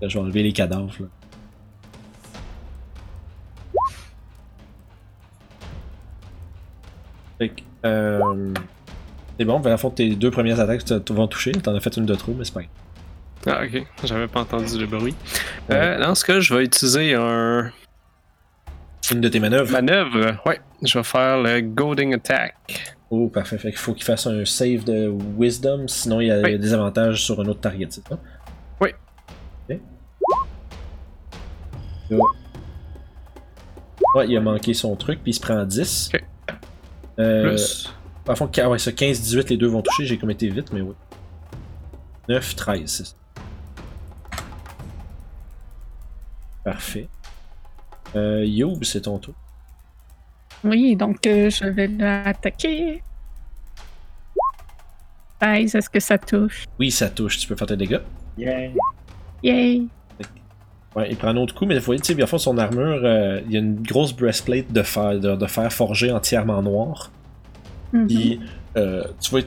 [0.00, 1.06] Là, je vais enlever les cadavres, là.
[7.38, 8.54] Fait que, euh...
[9.38, 11.52] C'est bon, ben, à la fond, tes deux premières attaques vont toucher.
[11.52, 12.70] T'en as fait une de trop, mais c'est pas grave.
[13.46, 13.86] Ah, ok.
[14.04, 15.14] J'avais pas entendu le bruit.
[15.70, 17.70] Euh, dans ce cas, je vais utiliser un
[19.12, 19.70] Une de tes manœuvres.
[19.70, 20.36] manœuvre.
[20.44, 22.56] Ouais, je vais faire le Goading Attack.
[23.10, 23.56] Oh, parfait.
[23.58, 26.58] Fait qu'il faut qu'il fasse un save de Wisdom, sinon il y a Oui.
[26.58, 28.18] des avantages sur un autre target, c'est ça?
[28.80, 28.90] Oui.
[29.70, 29.78] Ok.
[34.14, 36.10] Ouais, il a manqué son truc, puis il se prend 10.
[36.14, 36.24] Ok.
[37.18, 37.92] Euh, Plus.
[38.32, 40.06] À fond, ah ouais, ça 15-18, les deux vont toucher.
[40.06, 40.94] J'ai comme été vite, mais oui.
[42.28, 42.82] 9, 13.
[42.86, 43.14] c'est ça.
[46.64, 47.08] Parfait.
[48.14, 49.34] Euh, Youb, c'est ton tour.
[50.64, 53.02] Oui, donc euh, je vais l'attaquer.
[55.40, 56.64] 16, est-ce que ça touche?
[56.78, 57.38] Oui, ça touche.
[57.38, 58.00] Tu peux faire tes dégâts.
[58.36, 58.70] Yeah.
[59.42, 59.86] Yay!
[60.96, 63.00] Ouais, il prend un autre coup, mais vous voyez, tu sais, à fond, son armure,
[63.04, 67.10] euh, il y a une grosse breastplate de fer, de, de fer forgé entièrement noir.
[67.92, 68.06] Mhm.
[68.06, 68.40] Puis,
[68.76, 69.40] euh, tu vois,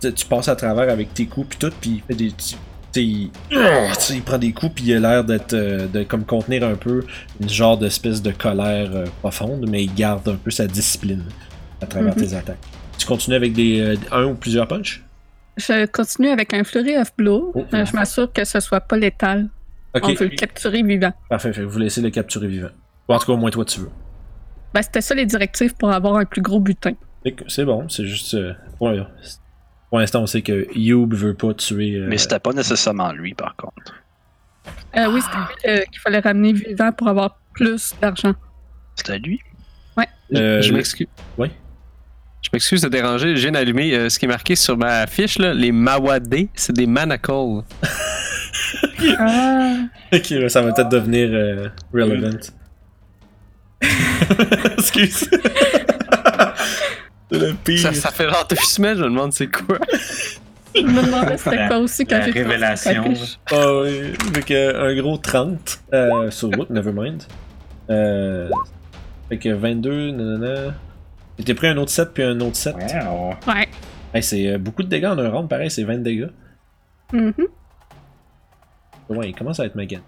[0.00, 2.32] tu passes à travers avec tes coups, puis tout, puis il fait des.
[2.32, 2.56] Tu
[2.92, 5.54] sais, il, il prend des coups, puis il a l'air d'être.
[5.54, 7.04] euh, de comme contenir un peu
[7.40, 11.24] une genre d'espèce de colère euh, profonde, mais il garde un peu sa discipline
[11.80, 12.22] à travers Mhm.
[12.22, 12.58] tes attaques.
[12.98, 15.02] Tu continues avec des un ou plusieurs punches?
[15.58, 17.52] Je continue avec un Flurry of Blow.
[17.54, 17.64] Oh.
[17.72, 19.48] Je m'assure que ce soit pas létal.
[19.94, 21.12] Ok, On veut le capturer vivant.
[21.30, 22.68] parfait, fait vous laissez le capturer vivant.
[23.08, 23.90] Ou en tout cas, au moins toi, tu veux.
[24.74, 26.92] Ben, c'était ça les directives pour avoir un plus gros butin.
[27.48, 28.34] C'est bon, c'est juste.
[28.34, 28.90] euh, pour,
[29.90, 31.96] pour l'instant, on sait que Youb veut pas tuer.
[31.96, 33.94] euh, Mais c'était pas nécessairement lui, par contre.
[34.96, 38.34] Euh, oui, c'était lui euh, qu'il fallait ramener vivant pour avoir plus d'argent.
[38.96, 39.40] C'était lui?
[40.34, 41.06] euh, je m'excuse.
[41.38, 41.48] Oui.
[42.42, 43.36] Je m'excuse de déranger.
[43.36, 46.72] Je viens d'allumer euh, ce qui est marqué sur ma fiche, là, les Mawade, c'est
[46.74, 47.62] des manacles.
[49.18, 49.74] Ah!
[50.12, 52.38] Ok, ouais, ça va peut-être devenir euh, relevant.
[54.78, 55.28] Excuse.
[57.30, 57.78] C'est le pire.
[57.80, 59.78] Ça, ça fait genre deux semaines, je me demande c'est quoi.
[60.74, 63.04] Je me demandais c'était quoi aussi quand j'ai fait révélation.
[63.50, 67.22] Ah oui, avec euh, un gros 30 euh, sur route, nevermind.
[67.90, 68.48] Euh,
[69.28, 70.74] fait que 22, nanana.
[71.44, 72.74] J'ai pris un autre 7 puis un autre 7.
[72.76, 73.30] Wow.
[73.46, 73.68] Ouais.
[74.14, 76.28] Hey, c'est euh, beaucoup de dégâts en un round, pareil, c'est 20 dégâts.
[77.12, 77.32] Mhm.
[79.08, 79.98] Ouais, il commence à être méga.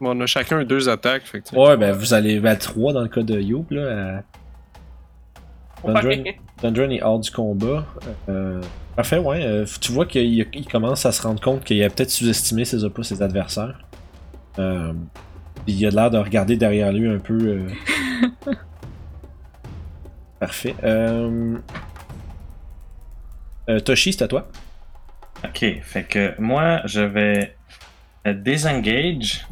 [0.00, 1.22] Bon, on a chacun deux attaques.
[1.24, 1.54] Fait que.
[1.56, 4.18] Ouais, ben vous allez à 3 dans le cas de Youb, là.
[4.18, 4.22] à-
[5.84, 6.38] Ouais.
[6.62, 7.84] Dundren est hors du combat.
[8.28, 8.60] Euh,
[8.96, 9.44] parfait, ouais.
[9.44, 12.84] euh, tu vois qu'il il commence à se rendre compte qu'il a peut-être sous-estimé ses
[12.84, 13.78] opus, ses adversaires.
[14.58, 14.92] Euh,
[15.66, 17.66] il a l'air de regarder derrière lui un peu.
[18.46, 18.52] euh.
[20.40, 20.74] Parfait.
[20.84, 21.56] Euh...
[23.68, 24.48] euh, Toshi, c'est à toi.
[25.44, 27.56] Ok, fait que moi, je vais
[28.26, 29.46] désengage.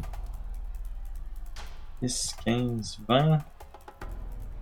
[2.01, 3.39] 10, 15, 20.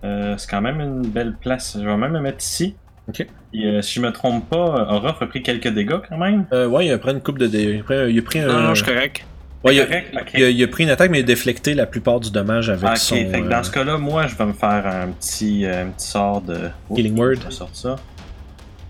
[0.04, 1.76] Euh, c'est quand même une belle place.
[1.80, 2.74] Je vais même me mettre ici.
[3.08, 3.26] Ok.
[3.54, 4.56] Et, euh, si je me trompe pas,
[4.90, 6.46] Orof a pris quelques dégâts quand même.
[6.52, 7.62] Euh, ouais, il a pris une coupe de dé.
[7.74, 8.46] Il a pris, il a pris un.
[8.46, 9.24] Non, non, je suis correct.
[9.64, 10.08] Ouais, il, a, Correct?
[10.20, 10.30] Ok.
[10.34, 12.68] il a- il a pris une attaque, mais il a déflecté la plupart du dommage
[12.68, 13.14] avec Ok, son.
[13.14, 15.90] fait que euh, dans ce cas-là, moi, je vais me faire un petit, euh, un
[15.90, 16.56] petit sort de.
[16.90, 17.34] Oh, Healing Word.
[17.40, 17.88] Je vais sortir ça.
[17.90, 17.96] Moi,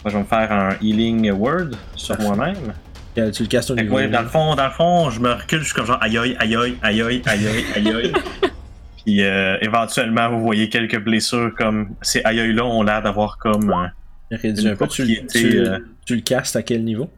[0.06, 2.72] je vais me faire un Healing Word sur moi-même.
[3.18, 3.90] euh, Tu le casses au niveau.
[3.90, 6.16] moi, dans le fond, dans le fond, je me recule, je suis comme genre aïe
[6.16, 8.12] aïe aïe aïe aïe aïe aïe aïe aïe aïe.
[9.04, 13.36] Puis euh, éventuellement, vous voyez quelques blessures comme ces aïe aïe là ont l'air d'avoir
[13.38, 14.86] comme euh, réduit un peu.
[14.86, 17.10] Tu, tu- euh, tu le castes à quel niveau?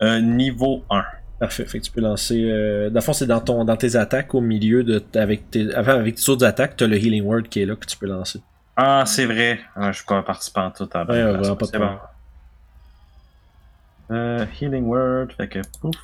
[0.00, 1.02] un niveau 1.
[1.40, 1.64] Parfait.
[1.66, 2.40] Fait que tu peux lancer.
[2.88, 5.02] Dans le fond, c'est dans, ton, dans tes attaques au milieu de.
[5.14, 7.84] Avec tes, avant, avec tes autres attaques, t'as le Healing Word qui est là que
[7.86, 8.40] tu peux lancer.
[8.76, 9.58] Ah, c'est vrai.
[9.76, 11.56] Ah, je suis pas participant tout à l'heure.
[11.64, 11.98] C'est bon.
[14.10, 15.96] Euh, healing Word, fait que pouf.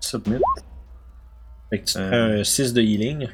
[0.00, 0.38] Submit.
[1.70, 2.08] Fait que tu Euh.
[2.08, 3.28] prends un 6 de healing.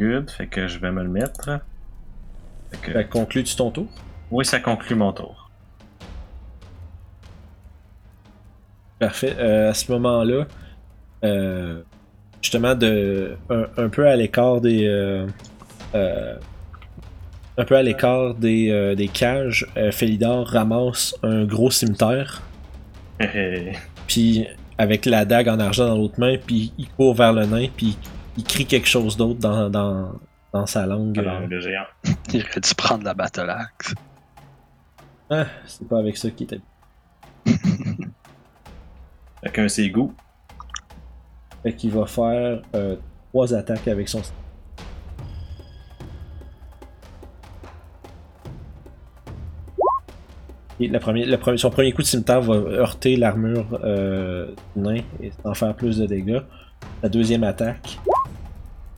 [0.00, 1.60] Good, fait que je vais me le mettre.
[2.70, 2.92] Fait que...
[2.92, 3.88] Fait que conclus-tu ton tour?
[4.30, 5.50] Oui, ça conclut mon tour.
[8.98, 9.34] Parfait.
[9.38, 10.46] Euh, à ce moment-là,
[11.24, 11.82] euh,
[12.42, 14.86] justement, de, un, un peu à l'écart des.
[14.86, 15.26] euh,
[17.56, 22.42] un peu à l'écart des, des cages, Felidor ramasse un gros cimetière,
[24.08, 27.68] puis avec la dague en argent dans l'autre main, puis il court vers le nain,
[27.76, 27.96] puis
[28.36, 30.12] il crie quelque chose d'autre dans, dans,
[30.52, 31.18] dans sa langue.
[31.18, 31.84] Alors, euh, le géant.
[32.32, 33.94] Il aurait dû prendre la battle axe.
[35.30, 36.60] ah, c'est pas avec ça qu'il était.
[39.42, 40.12] Fait qu'un c'est goût.
[41.62, 42.96] Fait qu'il va faire euh,
[43.30, 44.22] trois attaques avec son.
[50.80, 54.82] Et la première, le premier- son premier coup de cimetière va heurter l'armure euh, du
[54.82, 56.40] nain et en faire plus de dégâts.
[57.02, 58.10] La deuxième attaque euh,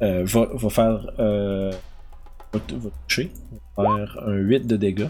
[0.01, 1.10] va, va faire.
[1.18, 1.73] Euh,
[2.52, 2.60] va,
[3.06, 3.31] toucher.
[3.77, 5.09] Va faire un 8 de dégâts.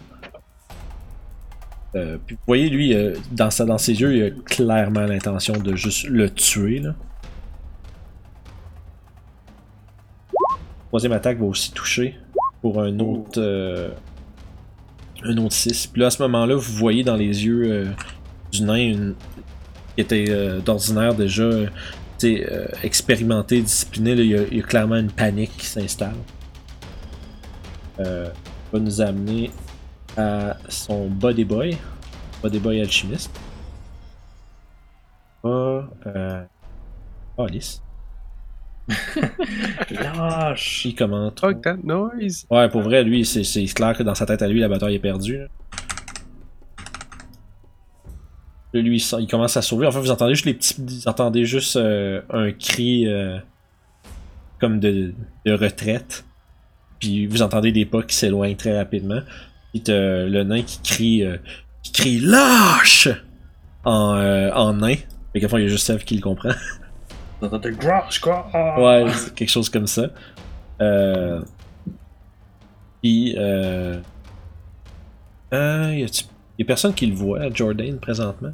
[1.94, 5.54] Euh, puis vous voyez, lui, euh, dans, sa, dans ses yeux, il a clairement l'intention
[5.54, 6.80] de juste le tuer.
[6.80, 6.94] Là.
[10.88, 12.16] Troisième attaque va aussi toucher
[12.60, 13.38] pour un autre.
[13.40, 13.90] euh,
[15.24, 15.88] un autre 6.
[15.88, 17.84] Puis là, à ce moment-là, vous voyez dans les yeux euh,
[18.52, 19.14] du nain une,
[19.94, 21.48] qui était euh, d'ordinaire déjà
[22.24, 24.14] euh, tu sais, expérimenté, discipliné.
[24.14, 26.16] là, il, y a, il y a clairement une panique qui s'installe.
[28.00, 28.28] Euh,
[28.72, 29.50] va nous amener
[30.16, 31.76] à son Body Boy.
[32.42, 33.30] Body Boy alchimiste.
[35.42, 35.88] Va.
[36.06, 36.44] Euh,
[37.38, 37.82] Alice.
[39.90, 40.84] Lâche!
[40.84, 41.40] Il commente.
[41.40, 42.46] Fuck that noise!
[42.50, 44.94] Ouais, pour vrai, lui, c'est c'est clair que dans sa tête à lui, la bataille
[44.94, 45.38] est perdue.
[45.38, 45.46] Là,
[48.76, 49.86] Là, lui, il, commence à sauver.
[49.86, 50.76] En fait, vous entendez juste les petits.
[50.78, 53.38] Vous entendez juste euh, un cri euh,
[54.60, 55.14] comme de,
[55.46, 56.26] de retraite.
[57.00, 59.20] Puis vous entendez des pas qui s'éloignent très rapidement.
[59.72, 61.24] Puis le nain qui crie.
[61.24, 61.38] euh,
[61.82, 63.08] qui crie lâche!
[63.84, 64.96] En, en nain.
[65.32, 66.50] Fait qu'à fond, il y a juste Sev qui le comprend.
[68.52, 68.80] Ah!
[68.80, 70.10] Ouais, quelque chose comme ça.
[70.82, 71.40] Euh...
[73.02, 74.00] Puis, euh...
[75.54, 76.24] Euh, y a-tu-
[76.58, 78.52] y a personne qui le voit, Jordan, présentement?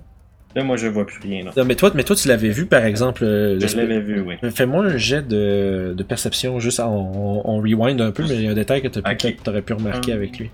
[0.55, 1.51] Là, moi, je vois plus rien, là.
[1.57, 3.25] Non, mais toi, mais toi tu l'avais vu, par exemple.
[3.25, 4.35] euh, Je l'avais vu, oui.
[4.55, 8.43] Fais-moi un jet de, de perception, juste en- on, on rewind un peu, mais il
[8.43, 10.19] y a un détail que t'as peut-être t'aurais pu remarquer Hum.
[10.19, 10.51] avec lui.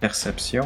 [0.00, 0.64] Perception.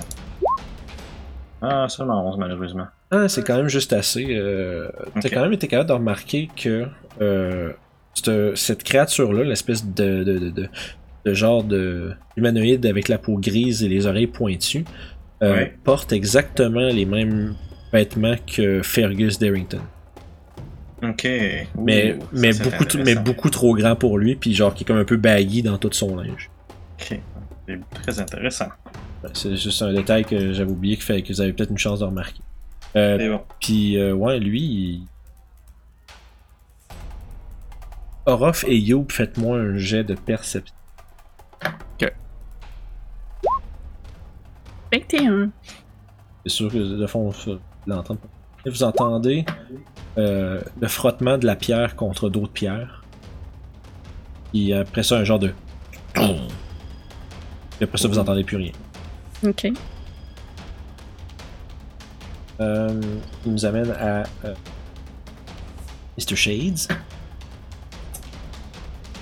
[1.62, 2.86] Ah, seulement 11, malheureusement.
[3.10, 4.26] Ah, c'est quand même juste assez.
[4.30, 4.88] Euh,
[5.20, 5.34] T'as Ok.
[5.34, 6.86] quand même été capable de remarquer que
[7.20, 7.70] euh,
[8.14, 10.68] cette, cette créature-là, l'espèce de, de, de, de,
[11.24, 14.84] de genre de humanoïde avec la peau grise et les oreilles pointues,
[15.42, 15.74] euh, Ouais.
[15.84, 17.54] porte exactement les mêmes
[17.92, 19.80] vêtements que Fergus Darrington.
[21.02, 21.24] Ok.
[21.24, 24.84] Mais, Ouh, ça, mais, c'est beaucoup, mais beaucoup trop grand pour lui, puis genre qui
[24.84, 26.48] est comme un peu baggy dans tout son linge.
[27.00, 27.18] Ok.
[27.68, 28.68] C'est très intéressant.
[29.34, 32.00] C'est juste un détail que j'avais oublié que, fait, que vous avez peut-être une chance
[32.00, 32.40] de remarquer.
[32.96, 33.40] Euh, C'est bon.
[33.60, 35.02] Puis, euh, ouais, lui, il...
[38.26, 40.74] Orof et Youb, faites-moi un jet de perception.
[44.92, 45.50] 21.
[46.44, 48.28] C'est sûr que de fond, vous l'entendez pas.
[48.66, 49.44] Et vous entendez
[50.18, 53.02] euh, le frottement de la pierre contre d'autres pierres.
[54.54, 55.52] Et après ça, un genre de.
[57.80, 58.72] Et après ça, vous entendez plus rien.
[59.44, 59.72] Ok.
[62.60, 63.00] Euh,
[63.44, 64.54] il nous amène à euh,
[66.18, 66.36] Mr.
[66.36, 66.92] Shades.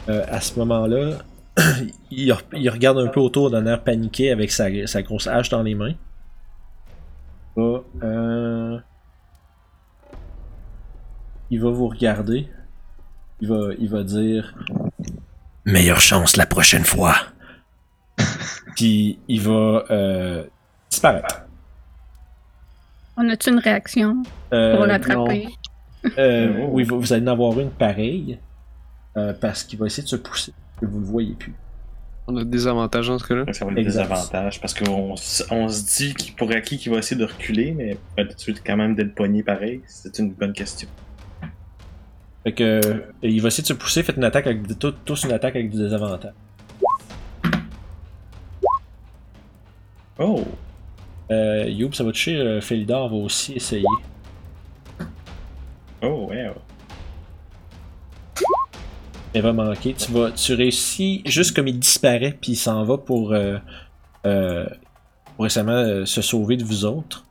[0.08, 1.18] Euh, à ce moment-là,
[2.10, 5.48] il, re- il regarde un peu autour d'un air paniqué avec sa, sa grosse hache
[5.48, 5.94] dans les mains.
[7.56, 8.78] Il va, euh,
[11.50, 12.48] il va vous regarder.
[13.40, 14.54] Il va, il va dire
[15.64, 17.14] Meilleure chance la prochaine fois.
[18.76, 20.44] Puis il va euh,
[20.90, 21.42] disparaître.
[23.16, 24.22] On a-tu une réaction
[24.52, 25.48] Euh, pour l'attraper?
[26.18, 26.66] Euh.
[26.70, 28.38] Oui, vous vous allez en avoir une pareille.
[29.16, 30.52] euh, parce qu'il va essayer de se pousser.
[30.80, 31.54] Que vous le voyez plus.
[32.26, 33.52] On a des avantages dans ce cas-là.
[33.52, 34.10] Ça va être des Exact.
[34.12, 35.14] avantages parce qu'on
[35.50, 38.94] on se dit qu'il pour acquis qu'il va essayer de reculer, mais peut-être quand même
[38.94, 39.80] d'être pogné pareil.
[39.86, 40.88] C'est une bonne question.
[42.44, 44.02] Fait que euh, il va essayer de se pousser.
[44.02, 46.32] Faites une attaque avec des- tout- tous une attaque avec des désavantages.
[50.18, 50.44] Oh!
[51.30, 52.36] Euh, Youb, ça va toucher.
[52.36, 53.84] Euh, Felidor va aussi essayer.
[56.02, 56.50] Oh, ouais.
[59.32, 59.94] Elle va manquer.
[59.94, 63.58] Tu, vas, tu réussis juste comme il disparaît, puis il s'en va pour, euh,
[64.26, 64.66] euh,
[65.36, 67.24] pour récemment euh, se sauver de vous autres.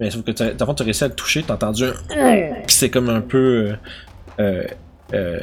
[0.00, 1.92] Mais sauf que tu as, réussi à le toucher, t'as entendu un.
[2.66, 3.76] Puis c'est comme un peu euh,
[4.40, 4.66] euh,
[5.12, 5.40] euh,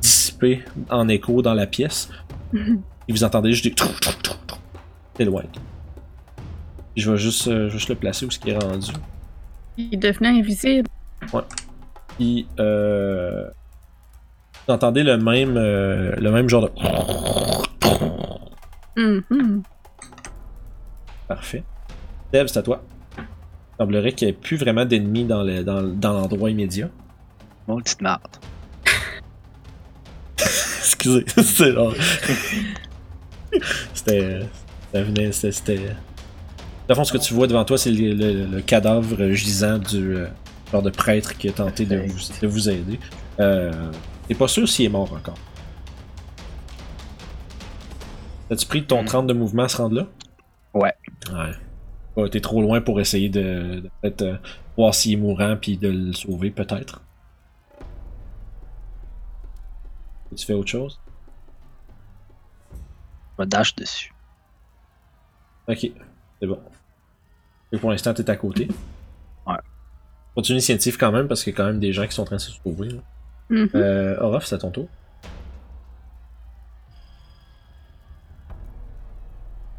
[0.00, 2.10] dissipé en écho dans la pièce.
[2.54, 3.74] Et vous entendez juste des.
[5.16, 5.42] C'est loin.
[6.98, 8.92] Je vais juste, euh, juste le placer où ce qui est rendu.
[9.76, 10.88] Il devenait invisible.
[12.16, 13.44] Puis, euh,
[14.66, 16.72] vous entendez le même, euh, le même genre de.
[18.96, 19.62] Mhm.
[21.28, 21.62] Parfait.
[22.32, 22.82] Dev, c'est à toi.
[23.16, 23.24] Il
[23.78, 26.88] semblerait qu'il n'y ait plus vraiment d'ennemis dans le- dans, dans l'endroit immédiat.
[27.68, 28.22] Mon petite marde.
[30.38, 31.94] Excusez, c'est genre.
[33.94, 34.40] c'était.
[34.92, 35.30] Ça venait.
[35.32, 35.80] C'était.
[36.88, 40.16] Le fond, ce que tu vois devant toi, c'est le, le- le cadavre gisant du
[40.16, 40.26] euh,
[40.72, 42.98] genre de prêtre qui a tenté de vous, de vous aider.
[43.40, 43.92] Euh,
[44.26, 45.38] T'es pas sûr s'il est mort encore.
[48.50, 50.06] As-tu pris ton 30 de mouvement à se rendre là?
[50.74, 50.94] Ouais.
[51.32, 51.52] Ouais.
[52.16, 54.36] Ouais, T'es trop loin pour essayer de, de peut-être euh,
[54.76, 57.02] voir s'il est mourant puis de le sauver, peut-être.
[60.36, 60.98] Tu fais autre chose?
[63.38, 64.12] Je me dash dessus.
[65.68, 65.78] Ok,
[66.40, 66.58] c'est bon.
[67.72, 68.68] Et pour l'instant, t'es à côté.
[69.46, 69.54] Ouais.
[70.34, 72.26] Continue l'initiative quand même, parce qu'il y a quand même des gens qui sont en
[72.26, 73.02] train de se là.
[73.50, 73.70] Mhm.
[73.74, 74.88] Euh, Orof, c'est à ton tour.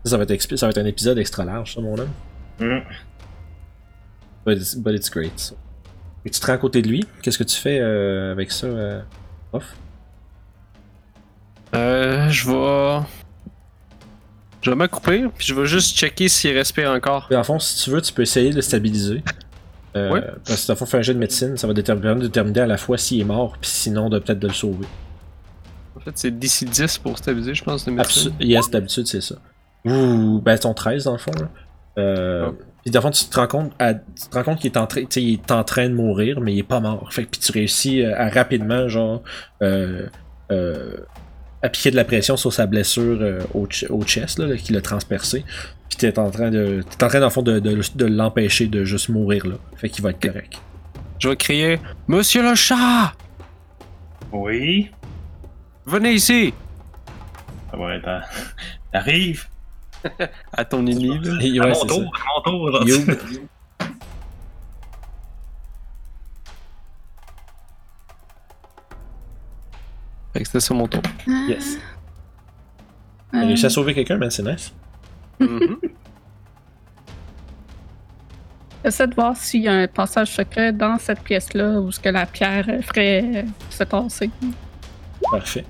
[0.03, 2.09] Ça, ça va, être ça va être un épisode extra large, ça, mon homme.
[2.59, 2.79] Mm.
[4.45, 5.53] But it's, but it's great.
[6.25, 7.05] Et tu te rends à côté de lui.
[7.21, 9.01] Qu'est-ce que tu fais euh, avec ça, euh,
[9.51, 9.75] Orof?
[11.75, 13.05] Euh, je vais.
[14.61, 17.29] Je vais m'accroupir, puis je vais juste checker s'il respire encore.
[17.33, 19.23] En fond, si tu veux, tu peux essayer de le stabiliser.
[19.95, 20.21] Euh, Ouais.
[20.45, 22.77] Parce que le fond, faire un jet de médecine, ça va déterminer, déterminer à la
[22.77, 24.85] fois s'il est mort, puis sinon de peut-être de le sauver.
[25.95, 28.31] En fait, c'est d'ici 10 pour stabiliser, je pense, de médecine.
[28.39, 29.35] Absol- yes, d'habitude, c'est ça.
[29.85, 31.31] Ouh, ben, ton 13 dans le fond.
[31.39, 31.49] Là.
[31.97, 32.55] Euh, Oh.
[32.83, 34.77] Puis dans le fond, tu te rends compte, à- tu te rends compte qu'il est
[34.77, 37.11] en, train, tu il est en train de mourir, mais il est pas mort.
[37.11, 39.21] Fait puis tu réussis euh, à rapidement, genre,
[39.61, 40.05] euh,
[40.51, 40.93] euh,
[41.61, 44.71] appliquer de la pression sur sa blessure euh, au, ch- au chest, là, là, qui
[44.73, 45.43] l'a transpercé.
[45.89, 48.67] Puis t'es en train de, t'es en train dans le fond de, de, de l'empêcher
[48.67, 49.55] de juste mourir là.
[49.75, 50.53] Fait qu'il va être correct.
[51.19, 53.13] Je vais crier Monsieur le chat
[54.31, 54.89] Oui?
[55.85, 56.53] Venez ici
[57.71, 58.07] Ça va être.
[58.07, 58.21] à-
[58.93, 59.45] T'arrives.
[60.53, 61.09] À ton ennemi,
[61.59, 62.85] à mon tour, à mon tour.
[70.33, 71.01] Fait que c'était ça mon tour.
[71.27, 71.75] Yes.
[71.75, 71.79] Euh,
[73.31, 74.73] T'as réussi à sauver quelqu'un, man, c'est nice.
[75.39, 75.77] Mhm.
[78.83, 82.09] J'essaie de voir s'il y a un passage secret dans cette pièce-là où ce que
[82.09, 84.29] la pierre ferait euh, se tasser.
[85.31, 85.65] Parfait.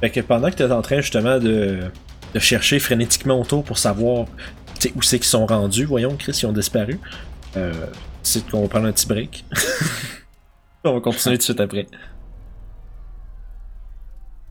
[0.00, 1.80] Fait que pendant que tu es en train justement de,
[2.34, 4.26] de chercher frénétiquement autour pour savoir
[4.94, 6.98] où c'est qu'ils sont rendus, voyons, Chris, ils ont disparu,
[7.56, 7.72] euh,
[8.22, 9.44] c'est qu'on va prendre un petit break.
[10.84, 11.86] On va continuer tout de suite après.